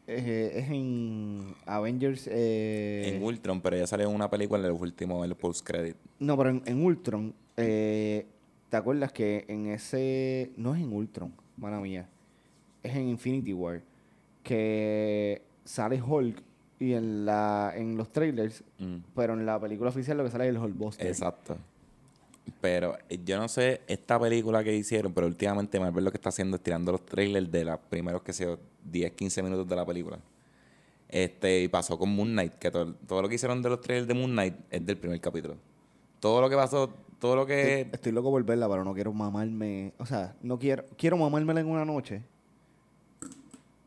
eh, 0.07 0.51
es 0.55 0.69
en 0.69 1.55
Avengers. 1.65 2.27
eh, 2.31 3.13
en 3.15 3.23
Ultron, 3.23 3.61
pero 3.61 3.77
ya 3.77 3.87
salió 3.87 4.09
una 4.09 4.29
película 4.29 4.61
en 4.61 4.69
los 4.69 4.79
últimos, 4.81 5.23
en 5.23 5.31
el 5.31 5.35
post-credit. 5.37 5.95
no, 6.19 6.37
pero 6.37 6.49
en, 6.49 6.61
en 6.65 6.83
Ultron. 6.85 7.33
eh, 7.57 8.25
¿Te 8.69 8.77
acuerdas 8.77 9.11
que 9.11 9.43
en 9.49 9.67
ese. 9.67 10.51
No 10.55 10.73
es 10.75 10.81
en 10.81 10.93
Ultron, 10.93 11.33
mala 11.57 11.79
mía. 11.79 12.07
Es 12.83 12.95
en 12.95 13.09
Infinity 13.09 13.51
War. 13.53 13.81
Que 14.43 15.41
sale 15.65 16.01
Hulk 16.01 16.41
y 16.82 16.96
en, 16.96 17.26
la, 17.26 17.74
en 17.76 17.96
los 17.96 18.12
trailers. 18.12 18.63
Mm. 18.80 18.98
Pero 19.15 19.34
en 19.34 19.46
la 19.46 19.60
película 19.60 19.91
oficial 19.91 20.17
lo 20.17 20.24
que 20.24 20.32
sale 20.32 20.46
es 20.46 20.50
el 20.50 20.58
Hulkbuster. 20.58 21.06
Exacto. 21.06 21.56
Pero 22.60 22.98
eh, 23.08 23.20
yo 23.24 23.38
no 23.38 23.48
sé 23.48 23.82
esta 23.88 24.20
película 24.20 24.63
que 24.63 24.76
hicieron, 24.76 25.13
pero 25.13 25.28
últimamente 25.28 25.80
Marvel 25.80 26.04
lo 26.04 26.12
que 26.12 26.17
está 26.17 26.30
haciendo 26.30 26.58
es 26.58 26.63
tirando 26.63 26.91
los 26.91 27.06
trailers 27.06 27.52
de 27.52 27.65
los 27.65 27.80
primeros 27.82 28.24
que 28.24 28.34
sé 28.34 28.58
10, 28.84 29.12
15 29.12 29.44
minutos 29.44 29.67
de 29.67 29.76
la 29.76 29.86
película. 29.86 30.17
Este, 31.08 31.62
y 31.62 31.67
pasó 31.67 32.00
con 32.00 32.15
Moon 32.15 32.32
Knight, 32.32 32.54
que 32.54 32.72
todo, 32.72 32.96
todo 33.08 33.22
lo 33.22 33.30
que 33.30 33.36
hicieron 33.36 33.62
de 33.62 33.70
los 33.70 33.80
trailers 33.80 34.08
de 34.08 34.15
Moon 34.15 34.32
Knight 34.32 34.56
es 34.72 34.84
del 34.84 34.98
primer 34.98 35.22
capítulo. 35.22 35.58
Todo 36.20 36.41
lo 36.41 36.50
que 36.50 36.56
pasó, 36.56 36.91
todo 37.20 37.36
lo 37.36 37.46
que 37.46 37.82
Estoy, 37.82 37.94
estoy 37.94 38.12
loco 38.12 38.32
por 38.32 38.44
verla, 38.44 38.67
pero 38.67 38.84
no 38.84 38.96
quiero 38.96 39.13
mamarme. 39.13 39.94
O 40.00 40.06
sea, 40.08 40.36
no 40.41 40.58
quiero. 40.58 40.86
Quiero 40.98 41.15
mamármela 41.15 41.60
en 41.60 41.67
una 41.67 41.86
noche. 41.86 42.24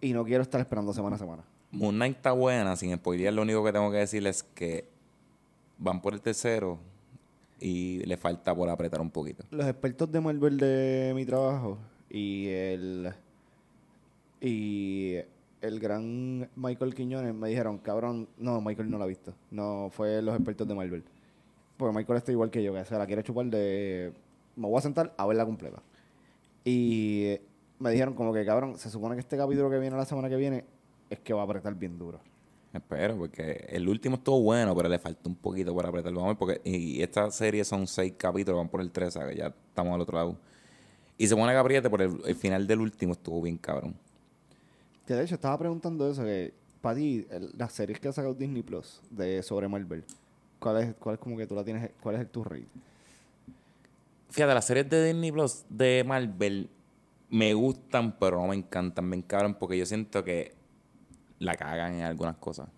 Y 0.00 0.12
no 0.12 0.24
quiero 0.24 0.42
estar 0.42 0.60
esperando 0.60 0.92
semana 0.92 1.16
a 1.16 1.18
semana. 1.18 1.44
Moon 1.74 1.94
Knight 1.96 2.16
está 2.16 2.32
buena, 2.32 2.76
sin 2.76 2.94
spoilear, 2.94 3.34
lo 3.34 3.42
único 3.42 3.64
que 3.64 3.72
tengo 3.72 3.90
que 3.90 3.98
decirles 3.98 4.36
es 4.36 4.42
que 4.42 4.88
van 5.78 6.00
por 6.00 6.14
el 6.14 6.20
tercero 6.20 6.78
y 7.60 8.04
le 8.06 8.16
falta 8.16 8.54
por 8.54 8.68
apretar 8.68 9.00
un 9.00 9.10
poquito. 9.10 9.44
Los 9.50 9.66
expertos 9.66 10.10
de 10.10 10.20
Marvel 10.20 10.58
de 10.58 11.12
mi 11.14 11.24
trabajo 11.24 11.78
y 12.10 12.48
el. 12.48 13.14
Y 14.40 15.16
el 15.62 15.80
gran 15.80 16.48
Michael 16.54 16.94
Quiñones 16.94 17.34
me 17.34 17.48
dijeron, 17.48 17.78
cabrón, 17.78 18.28
no, 18.36 18.60
Michael 18.60 18.90
no 18.90 18.98
la 18.98 19.04
ha 19.04 19.08
visto. 19.08 19.34
No, 19.50 19.88
fue 19.90 20.20
los 20.20 20.34
expertos 20.34 20.68
de 20.68 20.74
Marvel. 20.74 21.02
Porque 21.76 21.96
Michael 21.96 22.18
está 22.18 22.32
igual 22.32 22.50
que 22.50 22.62
yo, 22.62 22.74
que 22.74 22.84
se 22.84 22.96
la 22.96 23.06
quiere 23.06 23.22
chupar 23.22 23.46
de. 23.46 24.12
Me 24.56 24.68
voy 24.68 24.78
a 24.78 24.82
sentar 24.82 25.14
a 25.16 25.26
verla 25.26 25.44
completa. 25.44 25.82
Y 26.64 27.38
me 27.78 27.90
dijeron, 27.90 28.14
como 28.14 28.32
que, 28.32 28.44
cabrón, 28.44 28.78
se 28.78 28.90
supone 28.90 29.14
que 29.16 29.20
este 29.20 29.36
capítulo 29.36 29.70
que 29.70 29.78
viene 29.78 29.96
la 29.96 30.04
semana 30.04 30.28
que 30.28 30.36
viene 30.36 30.64
es 31.10 31.18
que 31.20 31.32
va 31.32 31.42
a 31.42 31.44
apretar 31.44 31.74
bien 31.74 31.98
duro. 31.98 32.20
Espero, 32.72 33.16
porque 33.16 33.66
el 33.68 33.88
último 33.88 34.16
estuvo 34.16 34.40
bueno, 34.42 34.74
pero 34.74 34.88
le 34.88 34.98
faltó 34.98 35.28
un 35.28 35.36
poquito 35.36 35.74
para 35.76 35.88
apretar. 35.90 36.12
Vamos 36.12 36.24
a 36.24 36.28
ver, 36.30 36.36
porque 36.38 36.60
y 36.68 37.00
esta 37.02 37.30
serie 37.30 37.64
son 37.64 37.86
seis 37.86 38.14
capítulos, 38.16 38.58
van 38.58 38.68
por 38.68 38.80
el 38.80 38.90
13, 38.90 39.20
que 39.28 39.36
ya 39.36 39.46
estamos 39.46 39.94
al 39.94 40.00
otro 40.00 40.16
lado. 40.18 40.36
Y 41.16 41.28
se 41.28 41.36
pone 41.36 41.52
que 41.52 41.58
apriete, 41.58 41.88
por 41.88 42.02
el, 42.02 42.20
el 42.26 42.34
final 42.34 42.66
del 42.66 42.80
último 42.80 43.12
estuvo 43.12 43.40
bien 43.42 43.58
cabrón. 43.58 43.94
Que 45.06 45.14
de 45.14 45.22
hecho 45.24 45.36
estaba 45.36 45.56
preguntando 45.58 46.10
eso, 46.10 46.24
que 46.24 46.52
para 46.80 46.96
ti, 46.96 47.26
el- 47.30 47.50
las 47.56 47.72
series 47.72 48.00
que 48.00 48.08
ha 48.08 48.12
sacado 48.12 48.34
Disney 48.34 48.62
Plus 48.62 49.00
de 49.10 49.42
sobre 49.44 49.68
Marvel, 49.68 50.02
¿cuál 50.58 50.82
es, 50.82 50.94
cuál 50.96 51.14
es 51.14 51.20
como 51.20 51.36
que 51.36 51.46
tú 51.46 51.54
la 51.54 51.62
tienes, 51.64 51.90
cuál 52.02 52.16
es 52.16 52.22
el 52.22 52.28
tu 52.28 52.42
rate? 52.42 52.66
Fíjate, 54.30 54.52
las 54.54 54.64
series 54.66 54.88
de 54.90 55.04
Disney 55.12 55.30
Plus 55.30 55.64
de 55.68 56.02
Marvel 56.04 56.68
me 57.30 57.54
gustan, 57.54 58.18
pero 58.18 58.40
no 58.40 58.48
me 58.48 58.56
encantan, 58.56 59.04
me 59.04 59.16
encaran 59.16 59.54
porque 59.58 59.78
yo 59.78 59.86
siento 59.86 60.24
que 60.24 60.54
la 61.38 61.54
cagan 61.54 61.94
en 61.94 62.02
algunas 62.02 62.36
cosas. 62.36 62.68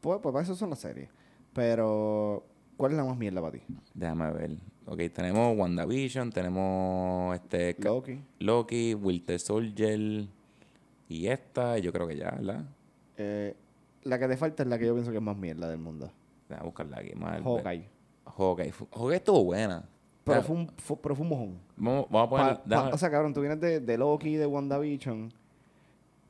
Pues, 0.00 0.18
pues 0.22 0.32
para 0.32 0.42
eso 0.42 0.54
son 0.54 0.70
las 0.70 0.78
series. 0.80 1.08
Pero, 1.52 2.44
¿cuál 2.76 2.92
es 2.92 2.98
la 2.98 3.04
más 3.04 3.16
mierda 3.16 3.40
para 3.40 3.52
ti? 3.52 3.62
Déjame 3.94 4.30
ver. 4.32 4.56
Ok, 4.86 4.98
tenemos 5.14 5.56
WandaVision, 5.58 6.30
tenemos 6.30 7.34
este 7.36 7.76
Loki. 7.80 8.20
Loki, 8.38 8.94
Winter 8.94 9.38
Soldier 9.38 10.26
y 11.08 11.26
esta, 11.26 11.78
yo 11.78 11.92
creo 11.92 12.06
que 12.08 12.16
ya, 12.16 12.30
¿verdad? 12.30 12.64
Eh, 13.16 13.54
la 14.04 14.18
que 14.18 14.28
te 14.28 14.36
falta 14.36 14.62
es 14.62 14.68
la 14.68 14.78
que 14.78 14.86
yo 14.86 14.94
pienso 14.94 15.10
que 15.10 15.18
es 15.18 15.22
más 15.22 15.36
mierda 15.36 15.68
del 15.68 15.78
mundo. 15.78 16.10
Déjame 16.48 16.66
buscarla 16.66 16.98
aquí. 16.98 17.12
Marvel. 17.14 17.42
Hawkeye. 17.44 17.88
Hawkeye. 18.24 18.72
Hawkeye 18.92 19.16
estuvo 19.16 19.44
buena. 19.44 19.84
Pero 20.24 20.42
fue 20.42 20.56
un, 20.56 20.68
fue, 20.78 20.96
pero 21.02 21.14
fue 21.16 21.24
un 21.24 21.28
mojón. 21.30 21.58
Vamos, 21.76 22.06
vamos 22.10 22.26
a 22.26 22.30
poner. 22.30 22.46
Pa- 22.46 22.62
pa- 22.62 22.68
déjame- 22.68 22.92
o 22.94 22.98
sea, 22.98 23.10
cabrón, 23.10 23.34
tú 23.34 23.40
vienes 23.40 23.60
de, 23.60 23.80
de 23.80 23.98
Loki, 23.98 24.36
de 24.36 24.46
WandaVision, 24.46 25.32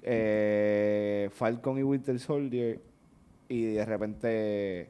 eh, 0.02 1.28
Falcon 1.32 1.78
y 1.78 1.82
Winter 1.82 2.18
Soldier, 2.18 2.80
y 3.48 3.62
de 3.74 3.84
repente, 3.84 4.88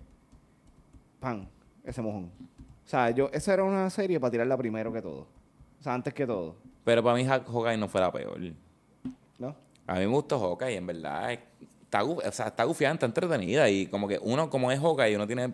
¡pam! 1.20 1.46
Ese 1.84 2.02
mojón. 2.02 2.24
O 2.24 2.88
sea, 2.90 3.10
yo, 3.10 3.30
esa 3.32 3.54
era 3.54 3.64
una 3.64 3.88
serie 3.90 4.18
para 4.20 4.30
tirarla 4.30 4.56
primero 4.56 4.92
que 4.92 5.00
todo. 5.00 5.26
O 5.78 5.82
sea, 5.82 5.94
antes 5.94 6.12
que 6.12 6.26
todo. 6.26 6.56
pero 6.84 7.02
para 7.02 7.16
mí 7.16 7.22
Ha- 7.26 7.40
Hawkeye 7.44 7.76
no 7.78 7.88
fue 7.88 8.00
la 8.00 8.10
peor. 8.12 8.38
¿No? 9.38 9.54
A 9.86 9.94
mí 9.94 10.00
me 10.00 10.06
gustó 10.06 10.38
Hawkeye, 10.38 10.76
en 10.76 10.86
verdad. 10.86 11.32
es- 11.32 11.38
Está, 11.84 12.04
o 12.04 12.20
sea, 12.30 12.46
está 12.46 12.62
gufiada, 12.62 12.94
está 12.94 13.06
entretenida. 13.06 13.68
Y 13.68 13.86
como 13.88 14.06
que 14.06 14.16
uno, 14.22 14.48
como 14.48 14.70
es 14.70 14.78
Hawkeye, 14.78 15.16
uno 15.16 15.26
tiene 15.26 15.52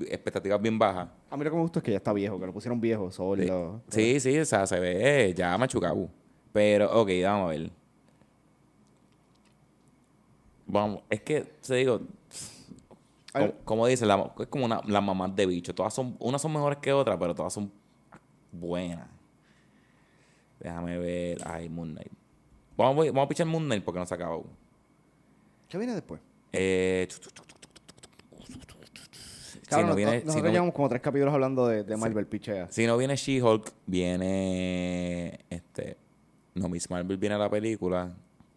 expectativas 0.00 0.60
bien 0.60 0.78
bajas. 0.78 1.08
A 1.30 1.36
mí 1.38 1.44
lo 1.44 1.48
que 1.50 1.56
me 1.56 1.62
gustó 1.62 1.78
es 1.78 1.82
que 1.84 1.90
ya 1.92 1.96
está 1.96 2.12
viejo, 2.12 2.38
que 2.38 2.44
lo 2.44 2.52
pusieron 2.52 2.78
viejo, 2.78 3.10
solo. 3.10 3.80
Sí, 3.88 4.20
sí, 4.20 4.38
o 4.38 4.44
sea, 4.44 4.66
se 4.66 4.78
ve 4.78 5.32
ya 5.34 5.56
machucado. 5.56 6.10
Pero, 6.52 7.00
ok, 7.00 7.08
vamos 7.24 7.46
a 7.46 7.48
ver. 7.52 7.70
Vamos, 10.70 11.02
es 11.10 11.20
que, 11.22 11.40
te 11.66 11.74
digo, 11.74 12.00
como, 13.32 13.52
como 13.64 13.86
dice, 13.86 14.06
la- 14.06 14.32
es 14.38 14.46
como 14.46 14.64
una, 14.64 14.80
las 14.86 15.02
mamás 15.02 15.34
de 15.34 15.46
bicho. 15.46 15.74
Todas 15.74 15.92
son, 15.94 16.16
unas 16.18 16.40
son 16.40 16.52
mejores 16.52 16.78
que 16.78 16.92
otras, 16.92 17.16
pero 17.18 17.34
todas 17.34 17.52
son 17.52 17.70
buenas. 18.52 19.08
Déjame 20.60 20.98
ver. 20.98 21.38
Ay, 21.46 21.68
Moon 21.68 21.92
Knight. 21.92 22.12
Vamos, 22.76 23.06
a- 23.06 23.10
vamos 23.10 23.24
a 23.24 23.28
pichar 23.28 23.46
Moon 23.46 23.64
Knight 23.64 23.84
porque 23.84 24.00
no 24.00 24.06
se 24.06 24.14
acaba 24.14 24.34
aún. 24.34 24.46
¿Qué 25.68 25.78
viene 25.78 25.94
después? 25.94 26.20
Eh, 26.52 27.06
si, 27.10 27.20
no 29.76 29.86
no- 29.88 29.94
viene, 29.94 30.12
nosotros 30.16 30.34
si, 30.34 30.42
no, 30.42 30.48
llevamos 30.50 30.74
como 30.74 30.88
tres 30.88 31.00
capítulos 31.00 31.32
hablando 31.32 31.66
de, 31.68 31.84
de 31.84 31.96
Marvel 31.96 32.26
Pichea. 32.26 32.68
si 32.70 32.86
no 32.86 32.96
viene 32.96 33.14
She-Hulk, 33.16 33.72
viene. 33.86 35.38
Este. 35.48 35.96
No, 36.54 36.68
Miss 36.68 36.90
Marvel 36.90 37.16
viene 37.16 37.36
a 37.36 37.38
la 37.38 37.48
película. 37.48 38.12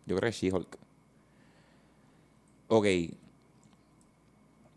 Yo 0.08 0.16
creo 0.16 0.32
que 0.32 0.36
She-Hulk. 0.36 0.78
Ok. 2.76 2.86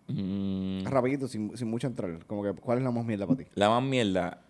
Mm, 0.09 0.85
Rapidito, 0.85 1.27
sin, 1.29 1.57
sin 1.57 1.69
mucho 1.69 1.87
entrar. 1.87 2.25
Como 2.27 2.43
que, 2.43 2.53
¿cuál 2.53 2.79
es 2.79 2.85
la 2.85 2.91
más 2.91 3.05
mierda 3.05 3.27
para 3.27 3.39
ti? 3.39 3.47
la 3.55 3.69
más 3.69 3.83
mierda. 3.83 4.41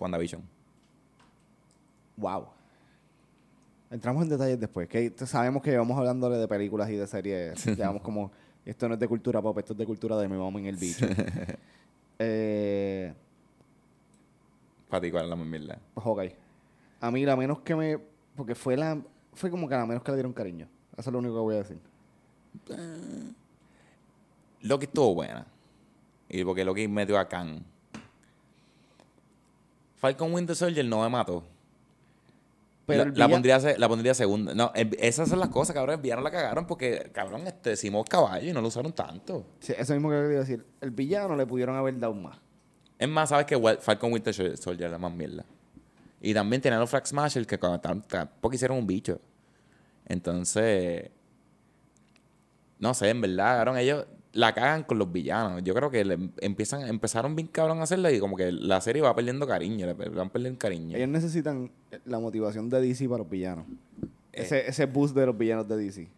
WandaVision. 0.00 0.42
Wow. 2.16 2.46
Entramos 3.90 4.22
en 4.24 4.28
detalles 4.30 4.58
después. 4.60 4.88
Que 4.88 5.12
sabemos 5.26 5.62
que 5.62 5.76
vamos 5.76 5.96
hablándole 5.98 6.36
de 6.36 6.48
películas 6.48 6.90
y 6.90 6.96
de 6.96 7.06
series. 7.06 7.64
Llevamos 7.66 8.02
como. 8.02 8.30
Esto 8.64 8.88
no 8.88 8.94
es 8.94 9.00
de 9.00 9.06
cultura 9.06 9.42
pop, 9.42 9.58
esto 9.58 9.74
es 9.74 9.78
de 9.78 9.84
cultura 9.84 10.16
de 10.16 10.26
mi 10.26 10.38
mamá 10.38 10.58
en 10.58 10.66
el 10.66 10.76
bicho. 10.76 11.06
eh, 12.18 13.12
Para 14.88 15.02
ti, 15.02 15.10
¿cuál 15.10 15.24
es 15.24 15.30
la 15.30 15.36
más 15.36 15.46
mierda? 15.46 15.78
pues, 15.92 16.06
ok. 16.06 16.22
A 17.02 17.10
mí, 17.10 17.24
la 17.26 17.36
menos 17.36 17.60
que 17.60 17.74
me. 17.76 17.98
Porque 18.34 18.54
fue 18.54 18.76
la. 18.76 18.98
Fue 19.34 19.50
como 19.50 19.68
que 19.68 19.74
a 19.74 19.84
menos 19.86 20.02
que 20.02 20.10
le 20.12 20.16
dieron 20.16 20.32
cariño. 20.32 20.68
Eso 20.96 21.10
es 21.10 21.12
lo 21.12 21.18
único 21.18 21.34
que 21.34 21.40
voy 21.40 21.54
a 21.56 21.58
decir. 21.58 21.78
Loki 24.62 24.86
estuvo 24.86 25.14
buena. 25.14 25.46
Y 26.28 26.44
porque 26.44 26.64
Loki 26.64 26.88
metió 26.88 27.18
a 27.18 27.28
Khan. 27.28 27.64
Falcon 29.96 30.32
Winter 30.32 30.54
Soldier 30.56 30.84
no 30.86 31.02
me 31.02 31.08
mató. 31.08 31.44
Pero 32.86 33.06
la, 33.06 33.28
pondría, 33.28 33.58
la 33.78 33.88
pondría 33.88 34.12
segunda. 34.12 34.54
No, 34.54 34.70
el- 34.74 34.94
esas 35.00 35.28
son 35.30 35.38
las 35.40 35.48
cosas, 35.48 35.74
cabrón. 35.74 35.94
El 35.96 36.00
villano 36.02 36.20
la 36.20 36.30
cagaron 36.30 36.66
porque, 36.66 37.10
cabrón, 37.14 37.46
este, 37.46 37.70
decimos 37.70 38.04
caballo 38.08 38.50
y 38.50 38.52
no 38.52 38.60
lo 38.60 38.68
usaron 38.68 38.92
tanto. 38.92 39.46
Sí, 39.60 39.72
eso 39.76 39.94
mismo 39.94 40.10
que 40.10 40.16
quería 40.16 40.38
decir. 40.40 40.66
El 40.82 40.90
villano 40.90 41.34
le 41.34 41.46
pudieron 41.46 41.76
haber 41.76 41.98
dado 41.98 42.12
más. 42.14 42.38
Es 42.98 43.08
más, 43.08 43.30
sabes 43.30 43.46
que 43.46 43.58
Falcon 43.80 44.12
Winter 44.12 44.34
Soldier 44.58 44.86
es 44.86 44.92
la 44.92 44.98
más 44.98 45.12
mierda. 45.12 45.44
Y 46.24 46.32
también 46.32 46.62
tenían 46.62 46.80
los 46.80 46.88
Frag 46.88 47.06
Smashers 47.06 47.46
que 47.46 47.58
tampoco 47.58 48.54
hicieron 48.54 48.78
un 48.78 48.86
bicho. 48.86 49.20
Entonces, 50.06 51.10
no 52.78 52.94
sé, 52.94 53.10
en 53.10 53.20
verdad, 53.20 53.58
cabrón, 53.58 53.76
ellos 53.76 54.06
la 54.32 54.54
cagan 54.54 54.84
con 54.84 54.98
los 54.98 55.12
villanos. 55.12 55.62
Yo 55.62 55.74
creo 55.74 55.90
que 55.90 56.02
le 56.02 56.18
empiezan, 56.40 56.88
empezaron 56.88 57.36
bien 57.36 57.48
cabrón 57.48 57.80
a 57.80 57.82
hacerla 57.82 58.10
y 58.10 58.20
como 58.20 58.36
que 58.36 58.50
la 58.52 58.80
serie 58.80 59.02
va 59.02 59.14
perdiendo 59.14 59.46
cariño, 59.46 59.86
le 59.86 59.92
van 59.92 60.30
perdiendo 60.30 60.58
cariño. 60.58 60.96
Ellos 60.96 61.10
necesitan 61.10 61.70
la 62.06 62.18
motivación 62.18 62.70
de 62.70 62.80
DC 62.80 63.06
para 63.06 63.18
los 63.18 63.28
villanos. 63.28 63.66
Eh. 64.32 64.42
Ese, 64.42 64.66
ese 64.66 64.86
boost 64.86 65.14
de 65.14 65.26
los 65.26 65.36
villanos 65.36 65.68
de 65.68 65.76
DC. 65.76 66.08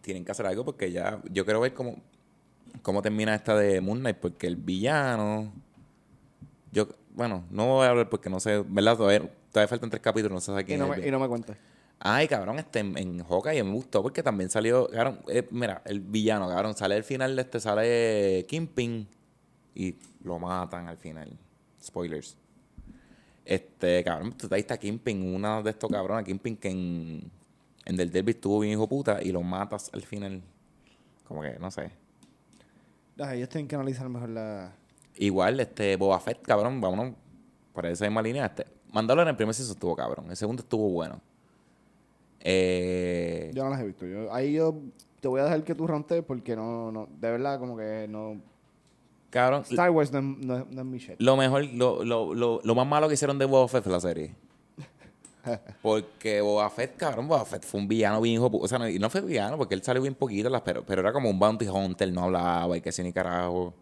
Tienen 0.00 0.24
que 0.24 0.30
hacer 0.30 0.46
algo 0.46 0.64
porque 0.64 0.92
ya, 0.92 1.20
yo 1.28 1.44
quiero 1.44 1.60
ver 1.60 1.74
cómo, 1.74 1.96
cómo 2.82 3.02
termina 3.02 3.34
esta 3.34 3.56
de 3.56 3.80
Moon 3.80 3.98
Knight, 3.98 4.18
porque 4.18 4.46
el 4.46 4.54
villano, 4.54 5.52
yo, 6.70 6.86
bueno, 7.14 7.44
no 7.50 7.66
voy 7.66 7.86
a 7.86 7.90
hablar 7.90 8.08
porque 8.08 8.30
no 8.30 8.40
sé, 8.40 8.64
¿verdad? 8.66 8.96
Todavía, 8.96 9.30
todavía 9.50 9.68
faltan 9.68 9.90
tres 9.90 10.02
capítulos, 10.02 10.32
no 10.48 10.54
sé 10.54 10.60
Y 10.60 10.64
quién 10.64 10.78
no, 10.80 10.86
es 10.86 10.92
el 10.92 11.02
me, 11.02 11.08
y 11.08 11.10
no 11.10 11.18
me. 11.20 11.44
Ay, 12.04 12.26
cabrón, 12.26 12.58
este 12.58 12.80
en, 12.80 12.98
en 12.98 13.24
Hawkeye 13.24 13.62
me 13.62 13.72
gustó 13.72 14.02
porque 14.02 14.22
también 14.22 14.50
salió, 14.50 14.88
cabrón, 14.88 15.20
eh, 15.28 15.46
mira, 15.50 15.82
el 15.84 16.00
villano, 16.00 16.48
cabrón, 16.48 16.74
sale 16.74 16.96
al 16.96 17.04
final 17.04 17.36
de 17.36 17.42
este, 17.42 17.60
sale 17.60 18.44
Kingpin 18.48 19.06
y 19.74 19.94
lo 20.24 20.38
matan 20.38 20.88
al 20.88 20.96
final. 20.96 21.38
Spoilers. 21.80 22.36
Este, 23.44 24.02
cabrón, 24.04 24.32
tú 24.36 24.48
ahí 24.50 24.60
está 24.60 24.78
Kingpin, 24.78 25.34
una 25.34 25.62
de 25.62 25.70
estos 25.70 25.90
cabrones, 25.90 26.24
Kingpin 26.24 26.56
que 26.56 26.70
en, 26.70 27.30
en 27.84 27.96
Del 27.96 28.10
Derby 28.10 28.32
estuvo 28.32 28.60
bien 28.60 28.72
hijo 28.72 28.88
puta 28.88 29.22
y 29.22 29.30
lo 29.32 29.42
matas 29.42 29.90
al 29.92 30.02
final. 30.02 30.42
Como 31.24 31.42
que, 31.42 31.58
no 31.58 31.70
sé. 31.70 31.90
Ellos 33.16 33.48
tienen 33.48 33.68
que 33.68 33.74
analizar 33.74 34.08
mejor 34.08 34.30
la... 34.30 34.74
Igual, 35.22 35.60
este, 35.60 35.96
Boba 35.96 36.18
Fett, 36.20 36.42
cabrón, 36.42 36.80
vámonos 36.80 37.14
por 37.72 37.86
esa 37.86 38.04
misma 38.06 38.22
línea. 38.22 38.46
Este, 38.46 38.66
Mandalorian 38.92 39.28
en 39.28 39.32
el 39.32 39.36
primer 39.36 39.54
season 39.54 39.74
estuvo 39.74 39.94
cabrón, 39.94 40.26
el 40.28 40.36
segundo 40.36 40.62
estuvo 40.62 40.88
bueno. 40.90 41.20
Eh, 42.40 43.50
Yo 43.54 43.64
no 43.64 43.70
las 43.70 43.80
he 43.80 43.86
visto. 43.86 44.06
Yo, 44.06 44.32
ahí 44.34 44.52
yo 44.54 44.74
te 45.20 45.28
voy 45.28 45.40
a 45.40 45.44
dejar 45.44 45.62
que 45.64 45.74
tú 45.74 45.86
rantes 45.86 46.22
porque 46.24 46.56
no, 46.56 46.90
no, 46.90 47.08
de 47.20 47.30
verdad 47.30 47.58
como 47.60 47.76
que 47.76 48.06
no... 48.08 48.40
cabrón, 49.30 49.62
Star 49.70 49.90
Wars 49.90 50.12
no 50.12 50.18
es, 50.18 50.24
no 50.24 50.58
es- 50.58 50.66
no 50.70 50.80
es 50.80 50.86
mi 50.86 50.98
shit. 50.98 51.14
Lo 51.20 51.36
mejor, 51.36 51.64
lo, 51.66 52.04
lo, 52.04 52.34
lo, 52.34 52.60
lo 52.62 52.74
más 52.74 52.86
malo 52.86 53.06
que 53.08 53.14
hicieron 53.14 53.38
de 53.38 53.44
Boba 53.44 53.68
Fett 53.68 53.84
fue 53.84 53.92
la 53.92 54.00
serie. 54.00 54.34
Porque 55.82 56.40
Boba 56.40 56.68
Fett, 56.70 56.96
cabrón, 56.96 57.28
Boba 57.28 57.44
Fett 57.44 57.64
fue 57.64 57.80
un 57.80 57.86
villano 57.88 58.20
bien 58.20 58.34
hijo. 58.34 58.50
O 58.52 58.66
sea, 58.66 58.78
no, 58.78 58.88
y 58.88 58.98
no 58.98 59.08
fue 59.08 59.20
villano 59.20 59.56
porque 59.56 59.74
él 59.74 59.82
salió 59.82 60.02
bien 60.02 60.14
poquito, 60.16 60.50
las- 60.50 60.62
pero, 60.62 60.84
pero 60.84 61.00
era 61.00 61.12
como 61.12 61.30
un 61.30 61.38
bounty 61.38 61.68
hunter, 61.68 62.12
no 62.12 62.24
hablaba 62.24 62.76
y 62.76 62.80
que 62.80 62.88
así 62.88 63.02
ni 63.04 63.12
carajo. 63.12 63.72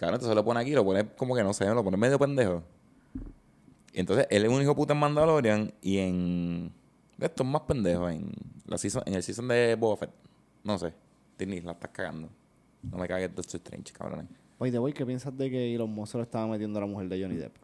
Cabrón, 0.00 0.14
entonces 0.14 0.34
lo 0.34 0.42
pone 0.42 0.60
aquí, 0.60 0.70
lo 0.70 0.82
pone 0.82 1.06
como 1.08 1.36
que 1.36 1.42
no 1.42 1.52
sé, 1.52 1.66
lo 1.66 1.84
pone 1.84 1.98
medio 1.98 2.18
pendejo. 2.18 2.62
Y 3.92 4.00
entonces 4.00 4.26
él 4.30 4.46
es 4.46 4.50
un 4.50 4.62
hijo 4.62 4.74
puta 4.74 4.94
en 4.94 4.98
Mandalorian 4.98 5.74
y 5.82 5.98
en. 5.98 6.72
Esto 7.18 7.42
es 7.42 7.48
más 7.50 7.60
pendejo 7.60 8.08
en, 8.08 8.32
la 8.64 8.78
season, 8.78 9.02
en 9.04 9.12
el 9.12 9.22
season 9.22 9.46
de 9.48 9.74
Boba 9.74 9.98
Fett. 9.98 10.10
No 10.64 10.78
sé. 10.78 10.94
Disney, 11.36 11.60
la 11.60 11.72
estás 11.72 11.90
cagando. 11.90 12.30
No 12.82 12.96
me 12.96 13.06
cagues 13.06 13.28
de 13.28 13.36
Doctor 13.36 13.56
Strange, 13.56 13.92
cabrón. 13.92 14.26
Oye, 14.56 14.78
voy, 14.78 14.94
¿qué 14.94 15.04
piensas 15.04 15.36
de 15.36 15.50
que 15.50 15.74
Elon 15.74 15.90
Musk 15.90 16.14
lo 16.14 16.22
estaba 16.22 16.46
metiendo 16.46 16.78
a 16.78 16.80
la 16.80 16.88
mujer 16.88 17.06
de 17.06 17.20
Johnny 17.20 17.36
Depp? 17.36 17.56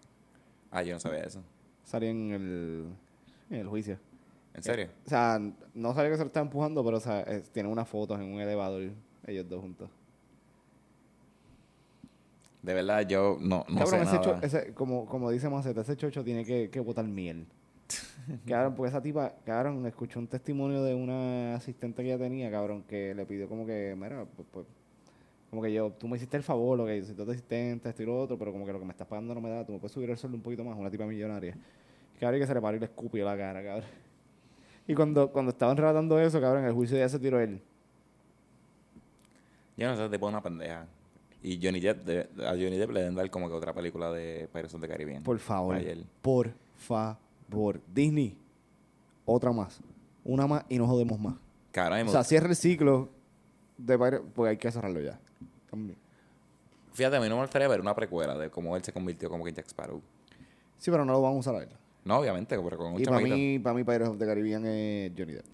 Ah, 0.70 0.82
yo 0.82 0.92
no 0.92 1.00
sabía 1.00 1.20
eso. 1.20 1.40
Salía 1.84 2.10
en 2.10 2.32
el, 2.32 2.84
en 3.48 3.60
el 3.60 3.66
juicio. 3.66 3.98
¿En 4.52 4.62
serio? 4.62 4.90
O 5.06 5.08
sea, 5.08 5.40
no 5.72 5.94
sabía 5.94 6.10
que 6.10 6.16
se 6.18 6.22
lo 6.22 6.26
estaba 6.26 6.44
empujando, 6.44 6.84
pero 6.84 6.98
o 6.98 7.00
sea, 7.00 7.22
eh, 7.22 7.42
tienen 7.50 7.72
unas 7.72 7.88
fotos 7.88 8.20
en 8.20 8.30
un 8.30 8.42
elevador, 8.42 8.90
ellos 9.26 9.48
dos 9.48 9.62
juntos. 9.62 9.88
De 12.66 12.74
verdad, 12.74 13.06
yo 13.06 13.38
no, 13.40 13.64
no 13.68 13.78
Cabrón, 13.78 13.86
sé 13.88 13.96
ese, 14.02 14.04
nada. 14.16 14.20
cho- 14.20 14.38
ese- 14.42 14.74
como, 14.74 15.06
como 15.06 15.30
dice 15.30 15.48
Maceta, 15.48 15.82
ese 15.82 15.96
chocho 15.96 16.24
tiene 16.24 16.44
que, 16.44 16.68
que 16.68 16.80
botar 16.80 17.04
miel. 17.06 17.46
cabrón, 18.46 18.74
porque 18.74 18.88
esa 18.88 19.00
tipa, 19.00 19.32
cabrón, 19.44 19.86
escuché 19.86 20.18
un 20.18 20.26
testimonio 20.26 20.82
de 20.82 20.92
una 20.92 21.54
asistente 21.54 22.02
que 22.02 22.08
ella 22.08 22.18
tenía, 22.18 22.50
cabrón, 22.50 22.82
que 22.82 23.14
le 23.14 23.24
pidió 23.24 23.48
como 23.48 23.64
que, 23.66 23.94
mira, 23.96 24.24
pues, 24.34 24.48
pues, 24.50 24.66
como 25.48 25.62
que 25.62 25.72
yo, 25.72 25.92
tú 25.92 26.08
me 26.08 26.16
hiciste 26.16 26.36
el 26.36 26.42
favor, 26.42 26.76
lo 26.76 26.84
que 26.86 26.98
yo 26.98 27.04
soy 27.04 27.14
tu 27.14 27.22
asistente, 27.30 27.88
esto 27.88 28.02
y 28.02 28.06
lo 28.06 28.20
otro, 28.20 28.36
pero 28.36 28.50
como 28.50 28.66
que 28.66 28.72
lo 28.72 28.80
que 28.80 28.84
me 28.84 28.90
estás 28.90 29.06
pagando 29.06 29.32
no 29.32 29.40
me 29.40 29.48
da, 29.48 29.64
tú 29.64 29.72
me 29.72 29.78
puedes 29.78 29.92
subir 29.92 30.10
el 30.10 30.16
sueldo 30.18 30.36
un 30.36 30.42
poquito 30.42 30.64
más, 30.64 30.76
una 30.76 30.90
tipa 30.90 31.06
millonaria. 31.06 31.56
Cabrón, 32.18 32.38
y 32.38 32.40
que 32.40 32.46
se 32.48 32.54
le 32.54 32.60
paró 32.60 32.76
y 32.76 32.80
le 32.80 32.86
escupió 32.86 33.24
la 33.24 33.36
cara, 33.36 33.62
cabrón. 33.62 33.88
Y 34.88 34.94
cuando, 34.96 35.30
cuando 35.30 35.50
estaban 35.52 35.76
relatando 35.76 36.18
eso, 36.18 36.40
cabrón, 36.40 36.64
el 36.64 36.72
juicio 36.72 36.98
ya 36.98 37.08
se 37.08 37.20
tiró 37.20 37.38
él. 37.38 37.60
Yo 39.76 39.86
no 39.88 39.96
sé, 39.96 40.08
te 40.08 40.18
pone 40.18 40.32
una 40.34 40.42
pendeja. 40.42 40.86
Y 41.42 41.58
Johnny 41.62 41.80
Depp, 41.80 42.04
de- 42.04 42.28
a 42.46 42.50
Johnny 42.50 42.76
Depp 42.76 42.90
le 42.90 43.00
deben 43.00 43.14
dar 43.14 43.30
como 43.30 43.48
que 43.48 43.54
otra 43.54 43.72
película 43.72 44.10
de 44.12 44.48
Pirates 44.52 44.74
of 44.74 44.80
the 44.80 44.88
Caribbean. 44.88 45.22
Por 45.22 45.38
favor. 45.38 45.76
Ayer. 45.76 45.98
Por 46.22 46.52
favor. 46.76 47.80
Disney, 47.94 48.36
otra 49.24 49.52
más. 49.52 49.80
Una 50.24 50.46
más 50.46 50.64
y 50.68 50.78
no 50.78 50.86
jodemos 50.86 51.18
más. 51.20 51.34
Me 51.74 52.02
O 52.02 52.08
sea, 52.08 52.24
cierra 52.24 52.48
el 52.48 52.56
ciclo 52.56 53.10
de 53.76 53.96
Pirates, 53.98 54.22
porque 54.34 54.50
hay 54.50 54.56
que 54.56 54.70
cerrarlo 54.72 55.00
ya. 55.00 55.20
También. 55.70 55.98
fíjate, 56.94 57.16
a 57.16 57.20
mí 57.20 57.28
no 57.28 57.36
me 57.36 57.42
gustaría 57.42 57.68
ver 57.68 57.80
una 57.80 57.94
precuela 57.94 58.36
de 58.38 58.48
cómo 58.50 58.74
él 58.76 58.82
se 58.82 58.92
convirtió 58.92 59.28
como 59.28 59.44
que 59.44 59.50
en 59.50 59.56
Jack 59.56 59.66
Sparrow. 59.66 60.00
Sí, 60.78 60.90
pero 60.90 61.04
no 61.04 61.12
lo 61.12 61.20
vamos 61.20 61.46
a 61.46 61.50
usar 61.50 61.60
a 61.60 61.64
él. 61.64 61.70
No, 62.04 62.18
obviamente, 62.18 62.58
pero 62.58 62.78
con 62.78 62.94
un 62.94 63.00
Y 63.00 63.04
para 63.04 63.20
mí, 63.20 63.58
para 63.58 63.74
mí 63.74 63.84
Pirates 63.84 64.08
of 64.08 64.18
the 64.18 64.24
Caribbean 64.26 64.64
es 64.64 65.12
Johnny 65.16 65.34
Depp. 65.34 65.44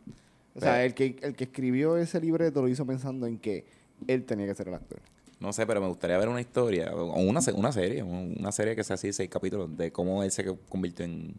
O 0.55 0.61
sea, 0.61 0.85
el 0.85 0.95
que, 0.95 1.17
el 1.23 1.35
que 1.35 1.45
escribió 1.45 1.97
ese 1.97 2.21
libreto 2.21 2.61
lo 2.63 2.69
hizo 2.69 2.87
pensando 2.87 3.27
en 3.27 3.39
que 3.39 3.65
él 4.07 4.25
tenía 4.25 4.47
que 4.47 4.55
ser 4.55 4.69
el 4.69 4.75
actor. 4.75 5.01
No 5.43 5.53
sé, 5.53 5.67
pero 5.67 5.81
me 5.81 5.89
gustaría 5.89 6.17
ver 6.19 6.29
una 6.29 6.41
historia, 6.41 6.95
o 6.95 7.21
una, 7.21 7.41
una 7.55 7.73
serie, 7.73 8.03
un- 8.03 8.37
una 8.39 8.53
serie 8.53 8.77
que 8.77 8.85
sea 8.85 8.95
así, 8.95 9.13
seis 9.13 9.29
capítulos, 9.29 9.77
de 9.77 9.91
cómo 9.91 10.23
él 10.23 10.31
se 10.31 10.45
convirtió 10.69 11.05
en... 11.05 11.35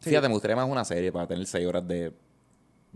Sí. 0.00 0.10
Fíjate, 0.10 0.28
me 0.28 0.34
gustaría 0.34 0.54
más 0.56 0.68
una 0.68 0.84
serie 0.84 1.10
para 1.10 1.26
tener 1.26 1.46
seis 1.46 1.66
horas 1.66 1.86
de 1.88 2.12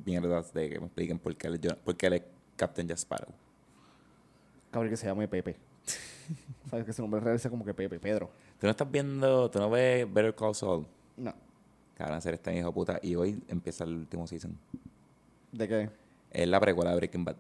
mierdas 0.04 0.52
de 0.52 0.68
que 0.68 0.78
me 0.78 0.86
expliquen 0.86 1.18
por 1.18 1.34
qué 1.36 1.46
él, 1.48 1.58
es 1.62 1.74
por 1.76 1.96
qué 1.96 2.06
él 2.08 2.12
es 2.14 2.22
Captain 2.56 2.86
Jack 2.86 2.98
Sparrow. 2.98 3.32
Cabrón 4.70 4.90
que 4.90 4.96
se 4.96 5.06
llame 5.06 5.26
Pepe. 5.26 5.56
Sabes 6.70 6.84
que 6.84 6.92
su 6.92 7.00
nombre 7.02 7.20
real 7.20 7.38
sea 7.38 7.50
como 7.50 7.64
que 7.64 7.72
Pepe, 7.72 7.98
Pedro. 7.98 8.28
¿Tú 8.60 8.66
no 8.66 8.70
estás 8.72 8.90
viendo, 8.90 9.50
tú 9.50 9.58
no 9.58 9.70
ves 9.70 10.12
Better 10.12 10.34
Call 10.34 10.54
Saul? 10.54 10.86
No. 11.16 11.32
Cabrón, 11.96 12.20
ser 12.20 12.34
este 12.34 12.54
hijo 12.54 12.66
de 12.66 12.72
puta. 12.74 12.98
Y 13.02 13.14
hoy 13.14 13.40
empieza 13.48 13.84
el 13.84 13.94
último 13.94 14.26
season. 14.26 14.58
¿De 15.52 15.66
qué? 15.68 15.88
Es 16.30 16.46
la 16.48 16.60
precuela 16.60 16.90
de 16.90 16.96
Breaking 16.96 17.24
Bad. 17.24 17.36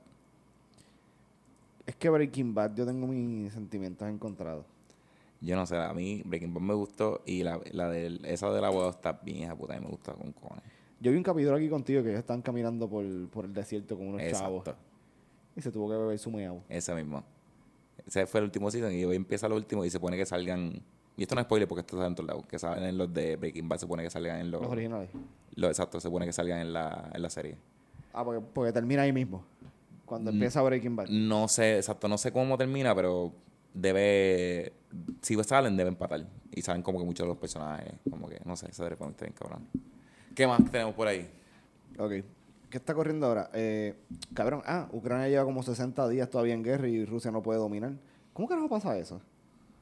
Es 1.86 1.94
que 1.96 2.08
Breaking 2.10 2.54
Bad 2.54 2.74
yo 2.74 2.84
tengo 2.86 3.06
mis 3.06 3.52
sentimientos 3.52 4.08
encontrados. 4.08 4.64
Yo 5.40 5.54
no 5.54 5.66
sé, 5.66 5.76
a 5.76 5.92
mí 5.92 6.22
Breaking 6.24 6.52
Bad 6.54 6.62
me 6.62 6.74
gustó 6.74 7.22
y 7.26 7.42
la, 7.42 7.60
la 7.72 7.88
de, 7.90 8.18
esa 8.24 8.50
de 8.50 8.60
la 8.60 8.70
huevo 8.70 8.90
está 8.90 9.12
bien 9.12 9.38
hija 9.44 9.54
puta 9.54 9.76
y 9.76 9.80
me 9.80 9.86
gusta 9.88 10.12
con 10.14 10.32
cojones. 10.32 10.64
Yo 10.98 11.10
vi 11.12 11.18
un 11.18 11.22
capítulo 11.22 11.56
aquí 11.56 11.68
contigo 11.68 12.02
que 12.02 12.08
ellos 12.08 12.20
estaban 12.20 12.42
caminando 12.42 12.88
por, 12.88 13.04
por 13.28 13.44
el 13.44 13.52
desierto 13.52 13.96
con 13.96 14.08
unos 14.08 14.22
chavos. 14.32 14.64
Y 15.54 15.60
se 15.60 15.70
tuvo 15.70 15.88
que 15.90 15.96
beber 15.96 16.18
su 16.18 16.30
meao. 16.30 16.62
ese 16.68 16.94
mismo. 16.94 17.22
Ese 18.06 18.26
fue 18.26 18.40
el 18.40 18.44
último 18.44 18.70
season 18.70 18.92
y 18.92 19.04
hoy 19.04 19.16
empieza 19.16 19.48
lo 19.48 19.56
último 19.56 19.84
y 19.84 19.90
se 19.90 20.00
pone 20.00 20.16
que 20.16 20.26
salgan... 20.26 20.80
Y 21.18 21.22
esto 21.22 21.34
no 21.34 21.40
es 21.40 21.46
spoiler 21.46 21.66
porque 21.66 21.80
esto 21.80 21.96
está 21.96 22.06
en 22.06 22.14
todos 22.14 22.26
lados. 22.28 22.46
Que 22.46 22.58
salen 22.58 22.84
en 22.84 22.98
los 22.98 23.12
de 23.12 23.36
Breaking 23.36 23.68
Bad, 23.68 23.78
se 23.78 23.86
pone 23.86 24.02
que 24.02 24.10
salgan 24.10 24.38
en 24.40 24.50
los... 24.50 24.60
Los 24.62 24.70
originales. 24.70 25.08
los- 25.54 25.70
exacto, 25.70 25.98
se 26.00 26.10
pone 26.10 26.26
que 26.26 26.32
salgan 26.32 26.60
en 26.60 26.72
la, 26.72 27.10
en 27.14 27.22
la 27.22 27.30
serie. 27.30 27.56
Ah, 28.12 28.24
porque, 28.24 28.40
porque 28.52 28.72
termina 28.72 29.02
ahí 29.02 29.12
mismo. 29.12 29.44
Cuando 30.06 30.30
empieza 30.30 30.62
Breaking 30.62 30.96
Bad. 30.96 31.08
No 31.08 31.48
sé, 31.48 31.76
exacto, 31.76 32.08
no 32.08 32.16
sé 32.16 32.32
cómo 32.32 32.56
termina, 32.56 32.94
pero 32.94 33.32
debe... 33.74 34.72
Si 35.20 35.34
salen, 35.44 35.76
deben 35.76 35.92
empatar. 35.92 36.26
Y 36.52 36.62
saben 36.62 36.82
como 36.82 36.98
que 36.98 37.04
muchos 37.04 37.24
de 37.24 37.28
los 37.28 37.36
personajes, 37.36 37.92
como 38.08 38.28
que, 38.28 38.40
no 38.44 38.56
sé, 38.56 38.66
esa 38.70 38.84
serie 38.84 38.96
fue 38.96 39.08
bien 39.08 39.34
cabrón. 39.38 39.68
¿Qué 40.34 40.46
más 40.46 40.64
tenemos 40.70 40.94
por 40.94 41.08
ahí? 41.08 41.28
Ok. 41.98 42.12
¿Qué 42.70 42.78
está 42.78 42.94
corriendo 42.94 43.26
ahora? 43.26 43.50
Eh, 43.52 43.94
cabrón, 44.32 44.62
ah, 44.64 44.88
Ucrania 44.92 45.28
lleva 45.28 45.44
como 45.44 45.62
60 45.62 46.08
días 46.08 46.30
todavía 46.30 46.54
en 46.54 46.62
guerra 46.62 46.88
y 46.88 47.04
Rusia 47.04 47.30
no 47.30 47.42
puede 47.42 47.58
dominar. 47.58 47.92
¿Cómo 48.32 48.48
carajo 48.48 48.68
pasa 48.68 48.96
eso? 48.96 49.20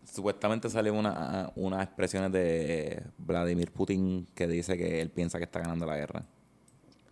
supuestamente 0.05 0.69
sale 0.69 0.91
una, 0.91 1.51
unas 1.57 1.83
expresiones 1.83 2.33
de 2.33 3.03
Vladimir 3.19 3.73
Putin 3.73 4.27
que 4.35 4.47
dice 4.47 4.77
que 4.77 5.01
él 5.01 5.11
piensa 5.11 5.39
que 5.39 5.45
está 5.45 5.61
ganando 5.61 5.87
la 5.87 5.97
guerra. 5.97 6.25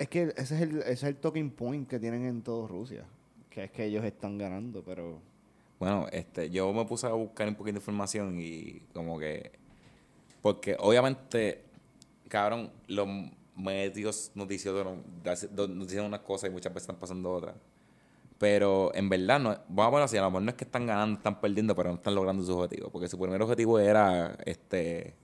Es 0.02 0.08
que 0.08 0.34
ese 0.36 0.56
es 0.56 0.62
el, 0.62 0.78
ese 0.80 0.92
es 0.92 1.02
el 1.04 1.16
talking 1.16 1.48
point 1.52 1.88
que 1.88 2.00
tienen 2.00 2.24
en 2.24 2.42
todo 2.42 2.66
Rusia. 2.66 3.04
Que 3.48 3.62
es 3.64 3.70
que 3.70 3.84
ellos 3.84 4.04
están 4.04 4.36
ganando, 4.36 4.82
pero... 4.82 5.20
Bueno, 5.78 6.08
este, 6.10 6.50
yo 6.50 6.72
me 6.72 6.84
puse 6.84 7.06
a 7.06 7.10
buscar 7.10 7.46
un 7.46 7.54
poquito 7.54 7.74
de 7.74 7.78
información 7.78 8.36
y 8.40 8.80
como 8.92 9.16
que... 9.16 9.52
Porque 10.40 10.76
obviamente, 10.80 11.62
cabrón, 12.26 12.72
los 12.88 13.06
medios 13.54 14.32
noticiosos 14.34 14.96
nos 15.24 15.86
dicen 15.86 16.04
unas 16.04 16.20
cosas 16.22 16.50
y 16.50 16.52
muchas 16.52 16.74
veces 16.74 16.88
están 16.88 16.98
pasando 16.98 17.30
otras. 17.30 17.54
Pero 18.38 18.92
en 18.96 19.08
verdad, 19.08 19.38
no, 19.38 19.50
vamos 19.68 19.86
a 19.86 19.90
ponerlo 19.90 20.04
así, 20.06 20.16
a 20.16 20.22
lo 20.22 20.30
mejor 20.30 20.42
no 20.42 20.50
es 20.50 20.56
que 20.56 20.64
están 20.64 20.84
ganando, 20.84 21.18
están 21.18 21.40
perdiendo, 21.40 21.76
pero 21.76 21.90
no 21.90 21.94
están 21.94 22.16
logrando 22.16 22.42
sus 22.42 22.56
objetivos. 22.56 22.90
Porque 22.90 23.06
su 23.06 23.16
primer 23.20 23.40
objetivo 23.40 23.78
era 23.78 24.36
este 24.46 25.14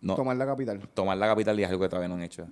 no, 0.00 0.14
tomar 0.14 0.36
la 0.36 0.46
capital. 0.46 0.78
Tomar 0.94 1.16
la 1.16 1.26
capital 1.26 1.58
y 1.58 1.64
es 1.64 1.68
algo 1.68 1.82
que 1.82 1.88
todavía 1.88 2.08
no 2.08 2.14
han 2.14 2.22
hecho. 2.22 2.46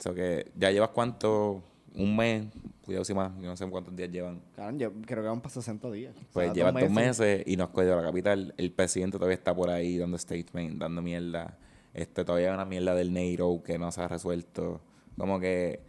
O 0.00 0.02
sea 0.02 0.14
que 0.14 0.50
ya 0.56 0.70
llevas 0.70 0.90
cuánto, 0.90 1.62
un 1.94 2.16
mes, 2.16 2.46
cuidado 2.82 3.04
si 3.04 3.12
más, 3.12 3.32
yo 3.38 3.48
no 3.48 3.56
sé 3.56 3.68
cuántos 3.68 3.94
días 3.94 4.10
llevan. 4.10 4.40
Claro, 4.54 4.74
yo 4.78 4.92
creo 5.02 5.22
que 5.22 5.28
van 5.28 5.42
para 5.42 5.52
60 5.52 5.90
días. 5.90 6.14
Pues 6.32 6.54
llevan 6.54 6.74
dos 6.74 6.90
meses. 6.90 7.42
y 7.44 7.54
no 7.58 7.64
has 7.64 7.70
cogido 7.70 7.96
la 7.96 8.02
capital. 8.02 8.54
El 8.56 8.72
presidente 8.72 9.18
todavía 9.18 9.34
está 9.36 9.54
por 9.54 9.68
ahí 9.68 9.98
dando 9.98 10.16
statement, 10.16 10.78
dando 10.78 11.02
mierda. 11.02 11.58
Este, 11.92 12.24
todavía 12.24 12.48
hay 12.48 12.54
una 12.54 12.64
mierda 12.64 12.94
del 12.94 13.12
NATO 13.12 13.62
que 13.62 13.78
no 13.78 13.92
se 13.92 14.00
ha 14.00 14.08
resuelto. 14.08 14.80
Como 15.18 15.38
que 15.38 15.80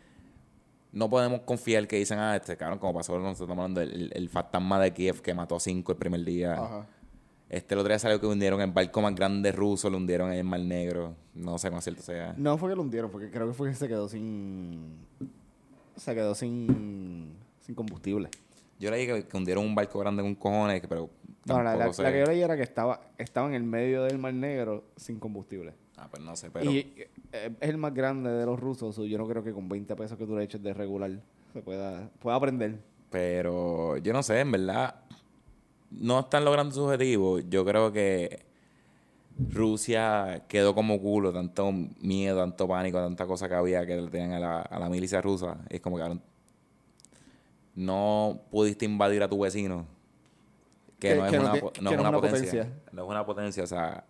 no 0.92 1.10
podemos 1.10 1.42
confiar 1.42 1.88
que 1.88 1.96
dicen, 1.96 2.20
ah, 2.20 2.36
este 2.36 2.58
cabrón, 2.58 2.80
como 2.80 2.96
pasó, 2.96 3.14
nosotros 3.14 3.40
estamos 3.40 3.64
hablando 3.64 3.80
del 3.80 4.12
el, 4.14 4.28
fantasma 4.28 4.78
de 4.82 4.92
Kiev 4.92 5.22
que 5.22 5.34
mató 5.34 5.56
a 5.56 5.60
cinco 5.62 5.94
el 5.94 5.98
primer 5.98 6.26
día. 6.26 6.56
Ajá. 6.56 6.86
Este, 7.52 7.74
el 7.74 7.82
otro 7.82 7.90
día 7.90 8.00
salió 8.00 8.18
que 8.18 8.26
hundieron 8.26 8.62
el 8.62 8.72
barco 8.72 9.02
más 9.02 9.14
grande 9.14 9.52
ruso, 9.52 9.90
lo 9.90 9.98
hundieron 9.98 10.32
en 10.32 10.38
el 10.38 10.46
Mar 10.46 10.62
Negro. 10.62 11.16
No 11.36 11.58
sé 11.58 11.68
cómo 11.68 11.82
cierto 11.82 12.02
sea. 12.02 12.34
No 12.38 12.58
fue 12.58 12.70
que 12.70 12.78
lo 12.78 12.82
hundieron, 12.82 13.12
porque 13.12 13.30
creo 13.30 13.46
que 13.46 13.54
fue 13.54 13.68
que 13.68 13.76
se 13.76 13.90
quedó 13.90 14.08
sin. 14.08 14.96
Se 15.98 16.16
quedó 16.16 16.34
sin. 16.34 17.36
sin 17.60 17.76
combustible. 17.76 18.30
Yo 18.80 18.90
leí 18.90 19.06
que, 19.06 19.28
que 19.28 19.36
hundieron 19.36 19.66
un 19.66 19.76
barco 19.76 20.00
grande 20.00 20.24
un 20.24 20.34
cojones, 20.34 20.82
pero. 20.88 21.10
No, 21.44 21.62
la, 21.62 21.76
la, 21.76 21.92
que 21.92 22.20
yo 22.20 22.26
leí 22.26 22.42
era 22.42 22.56
que 22.56 22.64
estaba, 22.64 23.02
estaba 23.18 23.50
en 23.50 23.56
el 23.56 23.64
medio 23.64 24.04
del 24.04 24.18
Mar 24.18 24.34
Negro 24.34 24.86
sin 24.96 25.20
combustible. 25.20 25.74
Ah, 25.98 26.08
pues 26.10 26.24
no 26.24 26.38
sé, 26.38 26.52
pero... 26.52 26.72
Y 26.72 26.94
eh, 27.34 27.52
es 27.60 27.70
el 27.70 27.78
más 27.78 27.94
grande 27.94 28.30
de 28.30 28.46
los 28.46 28.60
rusos. 28.60 28.96
Yo 28.96 29.18
no 29.18 29.28
creo 29.28 29.44
que 29.44 29.52
con 29.52 29.68
20 29.68 29.94
pesos 29.98 30.18
que 30.18 30.26
tú 30.26 30.38
le 30.38 30.46
eches 30.46 30.64
de 30.64 30.74
regular 30.74 31.12
se 31.52 31.62
pueda, 31.62 32.10
pueda 32.20 32.38
aprender. 32.38 32.80
Pero 33.10 33.98
yo 33.98 34.14
no 34.14 34.24
sé, 34.24 34.40
en 34.40 34.52
verdad 34.52 34.96
no 35.92 36.20
están 36.20 36.46
logrando 36.46 36.74
su 36.74 36.84
objetivo. 36.84 37.40
Yo 37.40 37.64
creo 37.66 37.92
que 37.92 38.46
Rusia 39.38 40.44
quedó 40.48 40.74
como 40.74 41.00
culo, 41.00 41.32
tanto 41.32 41.72
miedo, 42.00 42.40
tanto 42.40 42.68
pánico, 42.68 43.00
tanta 43.00 43.26
cosa 43.26 43.48
que 43.48 43.56
había 43.56 43.86
que 43.86 43.98
le 43.98 44.08
tenían 44.10 44.34
a 44.34 44.40
la, 44.40 44.62
a 44.62 44.80
la 44.80 44.90
milicia 44.90 45.22
rusa. 45.22 45.58
Es 45.70 45.82
como 45.82 45.98
que 45.98 46.20
no 47.76 48.42
pudiste 48.50 48.86
invadir 48.86 49.24
a 49.24 49.30
tu 49.30 49.40
vecino, 49.40 49.86
que, 51.02 51.16
no, 51.16 51.26
es 51.26 51.34
una, 51.34 51.54
no, 51.82 51.92
es 51.92 52.00
una, 52.00 52.12
potencia. 52.12 52.70
No 52.92 53.04
es 53.04 53.10
una 53.10 53.26
potencia, 53.26 53.64
o 53.64 53.68
sea, 53.68 54.04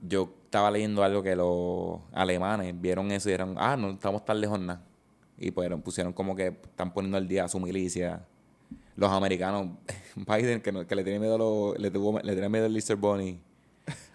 yo 0.00 0.32
estaba 0.44 0.70
leyendo 0.70 1.02
algo 1.02 1.22
que 1.22 1.36
los 1.36 2.00
alemanes 2.12 2.80
vieron 2.80 3.10
eso 3.10 3.28
y 3.28 3.32
dijeron, 3.32 3.54
ah, 3.58 3.76
no 3.76 3.90
estamos 3.90 4.24
tan 4.24 4.40
lejos 4.40 4.58
nada. 4.58 4.80
Y 5.36 5.50
pues 5.50 5.70
pusieron 5.82 6.14
como 6.14 6.34
que 6.34 6.46
están 6.46 6.94
poniendo 6.94 7.18
al 7.18 7.28
día 7.28 7.44
a 7.44 7.48
su 7.48 7.60
milicia. 7.60 8.24
Los 8.96 9.10
americanos, 9.10 9.68
Biden, 10.16 10.60
que, 10.60 10.86
que 10.86 10.94
le 10.94 11.04
tiene 11.04 11.18
miedo 11.18 11.34
a 11.34 11.38
los, 11.38 11.78
le, 11.78 11.90
tuvo, 11.90 12.18
le 12.20 12.32
tiene 12.32 12.48
miedo 12.48 12.66
al 12.66 12.72
Lister 12.72 12.96
Bonnie. 12.96 13.40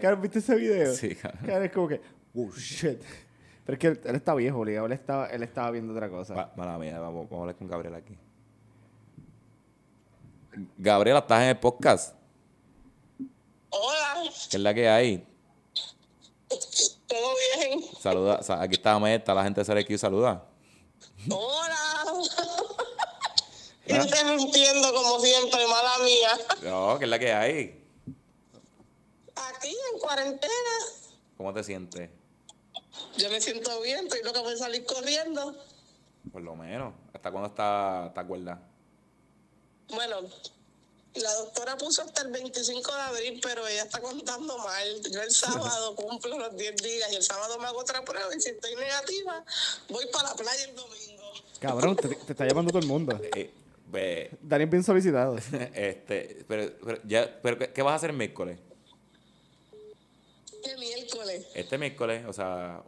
claro, 0.00 0.16
¿viste 0.16 0.38
ese 0.38 0.54
video? 0.56 0.94
Sí, 0.94 1.14
claro. 1.14 1.64
es 1.64 1.72
como 1.72 1.88
que, 1.88 2.00
oh 2.34 2.50
shit. 2.56 3.00
Pero 3.64 3.74
es 3.74 3.78
que 3.78 4.08
él, 4.08 4.16
está 4.16 4.34
viejo, 4.34 4.58
obligado. 4.58 4.86
Él 4.86 4.92
estaba, 4.92 5.26
él 5.26 5.42
estaba 5.42 5.70
viendo 5.70 5.92
otra 5.92 6.08
cosa. 6.08 6.50
mala 6.56 6.78
mía, 6.78 6.98
vamos, 6.98 7.26
vamos 7.26 7.38
a 7.38 7.40
hablar 7.42 7.56
con 7.56 7.68
Gabriela 7.68 7.98
aquí. 7.98 8.16
Gabriela, 10.76 11.20
¿estás 11.20 11.42
en 11.42 11.48
el 11.48 11.58
podcast? 11.58 12.16
Hola. 13.70 14.14
¿Qué 14.50 14.56
es 14.56 14.62
la 14.62 14.74
que 14.74 14.88
hay? 14.88 15.26
Todo 17.06 17.32
bien. 17.56 17.80
Saluda, 18.00 18.40
aquí 18.60 18.74
está 18.74 18.98
Meta, 18.98 19.34
la 19.34 19.44
gente 19.44 19.62
de 19.62 19.84
CRQ, 19.84 19.98
saluda. 19.98 20.44
Hola. 21.28 22.59
Interrumpiendo 24.02 24.92
como 24.92 25.20
siempre, 25.20 25.66
mala 25.66 25.98
mía. 26.04 26.38
No, 26.62 26.98
¿qué 26.98 27.04
es 27.04 27.10
la 27.10 27.18
que 27.18 27.32
hay? 27.32 27.84
Aquí, 29.34 29.76
en 29.92 29.98
cuarentena. 29.98 30.52
¿Cómo 31.36 31.52
te 31.54 31.64
sientes? 31.64 32.10
Yo 33.16 33.30
me 33.30 33.40
siento 33.40 33.80
bien, 33.80 34.06
estoy 34.06 34.22
loca 34.22 34.42
por 34.42 34.56
salir 34.56 34.84
corriendo. 34.84 35.56
Por 36.32 36.42
lo 36.42 36.54
menos. 36.54 36.94
¿Hasta 37.12 37.30
cuándo 37.30 37.48
está, 37.48 38.10
te 38.14 38.20
acuerdas? 38.20 38.58
Bueno, 39.88 40.20
la 41.14 41.34
doctora 41.34 41.76
puso 41.76 42.02
hasta 42.02 42.22
el 42.22 42.28
25 42.28 42.94
de 42.94 43.00
abril, 43.00 43.40
pero 43.42 43.66
ella 43.66 43.82
está 43.82 44.00
contando 44.00 44.56
mal. 44.58 45.00
Yo 45.10 45.22
el 45.22 45.30
sábado 45.30 45.94
cumplo 45.96 46.38
los 46.38 46.56
10 46.56 46.76
días 46.76 47.12
y 47.12 47.16
el 47.16 47.22
sábado 47.22 47.58
me 47.58 47.66
hago 47.66 47.80
otra 47.80 48.04
prueba 48.04 48.34
y 48.34 48.40
si 48.40 48.50
estoy 48.50 48.76
negativa, 48.76 49.44
voy 49.88 50.06
para 50.12 50.30
la 50.30 50.34
playa 50.34 50.64
el 50.64 50.74
domingo. 50.74 51.32
Cabrón, 51.58 51.96
te, 51.96 52.08
está 52.12 52.46
llamando 52.46 52.70
todo 52.70 52.80
el 52.80 52.86
mundo. 52.86 53.20
Eh, 53.34 53.52
Daniel 54.40 54.70
bien 54.70 54.84
solicitado. 54.84 55.36
este, 55.74 56.44
pero, 56.46 56.72
pero, 56.84 56.98
ya, 57.04 57.40
pero 57.42 57.58
¿qué 57.72 57.82
vas 57.82 57.92
a 57.92 57.96
hacer 57.96 58.10
el 58.10 58.16
miércoles? 58.16 58.58
¿Qué 60.62 60.76
miércoles? 60.76 61.46
Este 61.54 61.78
miércoles, 61.78 62.24
o 62.26 62.32
sea... 62.32 62.82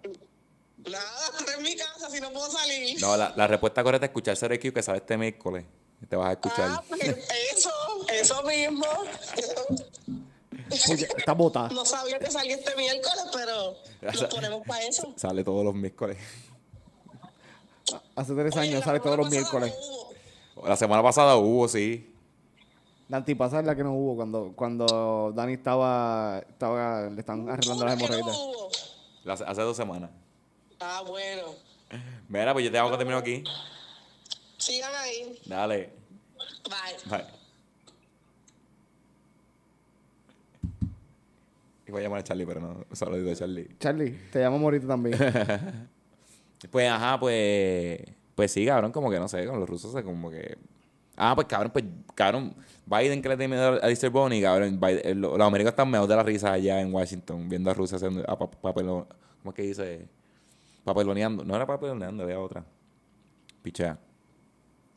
Nada, 0.84 1.28
estar 1.38 1.56
en 1.56 1.62
mi 1.62 1.76
casa 1.76 2.10
si 2.10 2.20
no 2.20 2.32
puedo 2.32 2.50
salir. 2.50 3.00
No, 3.00 3.16
la, 3.16 3.32
la 3.36 3.46
respuesta 3.46 3.84
correcta 3.84 4.06
es 4.06 4.10
escuchar 4.10 4.36
CRQ 4.36 4.74
que 4.74 4.82
sale 4.82 4.98
este 4.98 5.16
miércoles. 5.16 5.64
Te 6.08 6.16
vas 6.16 6.28
a 6.28 6.32
escuchar. 6.32 6.70
Ah, 6.70 6.84
pues 6.88 7.02
eso, 7.54 7.70
eso 8.12 8.42
mismo. 8.42 8.86
está 10.68 11.32
botada. 11.32 11.68
No 11.68 11.84
sabía 11.84 12.18
que 12.18 12.30
salía 12.30 12.56
este 12.56 12.74
miércoles, 12.76 13.24
pero 13.32 13.76
lo 14.00 14.28
ponemos 14.28 14.66
para 14.66 14.84
eso. 14.84 15.12
Sale 15.16 15.44
todos 15.44 15.64
los 15.64 15.74
miércoles. 15.74 16.18
Hace 18.16 18.34
tres 18.34 18.56
años 18.56 18.84
sale 18.84 19.00
todos 19.00 19.16
los 19.18 19.30
miércoles. 19.30 19.72
La 20.66 20.76
semana 20.76 21.02
pasada 21.02 21.36
hubo, 21.36 21.66
sí. 21.68 22.08
La 23.08 23.18
antipasada 23.18 23.60
es 23.60 23.66
la 23.66 23.76
que 23.76 23.84
no 23.84 23.92
hubo 23.92 24.16
cuando, 24.16 24.52
cuando 24.54 25.32
Dani 25.34 25.54
estaba, 25.54 26.42
estaba 26.48 27.10
le 27.10 27.20
están 27.20 27.48
arreglando 27.48 27.84
las 27.84 27.94
hemorroides. 27.94 28.36
No 29.24 29.32
hace 29.32 29.62
dos 29.62 29.76
semanas. 29.76 30.10
Ah, 30.80 31.02
bueno. 31.06 31.42
Mira, 32.28 32.52
pues 32.52 32.64
yo 32.64 32.70
te 32.72 32.78
hago 32.78 32.90
que 32.90 32.96
termino 32.96 33.18
aquí. 33.18 33.44
Sigan 34.56 34.92
ahí. 34.94 35.38
Dale. 35.44 35.90
Bye. 36.64 37.18
Bye. 37.18 37.26
Iba 41.86 41.98
a 41.98 42.02
llamar 42.02 42.20
a 42.20 42.24
Charlie, 42.24 42.46
pero 42.46 42.60
no. 42.60 42.86
Solo 42.92 43.16
digo 43.16 43.30
a 43.30 43.34
Charlie. 43.34 43.68
Charlie, 43.78 44.18
te 44.32 44.38
llamo 44.38 44.58
Morito 44.58 44.86
también. 44.86 45.18
pues, 46.70 46.88
ajá, 46.88 47.20
pues. 47.20 48.00
Pues 48.34 48.50
sí, 48.52 48.66
cabrón, 48.66 48.92
como 48.92 49.10
que 49.10 49.18
no 49.18 49.28
sé, 49.28 49.46
con 49.46 49.60
los 49.60 49.68
rusos 49.68 49.94
es 49.94 50.02
como 50.02 50.30
que. 50.30 50.56
Ah, 51.16 51.34
pues 51.34 51.46
cabrón, 51.46 51.70
pues 51.72 51.84
cabrón. 52.14 52.54
Biden 52.86 53.22
que 53.22 53.28
le 53.28 53.36
tiene 53.36 53.54
miedo 53.54 53.78
a 53.82 53.86
Lister 53.86 54.10
Bonnie, 54.10 54.42
cabrón. 54.42 54.80
Eh, 54.82 55.14
los, 55.14 55.40
americanos 55.40 55.72
están 55.72 55.90
mejor 55.90 56.08
de 56.08 56.16
la 56.16 56.22
risa 56.22 56.52
allá 56.52 56.80
en 56.80 56.92
Washington, 56.92 57.48
viendo 57.48 57.70
a 57.70 57.74
Rusia 57.74 57.96
haciendo 57.96 58.28
a 58.28 58.38
papelón. 58.38 59.06
¿Cómo 59.42 59.50
es 59.50 59.54
que 59.54 59.62
dice? 59.62 60.08
Papeloneando. 60.84 61.44
No 61.44 61.54
era 61.54 61.66
papeloneando, 61.66 62.22
había 62.22 62.40
otra. 62.40 62.64
Pichea. 63.62 63.98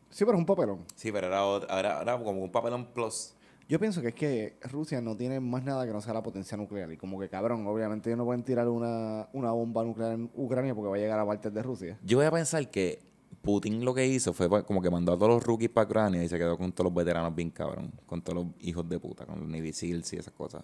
Sí, 0.10 0.24
pero 0.24 0.38
es 0.38 0.40
un 0.40 0.46
papelón. 0.46 0.86
Sí, 0.96 1.12
pero 1.12 1.28
era, 1.28 2.02
era, 2.02 2.18
como 2.24 2.42
un 2.42 2.52
papelón 2.52 2.86
plus. 2.94 3.34
Yo 3.68 3.80
pienso 3.80 4.02
que 4.02 4.10
es 4.10 4.16
que 4.16 4.58
Rusia 4.62 5.02
no 5.02 5.18
tiene 5.18 5.40
más 5.40 5.64
nada 5.64 5.86
que 5.86 5.92
no 5.92 6.00
sea 6.00 6.14
la 6.14 6.24
potencia 6.24 6.56
nuclear. 6.56 6.92
Y 6.92 6.98
como 6.98 7.20
que, 7.20 7.28
cabrón, 7.28 7.68
obviamente 7.68 8.10
ellos 8.10 8.20
no 8.20 8.26
pueden 8.26 8.44
tirar 8.44 8.68
una, 8.68 9.28
una 9.34 9.52
bomba 9.52 9.84
nuclear 9.84 10.14
en 10.14 10.32
Ucrania 10.36 10.74
porque 10.74 10.90
va 10.90 10.96
a 10.96 11.00
llegar 11.00 11.20
a 11.20 11.26
partes 11.26 11.54
de 11.54 11.62
Rusia. 11.62 12.00
Yo 12.04 12.18
voy 12.18 12.28
a 12.28 12.32
pensar 12.32 12.70
que 12.70 13.02
Putin 13.42 13.84
lo 13.86 13.94
que 13.94 14.06
hizo 14.06 14.34
fue 14.34 14.50
pues, 14.50 14.64
como 14.64 14.82
que 14.82 14.90
mandó 14.90 15.14
a 15.14 15.16
todos 15.16 15.30
los 15.30 15.44
rookies 15.44 15.70
para 15.70 15.86
Ucrania 15.86 16.24
y 16.24 16.28
se 16.28 16.38
quedó 16.38 16.58
con 16.58 16.72
todos 16.72 16.92
los 16.92 16.94
veteranos 16.94 17.34
bien 17.36 17.50
cabrón. 17.50 17.92
Con 18.06 18.22
todos 18.22 18.44
los 18.44 18.54
hijos 18.62 18.88
de 18.90 19.00
puta, 19.00 19.26
con 19.26 19.40
los 19.40 19.48
Navy 19.48 19.74
Seals 19.74 20.14
y 20.14 20.18
esas 20.18 20.34
cosas. 20.34 20.64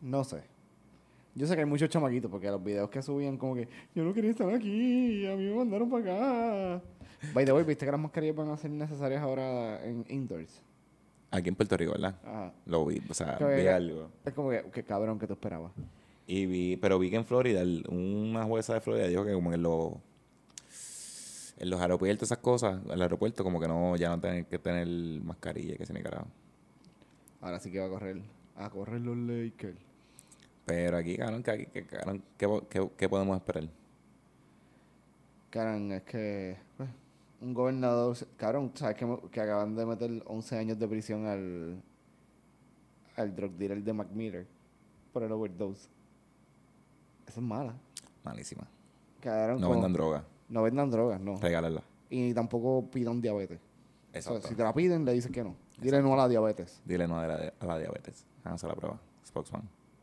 no 0.00 0.24
sé. 0.24 0.42
Yo 1.34 1.46
sé 1.46 1.54
que 1.54 1.60
hay 1.60 1.66
muchos 1.66 1.88
chamaquitos 1.88 2.30
porque 2.30 2.48
los 2.48 2.62
videos 2.62 2.90
que 2.90 3.02
subían 3.02 3.36
como 3.36 3.54
que 3.54 3.68
yo 3.94 4.02
no 4.02 4.12
quería 4.12 4.30
estar 4.30 4.52
aquí, 4.52 5.26
a 5.26 5.36
mí 5.36 5.44
me 5.44 5.54
mandaron 5.54 5.88
para 5.88 6.76
acá. 6.76 6.82
By 7.32 7.44
the 7.44 7.52
way, 7.52 7.64
¿viste 7.64 7.84
que 7.84 7.92
las 7.92 8.00
mascarillas 8.00 8.34
van 8.34 8.50
a 8.50 8.56
ser 8.56 8.70
necesarias 8.70 9.22
ahora 9.22 9.84
en 9.84 10.04
indoors? 10.08 10.62
Aquí 11.30 11.48
en 11.48 11.54
Puerto 11.54 11.76
Rico, 11.76 11.92
¿verdad? 11.92 12.16
Ajá. 12.24 12.52
Lo 12.66 12.84
vi, 12.84 13.00
o 13.08 13.14
sea, 13.14 13.38
vi 13.38 13.66
algo. 13.68 14.10
Es 14.24 14.34
como 14.34 14.50
que, 14.50 14.64
que 14.72 14.82
cabrón 14.82 15.18
que 15.18 15.28
tú 15.28 15.34
esperabas. 15.34 15.70
Y 16.30 16.46
vi, 16.46 16.76
pero 16.76 16.98
vi 16.98 17.10
que 17.10 17.16
en 17.16 17.24
Florida, 17.24 17.62
una 17.88 18.44
jueza 18.44 18.74
de 18.74 18.80
Florida 18.80 19.08
dijo 19.08 19.24
que 19.24 19.32
como 19.32 19.50
que 19.50 19.56
lo... 19.58 20.00
en 21.58 21.70
los 21.70 21.80
aeropuertos, 21.80 22.28
esas 22.28 22.38
cosas, 22.38 22.80
el 22.90 23.02
aeropuerto 23.02 23.44
como 23.44 23.60
que 23.60 23.68
no, 23.68 23.96
ya 23.96 24.08
no 24.10 24.20
tienen 24.20 24.44
que 24.46 24.58
tener 24.58 24.86
mascarilla, 25.22 25.76
que 25.76 25.86
se 25.86 25.92
ni 25.92 26.02
carajo. 26.02 26.26
Ahora 27.40 27.58
sí 27.60 27.70
que 27.72 27.80
va 27.80 27.86
a 27.86 27.90
correr. 27.90 28.22
A 28.56 28.70
correr 28.70 29.00
los 29.00 29.16
Lakers. 29.16 29.78
Pero 30.64 30.96
aquí, 30.98 31.16
cabrón, 31.16 31.42
que, 31.42 31.66
que, 31.66 31.86
cabrón, 31.86 32.22
¿qué, 32.38 32.46
qué- 32.70 32.90
qué 32.96 33.08
podemos 33.08 33.36
esperar? 33.36 33.68
Cabrón, 35.50 35.92
es 35.92 36.02
que 36.04 36.56
pues, 36.76 36.88
un 37.40 37.54
gobernador, 37.54 38.16
cabrón, 38.36 38.70
sabes 38.74 38.96
que, 38.96 39.06
que 39.30 39.40
acaban 39.40 39.74
de 39.74 39.86
meter 39.86 40.22
11 40.26 40.56
años 40.58 40.78
de 40.78 40.88
prisión 40.88 41.26
al 41.26 41.82
al 43.16 43.34
drug 43.36 43.52
dealer 43.52 43.82
de 43.84 43.92
McMiller 43.92 44.46
por 45.12 45.22
el 45.22 45.32
overdose. 45.32 45.88
Eso 47.30 47.38
es 47.40 47.46
mala. 47.46 47.74
Malísima. 48.24 48.66
No 49.24 49.56
como- 49.60 49.70
vendan 49.70 49.92
droga, 49.92 50.24
no 50.48 50.62
vendan 50.64 50.90
drogas, 50.90 51.20
no. 51.20 51.36
regálenla. 51.36 51.82
Y 52.08 52.34
tampoco 52.34 52.90
pidan 52.90 53.20
diabetes. 53.20 53.60
O 53.60 54.12
sea, 54.12 54.18
Exacto. 54.18 54.48
si 54.48 54.54
te 54.56 54.62
la 54.64 54.74
piden, 54.74 55.04
le 55.04 55.12
dices 55.12 55.30
que 55.30 55.44
no. 55.44 55.54
Dile 55.80 56.02
no 56.02 56.12
a 56.14 56.16
la 56.16 56.28
diabetes. 56.28 56.82
Dile 56.84 57.06
no 57.06 57.18
a 57.20 57.26
la, 57.28 57.52
a 57.60 57.66
la 57.66 57.78
diabetes. 57.78 58.26
Háganse 58.42 58.66
la 58.66 58.74
prueba. 58.74 58.98
Spokesman. 59.24 59.62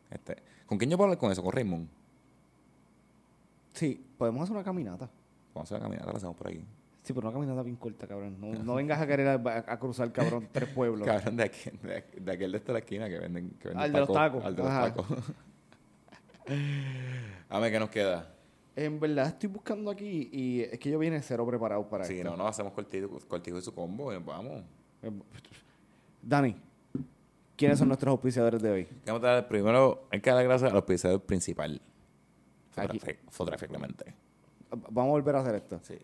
Este. 0.10 0.38
¿Con 0.66 0.78
quién 0.78 0.90
yo 0.90 0.96
puedo 0.96 1.08
hablar 1.08 1.18
con 1.20 1.32
eso? 1.32 1.44
¿Con 1.44 1.52
Raymond? 1.52 1.90
Sí, 3.74 4.02
podemos 4.18 4.44
hacer 4.44 4.56
una 4.56 4.64
caminata. 4.64 5.10
Vamos 5.54 5.70
a 5.72 5.76
hacer 5.76 5.80
la 5.80 5.84
caminata, 5.84 6.12
la 6.12 6.18
hacemos 6.18 6.36
por 6.38 6.48
aquí. 6.48 6.64
Sí, 7.04 7.14
pero 7.14 7.28
una 7.28 7.34
caminata 7.34 7.62
bien 7.64 7.76
corta, 7.76 8.08
cabrón. 8.08 8.38
No, 8.40 8.54
no 8.64 8.76
vengas 8.76 9.02
a 9.02 9.08
querer 9.08 9.28
a, 9.28 9.34
a 9.68 9.80
cruzar, 9.80 10.12
cabrón, 10.14 10.48
tres 10.52 10.70
pueblos. 10.70 11.06
Cabrón, 11.08 11.36
de, 11.38 11.44
aquí, 11.44 11.70
de, 11.84 12.06
de 12.22 12.32
aquel 12.32 12.52
de 12.54 12.58
esta 12.58 12.72
la 12.74 12.80
esquina 12.80 13.10
que 13.10 13.20
venden. 13.20 13.50
Que 13.60 13.68
venden 13.70 13.84
Al 13.84 13.92
de 13.92 14.00
los 14.00 14.12
tacos. 14.14 14.46
Al 14.46 14.56
de 14.56 14.64
los 14.64 14.72
Ajá. 14.72 14.94
tacos. 14.94 15.08
A 17.50 17.60
ver 17.60 17.72
qué 17.72 17.80
nos 17.80 17.90
queda. 17.90 18.34
En 18.76 19.00
verdad 19.00 19.28
estoy 19.28 19.50
buscando 19.50 19.90
aquí 19.90 20.30
y 20.32 20.62
es 20.62 20.78
que 20.80 20.92
yo 20.92 21.00
vine 21.00 21.22
cero 21.22 21.46
preparado 21.48 21.88
para 21.90 22.06
Si 22.06 22.18
esto. 22.20 22.30
no, 22.30 22.38
no 22.38 22.48
hacemos 22.48 22.74
cortijo, 22.74 23.20
cortijo 23.28 23.58
y 23.58 23.62
su 23.62 23.74
combo. 23.74 24.14
y 24.14 24.18
Vamos. 24.20 24.64
Eh, 25.02 25.12
Dani, 26.22 26.56
¿quiénes 27.56 27.80
son 27.80 27.88
nuestros 27.88 28.12
auspiciadores 28.12 28.62
de 28.62 28.70
hoy? 28.70 28.88
Vamos 29.06 29.24
a 29.24 29.28
dar 29.28 29.48
primero, 29.48 30.08
hay 30.12 30.22
que 30.22 30.30
dar 30.30 30.44
gracias 30.44 30.72
al 30.72 30.78
episodio 30.78 31.20
principal. 31.20 31.82
Aquí. 32.76 33.00
Clemente. 33.00 34.14
Vamos 34.70 35.10
a 35.10 35.12
volver 35.12 35.36
a 35.36 35.40
hacer 35.40 35.56
esto. 35.56 35.80
Sí. 35.82 35.98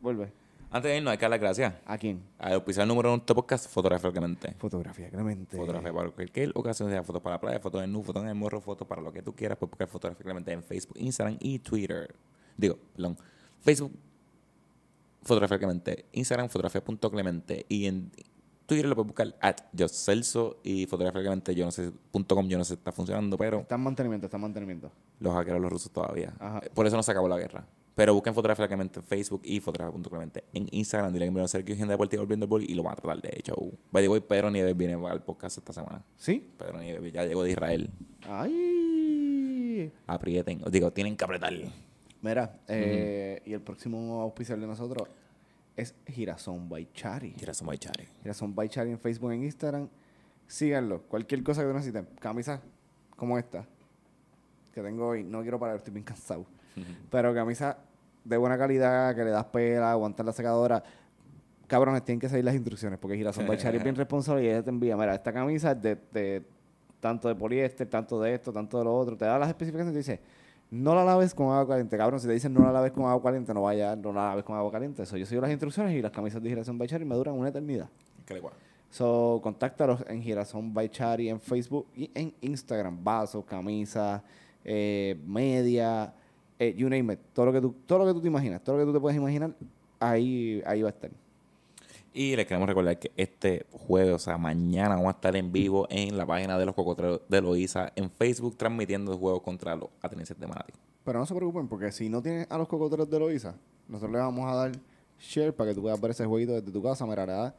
Vuelve. 0.00 0.32
Antes 0.74 0.90
de 0.90 0.96
irnos, 0.96 1.12
hay 1.12 1.18
que 1.18 1.22
dar 1.22 1.30
las 1.32 1.40
gracias 1.40 1.74
¿A 1.84 1.98
quién? 1.98 2.22
al 2.38 2.54
episodio 2.54 2.86
número 2.86 3.10
uno 3.10 3.18
de 3.18 3.22
este 3.22 3.34
podcast, 3.34 3.68
Fotografía 3.68 4.10
Clemente. 4.10 4.54
Fotografía, 4.58 5.10
Clemente. 5.10 5.54
Fotografía 5.56 5.92
para 5.92 6.10
cualquier 6.10 6.50
ocasión, 6.54 6.88
sea 6.88 7.02
fotos 7.02 7.20
para 7.20 7.36
la 7.36 7.40
playa, 7.40 7.60
fotos 7.60 7.84
en 7.84 7.92
nu, 7.92 8.02
fotos 8.02 8.22
en 8.22 8.30
el 8.30 8.34
morro, 8.34 8.58
fotos 8.60 8.88
para 8.88 9.02
lo 9.02 9.12
que 9.12 9.20
tú 9.22 9.34
quieras, 9.34 9.58
puedes 9.58 9.70
buscar 9.72 9.88
Fotografía 9.88 10.24
Clemente 10.24 10.50
en 10.50 10.62
Facebook, 10.62 10.96
Instagram 10.98 11.36
y 11.40 11.58
Twitter. 11.58 12.14
Digo, 12.56 12.78
perdón, 12.94 13.18
Facebook, 13.60 13.92
Fotografía 15.22 15.58
Clemente, 15.58 16.06
Instagram, 16.12 16.48
fotografía.clemente 16.48 17.66
y 17.68 17.84
en 17.86 18.10
Twitter 18.64 18.86
lo 18.86 18.94
puedes 18.94 19.08
buscar 19.08 19.36
at 19.42 19.56
Celso 19.88 20.58
y 20.62 20.86
Fotografía 20.86 21.20
Clemente, 21.20 21.54
yo 21.54 21.66
no 21.66 21.70
sé, 21.70 21.92
punto 22.10 22.34
.com, 22.34 22.48
yo 22.48 22.56
no 22.56 22.64
sé 22.64 22.68
si 22.68 22.78
está 22.78 22.92
funcionando, 22.92 23.36
pero 23.36 23.60
Está 23.60 23.74
en 23.74 23.82
mantenimiento, 23.82 24.26
está 24.26 24.38
en 24.38 24.40
mantenimiento. 24.40 24.90
los 25.20 25.34
hackeros 25.34 25.60
los 25.60 25.70
rusos 25.70 25.92
todavía. 25.92 26.32
Ajá. 26.38 26.62
Por 26.72 26.86
eso 26.86 26.96
no 26.96 27.02
se 27.02 27.10
acabó 27.10 27.28
la 27.28 27.36
guerra. 27.36 27.66
Pero 27.94 28.14
busquen 28.14 28.34
Fotografía 28.34 28.66
Clemente 28.66 29.00
en 29.00 29.04
Facebook 29.04 29.42
y 29.44 29.60
Fotografía.clemente 29.60 30.44
en 30.54 30.66
Instagram. 30.70 31.12
Dile 31.12 31.26
que 31.26 31.30
me 31.30 31.42
a 31.42 31.48
Sergio 31.48 31.74
Agenda 31.74 31.92
Deportiva 31.92 32.22
volviendo 32.22 32.44
el 32.44 32.50
bol 32.50 32.62
y 32.62 32.74
lo 32.74 32.82
van 32.82 32.94
a 32.94 32.96
tratar 32.96 33.20
de 33.20 33.30
hecho. 33.36 33.54
By 33.90 34.02
the 34.02 34.08
way, 34.08 34.20
Pedro 34.20 34.50
Nieves 34.50 34.76
viene 34.76 34.94
al 34.94 35.22
podcast 35.22 35.58
esta 35.58 35.72
semana. 35.72 36.02
¿Sí? 36.16 36.50
Pedro 36.58 36.80
Nieves 36.80 37.12
ya 37.12 37.24
llegó 37.24 37.42
de 37.44 37.50
Israel. 37.50 37.90
¡Ay! 38.26 39.92
Aprieten. 40.06 40.62
Os 40.64 40.72
digo, 40.72 40.90
tienen 40.92 41.16
que 41.16 41.24
apretar. 41.24 41.52
Mira, 42.22 42.60
eh, 42.68 43.42
y 43.44 43.52
el 43.52 43.60
próximo 43.60 44.22
auspiciador 44.22 44.60
de 44.60 44.66
nosotros 44.68 45.08
es 45.76 45.94
Girasón 46.06 46.68
by 46.68 46.88
Chari. 46.92 47.34
Mira, 47.38 47.52
somos 47.52 47.78
Chari. 47.78 48.06
Girasón 48.22 48.54
by 48.54 48.68
Chari 48.68 48.90
en 48.90 48.98
Facebook, 48.98 49.32
en 49.32 49.42
Instagram. 49.44 49.88
Síganlo. 50.46 51.02
Cualquier 51.02 51.42
cosa 51.42 51.62
que 51.62 51.72
necesiten. 51.72 52.06
Camisas 52.20 52.60
como 53.16 53.38
esta 53.38 53.66
que 54.72 54.82
tengo 54.82 55.08
hoy. 55.08 55.24
No 55.24 55.42
quiero 55.42 55.58
parar, 55.58 55.76
estoy 55.76 55.92
bien 55.92 56.04
cansado. 56.04 56.46
Pero 57.10 57.34
camisas 57.34 57.76
de 58.24 58.36
buena 58.36 58.56
calidad, 58.56 59.14
que 59.14 59.24
le 59.24 59.30
das 59.30 59.44
pela, 59.46 59.92
aguantar 59.92 60.26
la 60.26 60.32
secadora. 60.32 60.82
Cabrones, 61.66 62.04
tienen 62.04 62.20
que 62.20 62.28
seguir 62.28 62.44
las 62.44 62.54
instrucciones 62.54 62.98
porque 62.98 63.16
Girasón 63.16 63.46
by 63.48 63.56
Chari 63.56 63.78
es 63.78 63.84
bien 63.84 63.96
responsable 63.96 64.44
y 64.44 64.48
ella 64.48 64.62
te 64.62 64.70
envía. 64.70 64.96
Mira, 64.96 65.14
esta 65.14 65.32
camisa 65.32 65.72
es 65.72 65.82
de, 65.82 65.98
de 66.12 66.42
tanto 67.00 67.28
de 67.28 67.34
poliéster, 67.34 67.88
tanto 67.88 68.20
de 68.20 68.34
esto, 68.34 68.52
tanto 68.52 68.78
de 68.78 68.84
lo 68.84 68.94
otro. 68.94 69.16
Te 69.16 69.24
da 69.24 69.38
las 69.38 69.48
especificaciones 69.48 69.92
y 69.92 69.94
te 69.94 69.98
dice, 69.98 70.20
no 70.70 70.94
la 70.94 71.04
laves 71.04 71.34
con 71.34 71.48
agua 71.48 71.68
caliente. 71.68 71.96
Cabrón, 71.98 72.18
si 72.18 72.26
te 72.26 72.32
dicen 72.32 72.54
no 72.54 72.62
la 72.62 72.72
laves 72.72 72.92
con 72.92 73.04
agua 73.04 73.22
caliente, 73.22 73.52
no 73.52 73.62
vaya, 73.62 73.94
no 73.94 74.12
la 74.12 74.28
laves 74.28 74.44
con 74.44 74.56
agua 74.56 74.72
caliente. 74.72 75.02
Eso 75.02 75.16
yo 75.16 75.26
sigo 75.26 75.42
las 75.42 75.50
instrucciones 75.50 75.94
y 75.94 76.00
las 76.00 76.12
camisas 76.12 76.42
de 76.42 76.48
Girasón 76.48 76.78
by 76.78 76.88
Chari 76.88 77.04
me 77.04 77.14
duran 77.14 77.34
una 77.34 77.50
eternidad. 77.50 77.88
¿Qué 78.24 78.34
le 78.34 78.40
guay? 78.40 78.54
So, 78.88 79.40
contáctalos 79.42 80.02
en 80.06 80.22
Girasón 80.22 80.72
by 80.72 80.88
Chari 80.88 81.28
en 81.28 81.40
Facebook 81.40 81.86
y 81.94 82.10
en 82.14 82.32
Instagram. 82.40 83.02
Vasos, 83.02 83.44
camisas, 83.44 84.22
eh, 84.64 85.18
media, 85.26 86.14
eh, 86.62 86.74
you 86.76 86.88
name 86.88 87.12
it. 87.12 87.20
Todo 87.32 87.46
lo, 87.46 87.52
que 87.52 87.60
tú, 87.60 87.74
todo 87.86 88.00
lo 88.00 88.06
que 88.06 88.12
tú 88.12 88.20
te 88.20 88.28
imaginas, 88.28 88.62
todo 88.62 88.76
lo 88.76 88.82
que 88.82 88.86
tú 88.86 88.92
te 88.92 89.00
puedes 89.00 89.16
imaginar, 89.16 89.52
ahí, 89.98 90.62
ahí 90.64 90.82
va 90.82 90.88
a 90.88 90.92
estar. 90.92 91.10
Y 92.14 92.36
les 92.36 92.46
queremos 92.46 92.68
recordar 92.68 92.98
que 92.98 93.10
este 93.16 93.66
jueves, 93.72 94.14
o 94.14 94.18
sea, 94.18 94.36
mañana 94.36 94.90
vamos 94.90 95.08
a 95.08 95.12
estar 95.12 95.34
en 95.34 95.50
vivo 95.50 95.86
en 95.90 96.16
la 96.16 96.26
página 96.26 96.58
de 96.58 96.66
los 96.66 96.74
cocotreros 96.74 97.22
de 97.28 97.40
Loiza 97.40 97.90
en 97.96 98.10
Facebook 98.10 98.56
transmitiendo 98.56 99.12
el 99.12 99.18
juego 99.18 99.42
contra 99.42 99.74
los 99.74 99.88
atenienses 100.02 100.38
de 100.38 100.46
Manatí. 100.46 100.72
Pero 101.04 101.18
no 101.18 101.26
se 101.26 101.34
preocupen, 101.34 101.66
porque 101.68 101.90
si 101.90 102.08
no 102.08 102.22
tienes 102.22 102.46
a 102.50 102.58
los 102.58 102.68
cocoteros 102.68 103.10
de 103.10 103.18
Loiza, 103.18 103.54
nosotros 103.88 104.12
le 104.12 104.18
vamos 104.18 104.52
a 104.52 104.54
dar 104.54 104.72
share 105.18 105.52
para 105.52 105.70
que 105.70 105.74
tú 105.74 105.82
puedas 105.82 106.00
ver 106.00 106.10
ese 106.10 106.26
jueguito 106.26 106.52
desde 106.52 106.70
tu 106.70 106.82
casa. 106.82 107.06
Das 107.06 107.54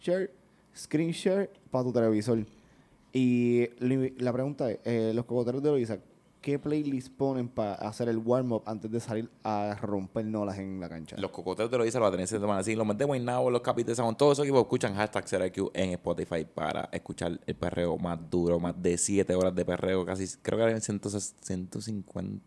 share, 0.00 0.30
screen 0.74 1.12
share 1.12 1.50
para 1.70 1.84
tu 1.84 1.92
televisor. 1.92 2.44
Y 3.12 3.68
la 4.18 4.32
pregunta 4.32 4.70
es, 4.70 4.78
eh, 4.84 5.12
los 5.14 5.26
cocoteros 5.26 5.62
de 5.62 5.70
Loiza, 5.70 5.98
¿qué 6.40 6.58
playlist 6.58 7.12
ponen 7.12 7.48
para 7.48 7.74
hacer 7.74 8.08
el 8.08 8.18
warm-up 8.18 8.62
antes 8.66 8.90
de 8.90 9.00
salir 9.00 9.30
a 9.42 9.76
romper 9.80 10.24
nolas 10.24 10.58
en 10.58 10.80
la 10.80 10.88
cancha? 10.88 11.16
Los 11.18 11.30
cocoteros 11.30 11.70
de 11.70 11.78
Loiza, 11.78 11.98
los 11.98 12.08
atenienses 12.08 12.40
de 12.40 12.46
Manatí, 12.46 12.74
los 12.74 12.96
de 12.96 13.04
Guaynabo, 13.04 13.50
los 13.50 13.62
de 13.62 13.94
Sajón, 13.94 14.16
todos 14.16 14.32
esos 14.34 14.44
equipos 14.44 14.62
escuchan 14.62 14.94
hashtag 14.94 15.24
CRQ 15.24 15.70
en 15.74 15.90
Spotify 15.90 16.44
para 16.44 16.88
escuchar 16.92 17.38
el 17.46 17.54
perreo 17.54 17.96
más 17.98 18.18
duro, 18.30 18.58
más 18.58 18.80
de 18.80 18.96
7 18.96 19.34
horas 19.34 19.54
de 19.54 19.64
perreo, 19.64 20.04
casi, 20.04 20.26
creo 20.42 20.58
que 20.58 20.64
eran 20.64 20.80
100 20.80 21.00
150, 21.00 22.44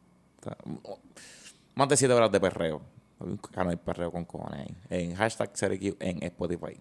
más 1.75 1.89
de 1.89 1.97
7 1.97 2.13
horas 2.13 2.31
de 2.31 2.39
perreo. 2.39 2.81
Un 3.19 3.37
canal 3.37 3.75
de 3.75 3.77
perreo 3.77 4.11
con 4.11 4.25
cojones 4.25 4.67
en 4.89 5.13
hashtag 5.13 5.51
CRQ 5.53 5.95
en 5.99 6.23
Spotify. 6.23 6.75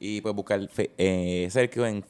Y 0.00 0.20
puedes 0.20 0.34
buscar 0.34 0.68
eh, 0.98 1.48
en 1.54 2.04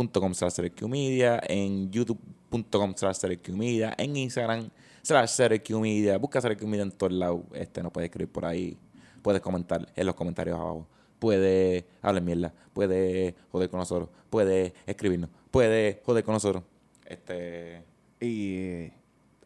facebook.com 0.00 0.34
slash 0.34 0.58
Media, 0.88 1.40
en 1.48 1.90
youtube.com 1.90 2.94
slash 2.96 3.48
Media, 3.52 3.94
en 3.98 4.16
Instagram 4.16 4.70
slash 5.02 5.40
Media. 5.70 6.18
Busca 6.18 6.40
Media 6.66 6.82
en 6.82 6.92
todos 6.92 7.12
lados. 7.12 7.42
Este, 7.52 7.82
nos 7.82 7.92
puedes 7.92 8.08
escribir 8.08 8.32
por 8.32 8.44
ahí. 8.44 8.76
Puedes 9.22 9.40
comentar 9.40 9.86
en 9.94 10.06
los 10.06 10.14
comentarios 10.14 10.58
abajo. 10.58 10.86
Puedes 11.18 11.84
hablar 12.00 12.22
mierda. 12.22 12.54
Puedes 12.72 13.34
joder 13.52 13.68
con 13.68 13.80
nosotros. 13.80 14.08
Puedes 14.30 14.72
escribirnos. 14.86 15.28
Puedes 15.50 15.98
joder 16.04 16.24
con 16.24 16.34
nosotros. 16.34 16.64
Este... 17.04 17.82
Y 18.22 18.92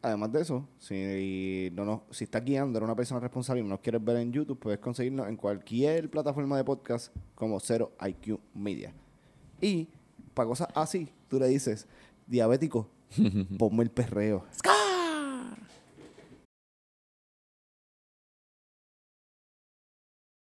además 0.03 0.33
de 0.33 0.41
eso, 0.43 0.69
si, 0.79 1.71
no 1.73 1.85
nos, 1.85 2.01
si 2.11 2.25
estás 2.25 2.45
guiando, 2.45 2.77
eres 2.77 2.87
una 2.87 2.97
persona 2.97 3.21
responsable 3.21 3.61
y 3.61 3.63
no 3.63 3.71
nos 3.71 3.81
quieres 3.81 4.05
ver 4.05 4.17
en 4.17 4.33
YouTube, 4.33 4.59
puedes 4.59 4.81
conseguirnos 4.81 5.29
en 5.29 5.37
cualquier 5.37 6.11
plataforma 6.11 6.57
de 6.57 6.65
podcast 6.65 7.15
como 7.37 7.61
Zero 7.61 7.93
IQ 8.05 8.41
Media. 8.53 8.93
Y 9.61 9.89
para 10.35 10.49
cosas 10.49 10.69
así, 10.75 11.09
tú 11.29 11.39
le 11.39 11.49
dices, 11.49 11.87
diabético, 12.27 12.89
ponme 13.59 13.83
el 13.83 13.91
perreo. 13.91 14.45